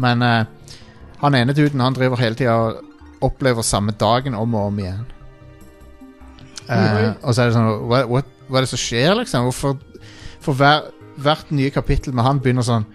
[0.00, 0.76] Men uh,
[1.22, 5.08] han ene duden han driver hele tida og opplever samme dagen om og om igjen.
[6.70, 9.48] Eh, og så er det sånn hva, hva er det som skjer, liksom?
[9.48, 9.78] Hvorfor
[10.40, 10.86] For hver,
[11.20, 12.86] hvert nye kapittel med han begynner sånn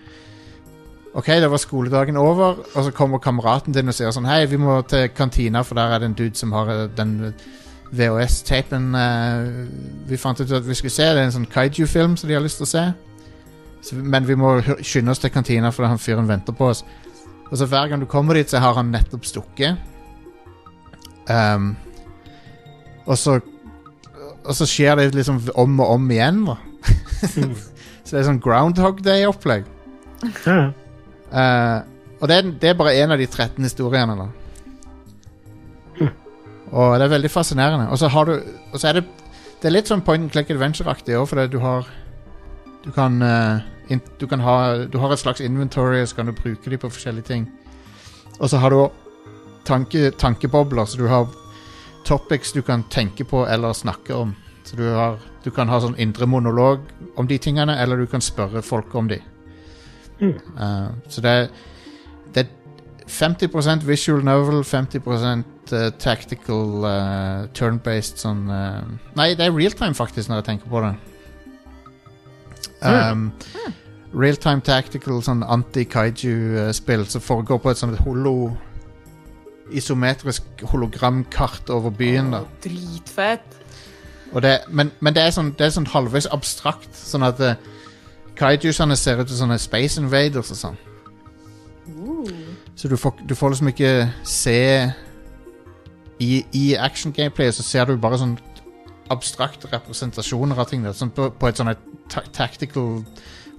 [1.16, 4.58] Ok, da var skoledagen over, og så kommer kameraten din og sier sånn Hei, vi
[4.60, 7.14] må til kantina, for der er det en dude som har eh, den
[7.96, 9.46] VHS-tapen eh,
[10.10, 11.08] vi fant ut at vi skulle se.
[11.08, 12.84] Det er en sånn kaiju-film som de har lyst til å se.
[13.96, 16.84] Men vi må skynde oss til kantina, for han fyren venter på oss.
[17.48, 19.80] Og så hver gang du kommer dit, så har han nettopp stukket.
[21.30, 21.72] Um,
[23.06, 23.40] og så
[24.46, 26.60] Og så skjer det liksom om og om igjen, da.
[28.06, 29.66] så det er sånn Groundhog Day-opplegg.
[31.32, 31.80] Eh,
[32.22, 34.28] og det er, det er bare en av de 13 historiene, da.
[36.76, 37.90] Og det er veldig fascinerende.
[37.90, 38.32] Og så har du
[38.74, 39.04] Og så er det
[39.62, 41.88] Det er litt sånn point and click adventure-aktig òg, fordi du har
[42.84, 46.26] Du kan eh, in, Du kan ha Du har et slags inventory, og så kan
[46.26, 47.48] du bruke de på forskjellige ting.
[48.40, 48.90] Og så har du
[49.66, 51.28] tanke, tankebobler, så du har
[52.06, 54.36] topics du kan tenke på eller snakke om.
[54.64, 56.80] Så du, har, du kan ha sånn indre monolog
[57.16, 59.22] om de tingene, eller du kan spørre folk om de.
[60.22, 61.48] Eh, så det er,
[62.36, 62.52] det er
[63.08, 70.42] 50% visual novel, 50 uh, tactical uh, turn-based sånn Nei, det er realtime, faktisk, når
[70.42, 70.96] jeg tenker på det.
[72.86, 73.32] Um,
[74.16, 78.54] Realtime tactical sånn anti-kaiju-spill som foregår på et sånt holo
[79.76, 82.30] Isometrisk hologramkart over byen.
[82.32, 83.56] da oh, Dritfett.
[84.42, 86.92] det, men, men det er sånn, det er sånn halvveis abstrakt.
[86.94, 87.56] Sånn at uh,
[88.38, 90.78] kaijusene ser ut som sånne Space Invaders og sånn.
[92.76, 93.91] Så du får, du får liksom ikke
[94.28, 94.60] se
[96.20, 98.38] I, i action-gameplay så ser du bare sånn
[99.12, 100.84] abstrakte representasjoner av ting.
[100.86, 101.74] Der, sånn på, på et sånn
[102.12, 103.03] ta tactical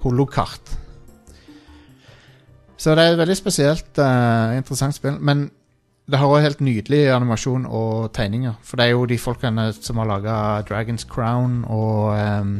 [0.03, 0.73] holokart.
[2.77, 5.17] Så det er et veldig spesielt, uh, interessant spill.
[5.21, 5.47] Men
[6.07, 8.57] det har også helt nydelig animasjon og tegninger.
[8.63, 10.35] For det er jo de folkene som har laga
[10.67, 12.53] Dragons Crown og um,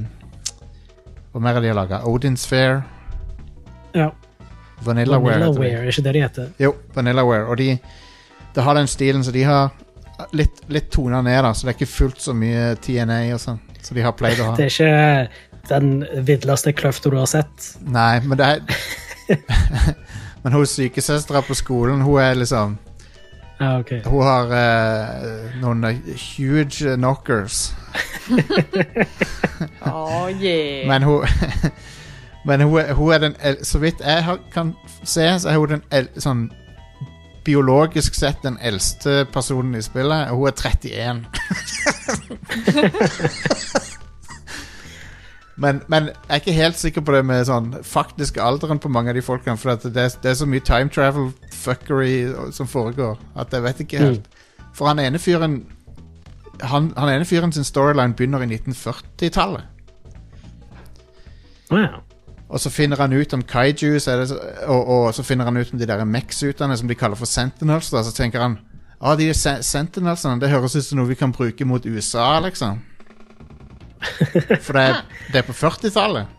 [1.38, 1.98] Hva mer er de har laga?
[2.10, 2.80] Odin's Fair.
[3.94, 4.08] Ja.
[4.82, 5.36] Vanillaware.
[5.36, 6.48] Vanillaware, er ikke det de heter?
[6.58, 7.44] Jo, Vanillaware.
[7.46, 7.68] Og de,
[8.56, 9.70] de har den stilen, så de har
[10.34, 11.52] litt, litt tona ned, da.
[11.54, 13.62] Så det er ikke fullt så mye TNA og sånn.
[13.86, 14.56] Så de har pleid å ha.
[14.58, 17.70] Det er ikke den vidleste kløfta du har sett.
[17.86, 18.82] Nei, men det er
[20.42, 22.80] Men hun sykesøstera på skolen, hun er liksom
[23.60, 24.02] Ja, okay.
[24.06, 25.86] Hun har eh, noen
[26.38, 27.74] huge knockers.
[29.82, 30.88] Oh, yeah.
[30.88, 31.26] Men hun
[32.48, 34.74] Men hun, hun er den Så vidt jeg kan
[35.04, 35.82] se, så er hun den
[36.22, 36.52] sånn
[37.48, 40.30] Biologisk sett den eldste personen i spillet.
[40.30, 41.26] og Hun er 31.
[45.58, 49.10] men, men jeg er ikke helt sikker på det med sånn faktisk alderen på mange
[49.10, 49.58] av de folkene.
[49.58, 53.82] For det, er, det er så mye time travel fuckery som foregår at jeg vet
[53.86, 54.28] ikke helt.
[54.78, 55.64] For han ene fyren
[56.62, 59.66] han, han ene fyren sin storyline begynner i 1940-tallet.
[61.74, 61.98] Å ja.
[62.48, 64.38] Og så finner han ut om kaiju, så det,
[64.72, 67.90] og, og så finner han ut om de der Mex-utene som de kaller for Sentinels.
[67.92, 68.06] Da.
[68.08, 68.60] Så tenker han
[69.00, 72.80] ah, de Sentinelsene, det høres ut som noe vi kan bruke mot USA, liksom.
[74.66, 75.00] For det er,
[75.32, 76.36] det er på 40-tallet.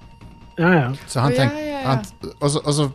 [0.58, 0.86] Ja, ja.
[1.06, 1.96] Så han tenker ja, ja.
[2.40, 2.88] Og så, og så,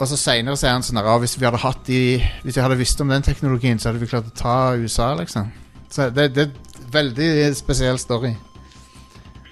[0.00, 1.98] og så senere sier er han sånn at ah, Hvis vi hadde hatt de
[2.42, 5.52] Hvis vi hadde visst om den teknologien, så hadde vi klart å ta USA, liksom.
[5.92, 8.32] Så det, det er en veldig spesiell story.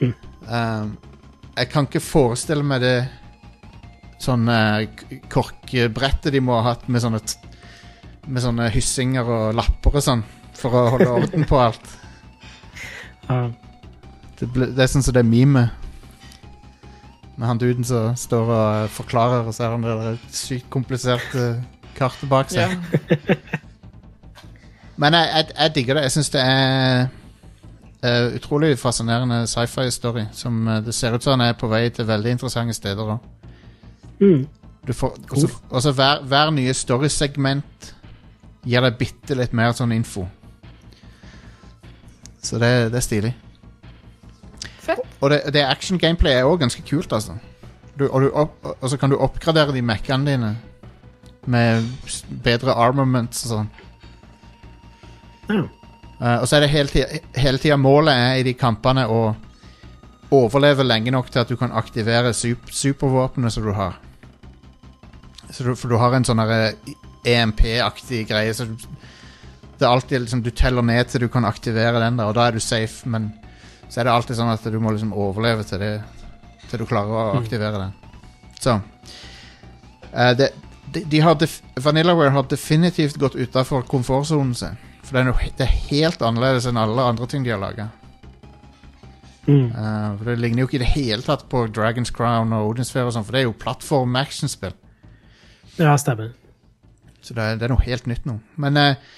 [0.00, 0.96] Um,
[1.58, 2.96] jeg kan ikke forestille meg det
[4.20, 4.56] sånne
[5.32, 7.20] korkbrettet de må ha hatt med sånne
[8.30, 10.22] Med sånne hyssinger og lapper og sånn,
[10.56, 11.98] for å holde orden på alt.
[13.28, 13.48] ja.
[14.40, 15.66] Det, ble, det er sånn som det er meme.
[17.36, 21.50] Med han duden som står og forklarer, og så har han det der sykt kompliserte
[21.96, 22.72] kartet bak seg.
[22.72, 23.36] Ja.
[25.00, 26.04] Men jeg, jeg, jeg digger det.
[26.08, 27.06] Jeg syns det er
[28.04, 30.26] uh, utrolig fascinerende sci-fi-story.
[30.36, 33.28] Som uh, det ser ut som han er på vei til veldig interessante steder òg.
[34.20, 34.44] Mm.
[34.90, 37.94] Og så hver, hver nye storysegment
[38.64, 40.26] gir deg bitte litt mer sånn info.
[42.40, 43.32] Så det, det er stilig.
[45.20, 47.36] Og det, det action-gameplay er òg ganske kult, altså.
[47.98, 50.54] Du, og, du opp, og så kan du oppgradere de Mac-ene dine
[51.50, 51.84] med
[52.44, 53.70] bedre armaments og sånn.
[55.50, 59.20] Eh, og så er det hele tida, målet er i de kampene å
[60.30, 63.98] overleve lenge nok til at du kan aktivere super, supervåpenet som du har.
[65.50, 66.40] Så du, for du har en sånn
[67.26, 72.18] EMP-aktig greie, så det er alltid liksom Du teller ned til du kan aktivere den,
[72.20, 73.32] der, og da er du safe, men
[73.90, 75.94] så er det alltid sånn at du må liksom overleve til det
[76.70, 77.94] Til du klarer å aktivere den.
[78.62, 80.52] Så uh, det,
[80.94, 81.40] de, de har
[81.82, 84.78] Vanillaware har definitivt gått utafor komfortsonen sin.
[85.02, 87.88] For det er, noe, det er helt annerledes enn alle andre ting de har laga.
[89.50, 89.72] Mm.
[90.18, 93.08] for det ligner jo ikke i det hele tatt på Dragons Crown og Odins Fair
[93.08, 94.76] og sånt, for det er jo plattform-actionspill.
[95.80, 96.36] ja, stemmer.
[97.24, 98.36] Så det er, det er noe helt nytt nå.
[98.60, 99.16] Men uh,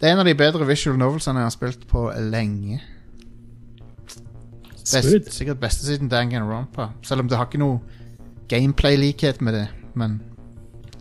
[0.00, 2.80] det er en av de bedre visual novelsene jeg har spilt på lenge.
[4.96, 6.90] Best, sikkert beste siden Danganronpa.
[7.02, 7.80] Selv om det har ikke noe
[8.50, 9.66] gameplay-likhet med det.
[9.94, 10.20] Men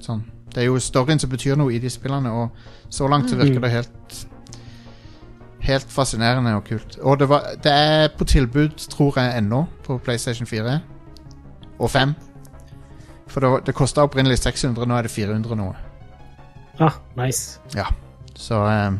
[0.01, 2.49] sånn Det er jo storyen som betyr noe i de spillene, og
[2.89, 4.25] så langt så virker det helt
[5.59, 6.95] Helt fascinerende og kult.
[7.03, 10.79] Og det, var, det er på tilbud, tror jeg, ennå, på PlayStation 4
[11.79, 12.13] og 5.
[13.27, 15.75] For det, det kosta opprinnelig 600, nå er det 400 noe.
[16.79, 17.59] Ah, nice.
[17.75, 17.85] Ja,
[18.39, 18.97] så eh,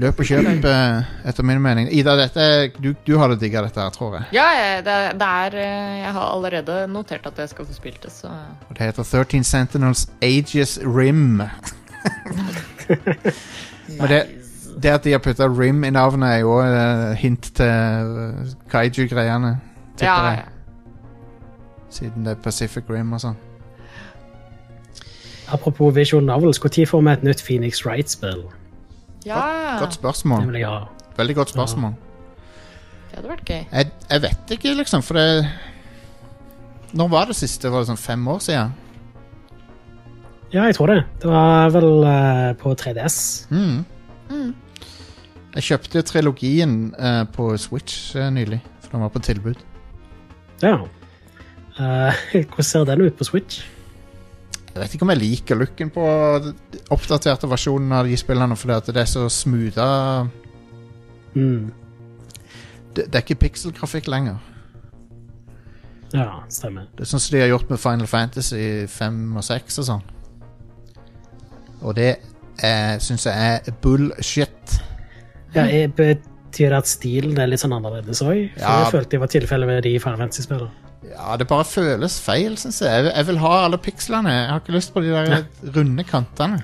[0.00, 1.90] Løp og kjøp, eh, etter min mening.
[1.92, 4.24] Ida, dette, er- du, du hadde digga dette, her, tror jeg.
[4.32, 8.00] Ja, jeg- det, det er eh, Jeg har allerede notert at jeg skal få spilt
[8.02, 8.28] det, så
[8.70, 11.42] Og Det heter 13 Sentinels Ages Rim.
[13.98, 14.26] Men det,
[14.82, 18.34] det at de har putta Rim i navnet, er jo uh, hint til eh,
[18.72, 19.56] kaiju-greiene.
[19.96, 20.38] tipper Ja, jeg.
[20.38, 20.44] ja.
[21.92, 23.36] Siden det er Pacific Rim og sånn.
[25.52, 28.42] apropos visual novels, når får vi et nytt Phoenix Wright-spill?
[29.26, 30.46] Ja, Godt Det spørsmål.
[30.46, 30.84] vil jeg ha.
[31.16, 31.92] Veldig godt spørsmål.
[33.10, 33.64] det hadde vært gøy.
[33.72, 35.48] Jeg, jeg vet ikke, liksom, for det
[36.92, 37.70] Når var det siste?
[37.70, 38.72] Var det sånn fem år siden?
[40.52, 41.04] Ja, jeg tror det.
[41.22, 43.46] Det var vel uh, på 3DS.
[43.50, 43.84] Mm.
[45.54, 49.56] Jeg kjøpte trilogien uh, på Switch uh, nylig, for den var på tilbud.
[50.62, 50.76] Ja.
[51.80, 52.12] Eh,
[52.48, 53.62] hvordan ser den ut på Switch?
[54.72, 56.04] Jeg vet ikke om jeg liker looken på
[56.94, 59.88] oppdaterte versjonen av de spillene, fordi det er så smootha
[61.34, 61.70] Mm.
[62.94, 64.36] det, det er ikke pixelgrafikk lenger.
[66.12, 66.90] Ja, stemmer.
[66.92, 70.02] Det er sånn som de har gjort med Final Fantasy 5 og 6 og sånn.
[71.82, 72.10] Og det
[73.00, 73.32] syns jeg
[73.64, 74.76] er bullshit.
[75.54, 78.42] Ja, jeg Betyr det at stilen er litt sånn annerledes òg?
[78.60, 78.82] Ja.
[78.82, 80.68] jeg følte det var tilfellet med de Final Fantasy-spillene.
[81.10, 83.04] Ja, det bare føles feil, syns jeg.
[83.10, 83.26] jeg.
[83.26, 84.30] Vil ha alle pikslene.
[84.30, 85.44] Jeg har ikke lyst på de der
[85.76, 86.62] runde kantene.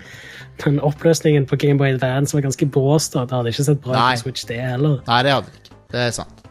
[0.64, 3.14] Den oppløsningen på Gameboy Advance var ganske bråst.
[3.14, 3.20] da.
[3.20, 4.14] Det hadde ikke sett bra Nei.
[4.14, 5.00] på Switch, det heller.
[5.06, 5.76] Nei, det hadde det ikke.
[5.92, 6.44] Det er sant.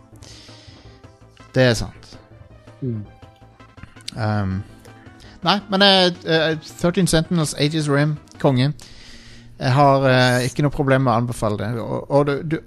[1.56, 2.18] Det er sant.
[2.82, 3.06] Mm.
[4.18, 4.64] Um,
[5.44, 8.74] nei, men eh, eh, 13 Sentinels, Ages Rim, konge.
[9.60, 11.70] Jeg har uh, ikke noe problem med å anbefale det.
[11.82, 12.60] Og, og, du, du,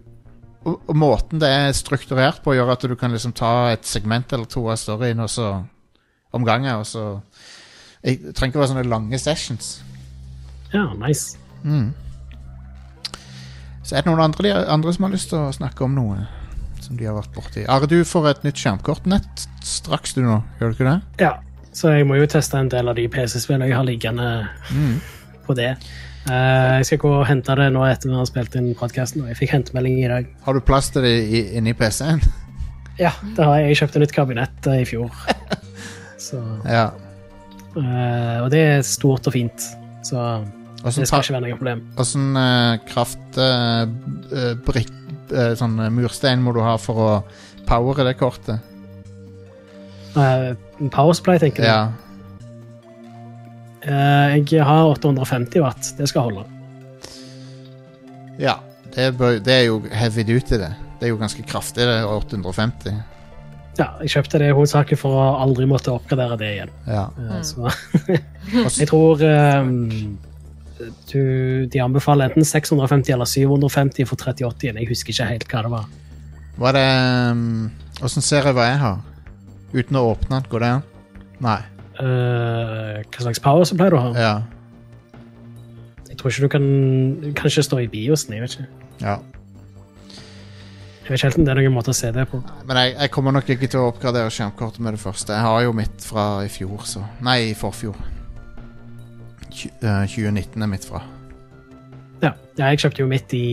[0.64, 4.32] og, og måten det er strukturert på, gjør at du kan liksom ta et segment
[4.32, 5.48] eller to av storyen og så
[6.36, 6.82] om gangen.
[6.82, 7.04] Og så
[8.04, 9.78] jeg, trenger ikke være sånne lange sessions.
[10.74, 11.38] Ja, nice.
[11.64, 11.90] Mm.
[13.82, 16.26] Så er det noen andre, andre som har lyst til å snakke om noe
[16.80, 17.64] som de har vært borti?
[17.68, 21.24] Are, du får et nytt skjermkort nett straks du nå, gjør du ikke det?
[21.24, 21.32] Ja,
[21.76, 24.28] så jeg må jo teste en del av de PC-spillene jeg har liggende
[25.46, 25.74] på det.
[26.28, 29.24] Eh, jeg skal gå og hente det nå etter vi har spilt inn podkasten.
[29.30, 30.24] Jeg fikk hentemelding i dag.
[30.44, 32.20] Har du plass til det i, inni PC-en?
[33.00, 33.66] Ja, det har jeg.
[33.70, 35.08] Jeg kjøpte nytt kabinett eh, i fjor.
[36.20, 36.36] Så,
[36.68, 36.86] Ja.
[37.72, 39.60] eh, og det er stort og fint.
[40.04, 40.16] Så
[40.84, 41.80] Åssen det skal ikke være noe problem.
[42.00, 44.92] Åssen uh, kraftbrikk
[45.32, 47.10] uh, Sånn eh, murstein må du ha for å
[47.68, 48.58] powere det kortet?
[50.16, 50.50] Uh,
[50.90, 51.66] Powersupply, tenker du?
[51.68, 51.82] Ja.
[53.86, 55.92] Eh, jeg har 850 watt.
[55.98, 56.48] Det skal holde.
[58.38, 58.58] ja.
[58.90, 60.72] Det, bør, det er jo heavy duty, det.
[60.98, 62.00] Det er jo ganske kraftig, det.
[62.04, 62.96] 850.
[63.78, 66.72] Ja, jeg kjøpte det hovedsakelig for å aldri måtte oppgradere det igjen.
[66.90, 67.04] Ja.
[67.14, 70.18] Eh, Så jeg tror um,
[71.12, 71.22] du,
[71.70, 74.74] de anbefaler enten 650 eller 750 for 3080.
[74.82, 75.88] Jeg husker ikke helt hva det var.
[76.58, 76.86] Hva er det
[77.38, 78.98] um, ser jeg hva jeg har?
[79.70, 80.88] Uten å åpne den, går det an?
[81.46, 81.60] Nei.
[82.00, 84.16] Eh, hva slags power supply du har?
[84.16, 84.36] Ja.
[86.08, 88.34] Jeg tror ikke du kan Kanskje stå i biosen.
[88.34, 88.68] Jeg vet ikke
[89.00, 89.18] ja.
[91.00, 92.38] Jeg vet ikke helt om det er noen måte å se det på.
[92.68, 95.34] Men jeg, jeg kommer nok ikke til å oppgradere skjermkortet med det første.
[95.34, 97.96] Jeg har jo mitt fra i fjor, så Nei, i forfjor.
[99.50, 101.02] Eh, 2019 er mitt fra.
[102.22, 103.46] Ja, ja Jeg kjøpte jo mitt i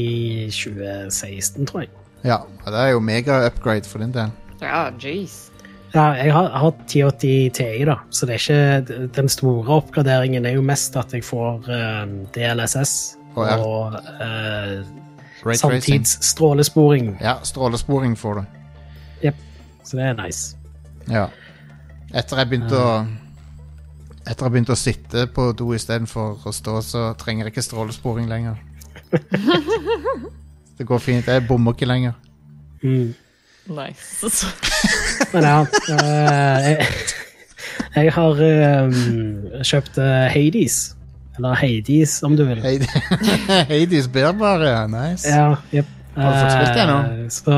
[0.54, 1.94] 2016, tror jeg.
[2.28, 4.30] Ja, det er jo mega-upgrade for din del.
[4.62, 5.48] Ja, jeez.
[5.94, 10.46] Ja, jeg har, har 1080 Ti, da, så det er ikke den store oppgraderingen.
[10.46, 12.04] er jo mest at jeg får uh,
[12.36, 12.94] DLSS
[13.38, 13.58] Å, ja.
[13.64, 17.16] og uh, samtidsstrålesporing.
[17.24, 18.46] Ja, strålesporing får du.
[19.88, 20.58] Så det er nice.
[21.08, 21.30] Ja.
[22.12, 22.92] Etter jeg begynte å
[24.28, 28.26] Etter jeg begynte å sitte på do istedenfor å stå, så trenger jeg ikke strålesporing
[28.28, 28.58] lenger.
[30.78, 31.30] det går fint.
[31.32, 32.18] Jeg bommer ikke lenger.
[32.82, 33.14] Mm.
[33.68, 34.48] Nice.
[35.34, 35.58] Men ja
[35.94, 36.88] eh, jeg,
[37.96, 38.42] jeg har
[38.86, 38.94] um,
[39.66, 40.78] kjøpt eh, Hades.
[41.38, 42.62] Eller Hades, om du vil.
[42.64, 44.84] Hades bærbare, ja.
[44.90, 45.30] Nice.
[45.30, 45.86] Ja, yep.
[46.18, 46.96] Har du fått spilt det nå?
[46.98, 47.58] Eh, Så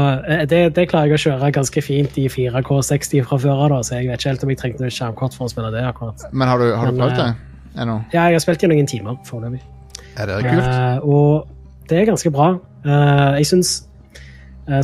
[0.52, 4.10] det, det klarer jeg å kjøre ganske fint i 4K60 fra før av, så jeg
[4.10, 5.86] vet ikke helt om jeg trengte noe skjermkort for å spille det.
[5.88, 6.26] akkurat.
[6.34, 7.30] Men har du, har du prøvd det
[7.80, 8.00] ennå?
[8.12, 9.62] Ja, jeg har spilt i noen timer foreløpig.
[10.20, 11.06] Er det kult?
[11.08, 12.50] Og det er ganske bra.
[12.84, 13.72] Uh, jeg syns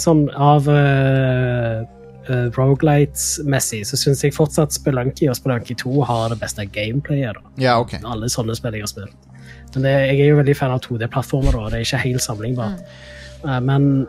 [0.02, 1.84] sånn av uh,
[2.56, 7.38] Rogelights-messig så syns jeg fortsatt Spelunky og Spelunky 2 har det beste gameplayet.
[7.38, 7.54] da.
[7.62, 8.00] Ja, ok.
[8.02, 9.32] Alle sånne spill jeg har spilt.
[9.76, 12.84] Men det, jeg er jo veldig fan av 2D-plattformer, og det er ikke helt sammenlignbart.
[13.44, 14.08] Eh, men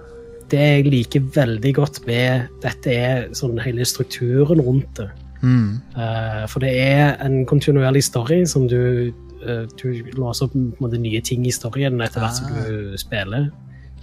[0.53, 5.11] det jeg liker veldig godt med dette, er sånn hele strukturen rundt det.
[5.43, 5.83] Mm.
[5.99, 9.13] Eh, for det er en kontinuerlig story som du
[9.45, 13.51] eh, Du låser opp måte, nye ting i storyen etter hvert som du spiller.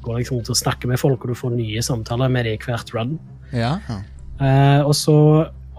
[0.04, 2.64] Går liksom rundt og snakker med folk, og du får nye samtaler med dem i
[2.66, 3.18] hvert run.
[3.54, 3.78] Ja.
[3.90, 5.16] Eh, og så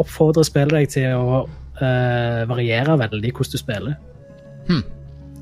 [0.01, 3.99] oppfordrer spillet deg til å eh, variere veldig hvordan du spiller.
[4.69, 4.85] Hmm.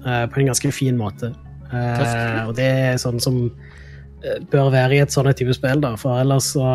[0.03, 1.33] Eh, på en ganske fin måte.
[1.73, 3.45] Eh, og det er sånn som
[4.53, 5.97] bør være i et sånt type spill, da.
[5.99, 6.67] For ellers så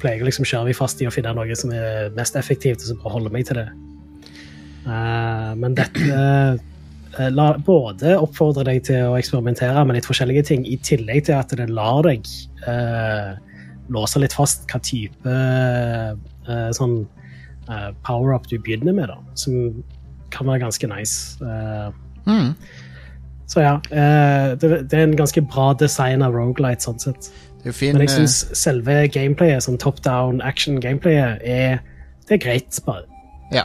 [0.00, 2.90] pleier jeg liksom kjøre meg fast i å finne noe som er mest effektivt, og
[2.90, 3.68] så bare holde meg til det.
[4.86, 6.16] Eh, men dette
[7.32, 11.52] la, både oppfordrer deg til å eksperimentere med litt forskjellige ting, i tillegg til at
[11.56, 12.26] det lar deg
[12.68, 13.36] eh,
[13.92, 16.96] låse litt fast hva type eh, sånn
[17.70, 19.82] eh, power-up du begynner med, da, som
[20.34, 21.38] kan være ganske nice.
[21.44, 21.94] Eh,
[22.26, 22.56] Mm.
[23.46, 27.28] så ja, eh, det, det er en ganske bra design av Rogalight, sånn sett.
[27.62, 31.78] Det fin Men jeg eh, syns selve gameplayet, sånn top down action-gameplayet, er,
[32.26, 33.06] det er greit, bare.
[33.54, 33.62] Ja.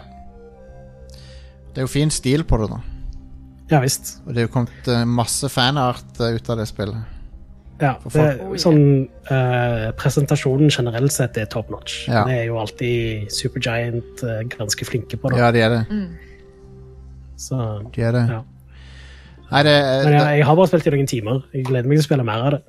[1.74, 2.84] Det er jo fin stil på det, da.
[3.72, 4.18] Ja visst.
[4.26, 7.18] Og det er jo kommet eh, masse fanart eh, ut av det spillet.
[7.82, 8.26] Ja, det,
[8.62, 8.82] sånn
[9.34, 12.04] eh, Presentasjonen generelt sett er top notch.
[12.12, 12.28] Ja.
[12.30, 15.40] Det er jo alltid Supergiant uh, ganske flinke på det.
[15.42, 15.80] Ja, de er det.
[17.42, 17.58] Så,
[17.96, 18.26] De er det.
[18.30, 18.44] ja.
[19.52, 19.74] Nei, det,
[20.06, 21.42] Men jeg, jeg har bare spilt i noen timer.
[21.52, 22.62] Jeg gleder meg til å spille mer av det.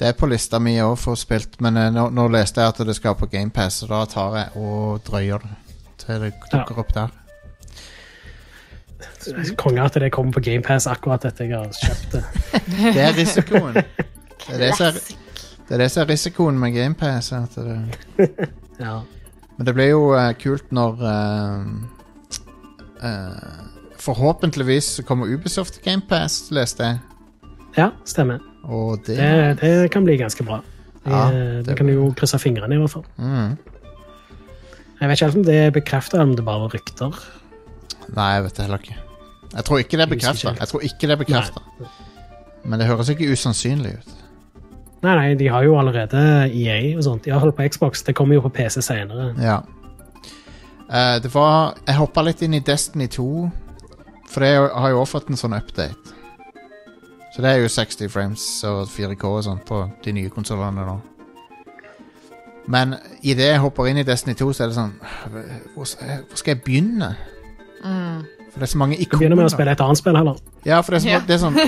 [0.00, 2.82] det er på lista mi òg for spilt, men eh, nå, nå leste jeg at
[2.88, 5.54] det skal på GamePass, så da tar jeg og drøyer det
[6.00, 7.14] til det dukker opp der.
[9.62, 12.24] Konge at det kommer på GamePass akkurat etter jeg har kjøpt det.
[12.94, 13.74] Det er risikoen.
[14.46, 14.92] Det er det som er,
[15.66, 17.32] det er, det som er risikoen med GamePass.
[18.78, 19.00] Ja.
[19.56, 21.64] men det blir jo eh, kult når uh,
[23.00, 23.62] uh,
[23.98, 26.98] Forhåpentligvis kommer Ubisoft til GamePass, leste jeg.
[27.78, 28.38] ja, stemmer.
[28.64, 30.60] Og det, Det, det kan bli ganske bra.
[31.06, 33.04] Jeg, Ja, eh, det- det kan jo krysse fingrene, i hvert fall.
[33.16, 33.56] mm.
[35.00, 37.18] Jeg vet ikke helt om det er bekreftet, eller om det bare var rykter.
[38.16, 38.98] Nei, jeg vet det heller ikke.
[39.56, 40.52] Jeg tror ikke det er bekrefta.
[40.58, 41.60] Jeg tror ikke det er bekrefta.
[42.64, 44.14] Men det høres ikke usannsynlig ut.
[45.04, 47.26] Nei, nei, de har jo allerede EA og sånt.
[47.28, 48.02] Iallfall på Xbox.
[48.02, 49.34] Det kommer jo på PC senere.
[49.42, 49.60] Ja.
[50.86, 53.26] Uh, det var Jeg hoppa litt inn i Destiny 2,
[54.30, 56.14] for det har jo også fått en sånn update.
[57.34, 60.96] Så det er jo 60 frames og 4K og sånn på de nye konsollene nå.
[62.72, 64.94] Men idet jeg hopper inn i Destiny 2, så er det sånn
[65.74, 67.12] hvor skal jeg begynne?
[68.52, 70.38] For det er så mange Du begynner med å spille et annet spill heller.
[70.64, 71.20] Ja, for det er, så, Ja.
[71.26, 71.58] det, er sånn,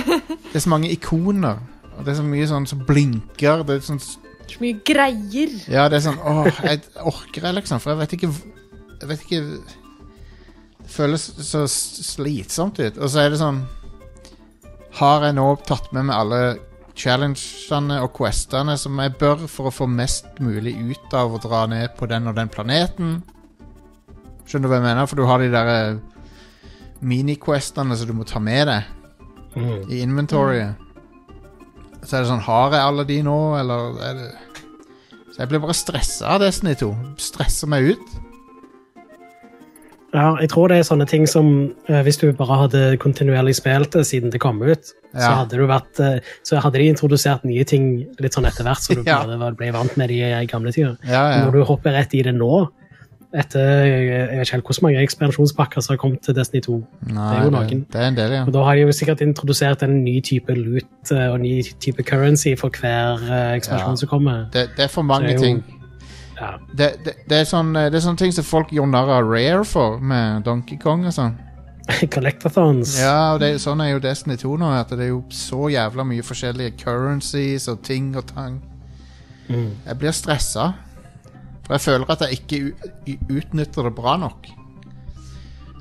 [0.49, 1.59] det er så mange ikoner.
[1.97, 3.63] Og det er så mye sånn som blinker.
[3.67, 5.51] Det er sånn Så mye greier.
[5.69, 7.79] Ja, det er sånn Åh, jeg orker jeg, liksom?
[7.83, 9.41] For jeg vet ikke Jeg vet ikke
[10.79, 12.97] Det føles så slitsomt ut.
[12.97, 13.61] Og så er det sånn
[14.97, 16.41] Har jeg nå tatt med meg alle
[16.99, 21.61] challengene og questene som jeg bør for å få mest mulig ut av å dra
[21.69, 23.21] ned på den og den planeten?
[24.49, 25.05] Skjønner du hva jeg mener?
[25.09, 25.69] For du har de der
[26.99, 28.95] miniquestene mini-questene som du må ta med deg
[29.55, 29.89] Mm.
[29.89, 30.75] i inventoryet.
[32.05, 34.27] Så er det sånn Har jeg alle de nå, eller er det
[35.33, 36.89] Så jeg blir bare stressa av Destiny 2.
[37.17, 38.05] Stresser meg ut.
[40.13, 41.49] Ja, jeg tror det er sånne ting som
[41.87, 45.65] eh, Hvis du bare hadde kontinuerlig spilt det siden det kom ut, så, hadde du
[45.69, 49.19] vært, eh, så hadde de introdusert nye ting litt sånn etter hvert, så du Ja.
[49.25, 50.95] bare ble vant med de i gamle tider.
[51.05, 51.45] Ja, ja.
[51.45, 52.69] Når du hopper rett i det nå,
[53.33, 54.05] etter jeg
[54.39, 56.77] vet ikke helt hvor mange ekspedisjonspakker som har kommet til Destiny 2,
[57.13, 57.81] Nei, det er jo noen.
[57.93, 58.43] det er en del, ja.
[58.47, 62.03] og da har de jo sikkert introdusert en ny type loot og og ny type
[62.03, 63.21] currency for hver
[63.55, 64.01] ekspedisjon Ja.
[64.01, 64.47] som kommer.
[64.53, 65.63] Det, det er for mange det jo- ting.
[66.39, 66.53] Ja.
[66.71, 69.65] Det, det, det, er sånn, det er sånne ting som folk gjør narr av Rare
[69.67, 71.35] for, med Donkey Kong og sånn.
[72.13, 72.95] Collectathons.
[73.01, 76.05] Ja, og det, sånn er jo Destiny 2 nå, at det er jo så jævla
[76.07, 78.59] mye forskjellige currencies og ting og tang.
[79.49, 79.71] Mm.
[79.85, 80.71] Jeg blir stressa.
[81.69, 84.47] For jeg føler at jeg ikke utnytter det bra nok.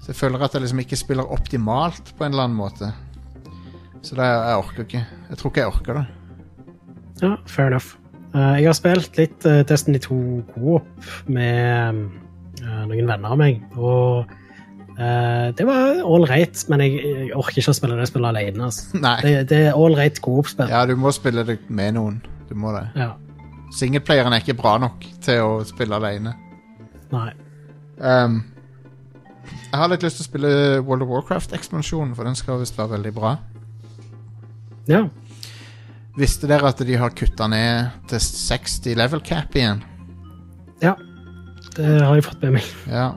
[0.02, 2.90] Så jeg føler at jeg liksom ikke spiller optimalt på en eller annen måte.
[4.04, 5.00] Så det, jeg orker ikke.
[5.30, 6.02] Jeg tror ikke jeg orker det.
[7.22, 7.94] Ja, fair enough.
[8.36, 10.18] Eh, jeg har spilt litt eh, Destiny 2
[10.50, 12.02] Coop med
[12.60, 14.36] eh, noen venner av meg, og
[14.98, 18.66] det var right, men jeg, orker ikke å spille det spillet alene.
[18.66, 18.98] Altså.
[19.22, 20.66] Det, det er right Coop-spill.
[20.74, 22.16] Ja, du må spille det med noen.
[22.48, 22.82] Du må det.
[22.98, 23.12] Ja.
[23.74, 26.32] Singleplayeren er ikke bra nok til å spille alene.
[27.12, 27.30] Nei.
[27.98, 28.40] Um,
[29.68, 30.50] jeg har litt lyst til å spille
[30.86, 33.34] World of Warcraft-ekspansjonen, for den skal visst være veldig bra.
[34.88, 35.02] Ja.
[36.18, 39.84] Visste dere at de har kutta ned til 60 level cap igjen?
[40.84, 40.96] ja.
[41.78, 42.68] Det har jeg fått med meg.
[42.90, 43.12] Ja,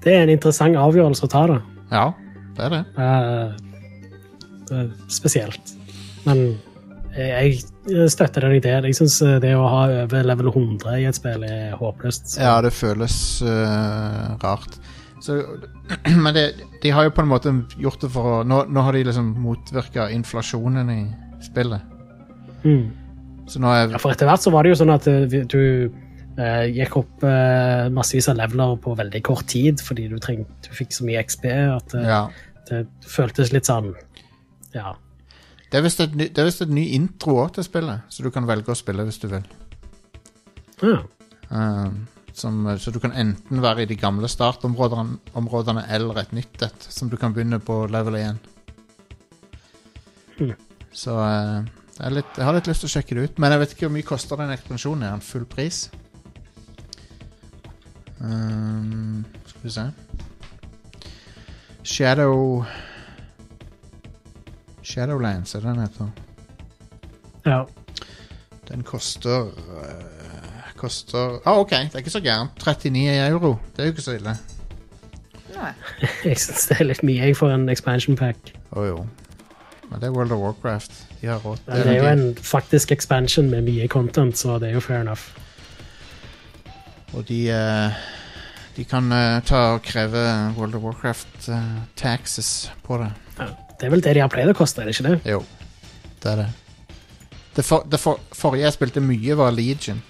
[0.00, 1.56] Det er en interessant avgjørelse å ta, da.
[1.90, 2.04] ja
[2.56, 2.80] det er det.
[2.96, 3.50] Uh,
[4.68, 5.72] det er spesielt.
[6.24, 6.40] Men
[7.16, 7.58] jeg, jeg
[8.10, 8.84] støtter den ideen.
[8.88, 12.34] Jeg syns det å ha over level 100 i et spill er håpløst.
[12.34, 14.78] Så- Ja, det føles uh, rart.
[15.20, 15.36] Så,
[16.24, 16.44] men det,
[16.82, 19.34] de har jo på en måte gjort det for å Nå, nå har de liksom
[19.44, 21.00] motvirka inflasjonen i
[21.44, 21.82] spillet.
[22.64, 22.86] Mm.
[23.50, 25.90] Så nå er Ja, for etter hvert så var det jo sånn at eh, du
[26.38, 30.92] uh, gikk opp uh, massevis av leveler på veldig kort tid fordi du, du fikk
[30.96, 32.22] så mye XP at eh, Ja.
[32.70, 33.92] det føltes litt sånn
[34.76, 34.94] Ja.
[35.70, 38.22] Det er visst et, ny- det er visst et ny intro også til spillet, så
[38.26, 39.44] du kan velge å spille hvis du vil.
[40.82, 41.02] ja.
[41.50, 46.62] Um, Som, så du kan enten være i de gamle startområdene områdene, eller et nytt
[46.62, 48.38] et, som du kan begynne på level 1.
[50.38, 50.52] Hmm.
[50.92, 51.64] Så eh,
[51.96, 53.74] det er litt, jeg har litt lyst til å sjekke det ut, men jeg vet
[53.74, 55.02] ikke hvor mye koster den ekspansjonen.
[55.08, 55.82] Er den full pris?
[58.20, 59.84] Um, skal vi se
[61.82, 62.64] Shadow
[64.90, 66.10] Shadowlands, er det den heter?
[67.46, 67.64] Ja.
[68.68, 70.20] Den koster uh,
[70.76, 72.50] Koster ah, OK, det er ikke så gærent.
[72.66, 73.58] 39 euro.
[73.76, 74.36] Det er jo ikke så ille.
[75.54, 75.72] Nei.
[76.24, 78.54] Jeg syns det er litt mye jeg for en expansion pack.
[78.72, 79.02] Å jo.
[79.90, 80.96] Men det er World of Warcraft.
[81.20, 81.60] De har råd.
[81.66, 81.82] det.
[81.84, 85.28] det er jo en faktisk expansion med mye content, så det er jo fair enough.
[87.12, 88.00] Og de uh,
[88.76, 90.22] De kan uh, ta og kreve
[90.56, 91.50] World of Warcraft
[91.96, 93.10] taxes på det.
[93.38, 93.52] Ja.
[93.80, 95.18] Det er vel det de har pleid å koste, er det ikke det?
[95.32, 95.40] Jo,
[96.20, 96.48] det er det.
[97.56, 100.02] Det, for, det for, forrige jeg spilte mye, var Legion.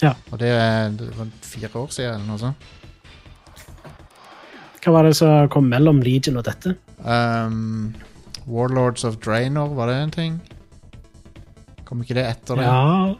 [0.00, 0.14] Ja.
[0.32, 0.48] Og det,
[0.96, 2.56] det var fire år siden, eller noe sånt.
[4.80, 6.72] Hva var det som kom mellom Legion og dette?
[7.04, 7.92] Um,
[8.48, 10.40] Warlords of Draenor, var det en ting?
[11.84, 12.64] Kom ikke det etter det?
[12.64, 13.12] Ja,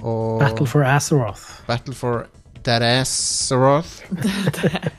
[0.00, 1.60] Og Battle for Azeroth.
[1.68, 2.24] Battle for
[2.64, 4.00] Dead Azeroth.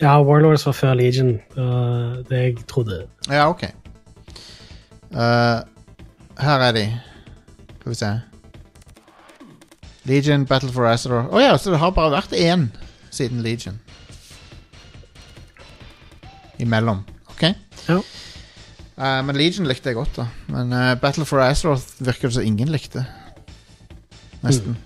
[0.00, 1.38] Ja, Warlords var før Legion.
[1.56, 3.06] uh, det jeg trodde.
[3.30, 3.62] Ja, ok.
[5.10, 5.62] Uh,
[6.38, 6.86] her er de.
[7.80, 8.10] Skal vi se.
[10.04, 11.32] Legion, Battle for Azeroth.
[11.32, 12.68] Å ja, så det har bare vært én
[13.10, 13.80] siden Legion.
[16.62, 17.02] Imellom.
[17.32, 17.48] OK.
[17.88, 18.00] Ja.
[18.96, 20.28] Uh, men Legion likte jeg godt, da.
[20.52, 23.06] Men uh, Battle for Azeroth virker det som ingen likte.
[24.44, 24.76] Nesten.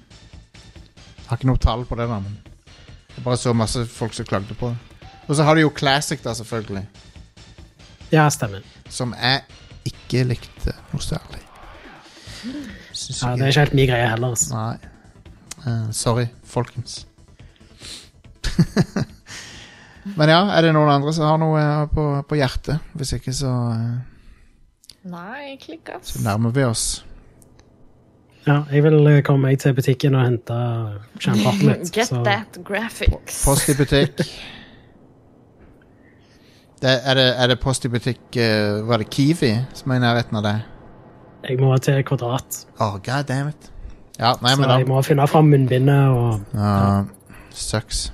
[1.26, 2.38] Har ikke noe tall på det, da, men
[3.16, 4.89] jeg bare så masse folk som klagde på det.
[5.28, 6.84] Og så har du jo Classic, da, selvfølgelig.
[8.12, 8.64] Ja, stemmer.
[8.90, 9.42] Som jeg
[9.86, 11.42] ikke likte noe særlig.
[12.44, 14.32] Ja, det er ikke helt min greie heller.
[14.34, 14.54] Altså.
[14.54, 14.76] Nei.
[15.60, 17.06] Uh, sorry, folkens.
[20.16, 22.80] Men ja, er det noen andre som har noe eh, på, på hjertet?
[22.96, 24.00] Hvis ikke, så, uh,
[25.12, 26.14] Nei, klikk, ass.
[26.16, 26.86] så nærmer vi oss.
[28.46, 30.56] Ja, jeg vil komme meg til butikken og hente
[31.24, 31.76] champagne.
[31.92, 33.44] Get så- that graphics.
[33.44, 34.24] Post i butikk.
[36.80, 40.04] Det, er, det, er det post i butikk uh, Var det Kiwi som er i
[40.04, 40.54] nærheten av det?
[41.48, 43.70] Jeg må til Kvadrat, Oh, god damn it.
[44.18, 47.04] Ja, nei, så men da jeg må finne fram munnbindet og Ja,
[47.56, 48.12] Sucks.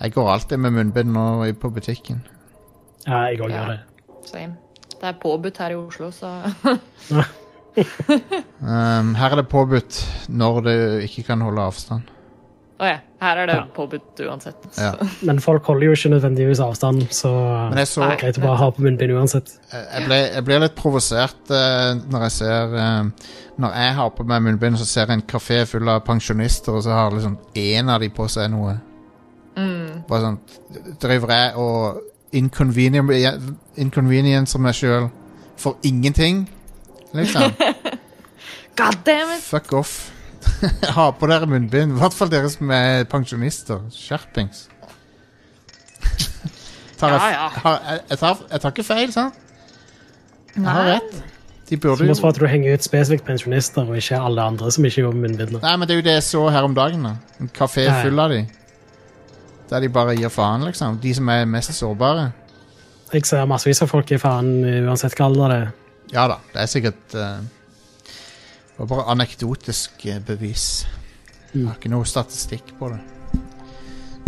[0.00, 1.24] Jeg går alltid med munnbind nå
[1.60, 2.22] på butikken.
[3.06, 3.56] Ja, jeg òg Ja.
[3.56, 3.80] gjør det.
[4.26, 4.56] Same.
[5.00, 6.30] Det er påbudt her i Oslo, så
[8.64, 9.96] Um, her er det påbudt
[10.28, 10.70] når du
[11.04, 12.02] ikke kan holde avstand.
[12.82, 12.96] Å ja.
[13.22, 13.64] Her er det Ja.
[13.74, 14.64] påbudt uansett.
[14.76, 14.92] Ja.
[15.22, 17.30] Men folk holder jo ikke nødvendigvis avstand, så
[17.86, 19.52] så, det er greit å bare ha på munnbind uansett.
[19.72, 23.04] jeg, ble, jeg blir litt provosert uh, når jeg ser uh,
[23.58, 26.82] Når jeg har på meg munnbind, så ser jeg en kafé full av pensjonister, og
[26.82, 28.74] så har liksom én av de på seg noe.
[30.08, 30.38] Bare sånn
[31.00, 32.00] Driver jeg og
[32.34, 35.06] inconvenien- inconveniencer meg sjøl
[35.56, 36.48] for ingenting,
[37.14, 37.54] liksom?
[38.76, 39.42] God damn it!
[39.46, 40.10] Fuck off.
[40.96, 41.96] ha på dere munnbind.
[41.96, 43.82] I hvert fall dere som er pensjonister.
[43.94, 44.66] Skjerpings.
[47.00, 47.46] tar jeg, Ja, ja.
[47.54, 49.40] Jeg, jeg, tar, jeg tar ikke feil, sant?
[50.54, 51.22] Jeg har rett.
[51.68, 54.42] De burde Så jo må for at du henger ut spesifikt pensjonister, og ikke alle
[54.52, 55.62] andre som ikke går med munnbind.
[55.62, 57.06] Nei, men det er jo det jeg så her om dagen.
[57.08, 57.96] da En kafé ja.
[58.04, 58.44] full av de.
[59.70, 60.98] Der de bare gir faen, liksom.
[61.02, 62.28] De som er mest sårbare.
[63.14, 64.52] Jeg ser massevis av folk i faen
[64.84, 65.72] uansett hva alder det er.
[66.12, 67.38] Ja da, det er sikkert eh,
[68.74, 70.86] Det var bare anekdotisk eh, bevis.
[71.54, 73.00] Jeg har ikke noe statistikk på det.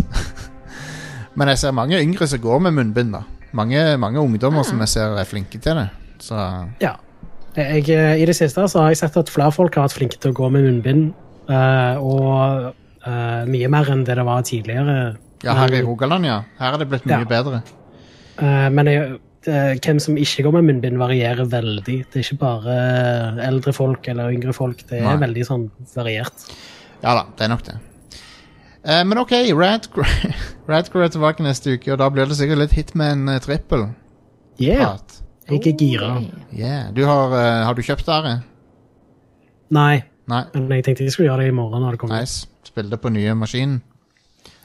[1.37, 3.11] Men jeg ser mange yngre som går med munnbind.
[3.17, 3.23] da
[3.57, 5.89] Mange, mange ungdommer som jeg ser er flinke til det.
[6.23, 6.37] Så
[6.81, 6.95] Ja.
[7.57, 10.29] Jeg, I det siste så har jeg sett at flere folk har vært flinke til
[10.29, 11.07] å gå med munnbind,
[11.49, 12.67] eh, og
[13.01, 15.17] eh, mye mer enn det det var tidligere.
[15.43, 16.43] ja, her i Rogaland, ja.
[16.59, 17.25] Her er det blitt mye Ja.
[17.25, 17.63] bedre.
[18.37, 21.97] Eh, men jeg, det, hvem som ikke går med munnbind, varierer veldig.
[22.11, 22.77] Det er ikke bare
[23.45, 24.81] eldre folk eller yngre folk.
[24.89, 25.19] Det er Nei.
[25.23, 26.47] veldig sånn variert.
[27.03, 27.77] Ja da, det er nok det.
[28.87, 33.27] Eh, men OK, Radcrew er tilbake neste uke, og da blir det sikkert litt Hitman
[33.27, 33.89] uh, trippel.
[34.61, 35.17] Yeah, prat.
[35.49, 36.11] jeg er gira.
[36.55, 36.87] Yeah.
[36.95, 38.37] Du har, uh, har du kjøpt det?
[39.75, 39.99] Nei,
[40.31, 40.43] Nei.
[40.55, 42.23] men jeg tenkte jeg skulle gjøre det i morgen når det kommer.
[42.23, 42.47] Nice.
[42.67, 43.81] Spill det på nye maskinen.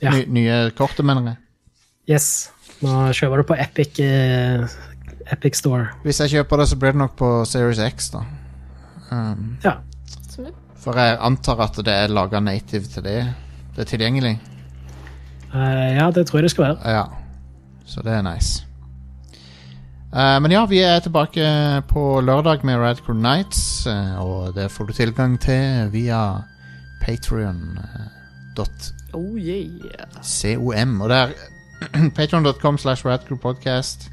[0.02, 0.14] Ja.
[0.14, 1.40] Nye, nye kortet, mener jeg.
[2.14, 2.28] Yes.
[2.82, 4.64] Nå kjøper du på Epic, eh,
[5.32, 5.86] Epic Store.
[6.02, 8.24] Hvis jeg kjøper det, så blir det nok på Series X, da.
[9.12, 9.78] Um, Ja.
[10.82, 13.20] For jeg antar at det er laga native til det.
[13.76, 14.40] Det er tilgjengelig.
[15.54, 16.94] Uh, ja, det tror jeg det skal være.
[16.96, 17.04] Ja.
[17.86, 18.64] Så det er nice.
[20.12, 21.44] Uh, men ja, vi er tilbake
[21.88, 23.86] på lørdag med Radcrew Nights,
[24.18, 26.42] og det får du tilgang til via
[27.04, 28.22] patrion.com.
[29.12, 31.00] Oh yeah.
[31.00, 31.34] Og det
[32.16, 34.10] patreon.com slash radcrewpodcast.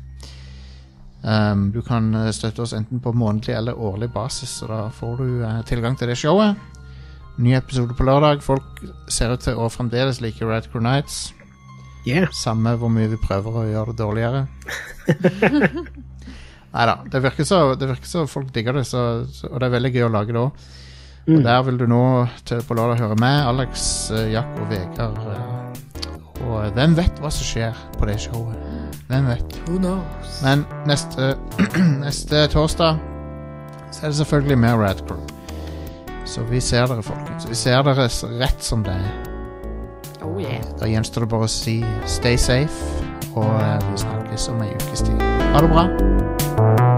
[1.21, 5.17] Um, du kan eh, støtte oss enten på månedlig eller årlig basis, og da får
[5.19, 6.55] du uh, tilgang til det showet.
[7.39, 8.43] Ny episode på lørdag.
[8.43, 11.33] Folk ser ut til å fremdeles like Radcrew Nights.
[12.07, 12.31] Yeah.
[12.31, 14.45] Samme hvor mye vi prøver å gjøre det dårligere.
[16.73, 16.99] Nei da.
[17.11, 19.95] Det virker så det virker så folk digger det, så, så, og det er veldig
[19.95, 20.69] gøy å lage det òg.
[21.29, 22.03] Og der vil du nå
[22.47, 25.68] til på lørdag høre meg, Alex, eh, Jack og Vegard.
[26.49, 28.57] Og hvem vet hva som skjer på det showet?
[29.09, 29.57] Hvem vet?
[29.67, 30.39] Who knows?
[30.43, 31.35] Men neste,
[32.05, 32.97] neste torsdag
[33.91, 35.21] så er det selvfølgelig mer Radcrew.
[36.26, 37.49] Så vi ser dere, folkens.
[37.49, 38.09] Vi ser dere
[38.41, 39.09] rett som det er.
[40.21, 40.61] Oh yeah.
[40.81, 43.01] Da gjenstår det bare å si stay safe,
[43.34, 43.49] og
[43.89, 45.26] vi snakkes om ei ukes tid.
[45.55, 46.89] Ha det bra.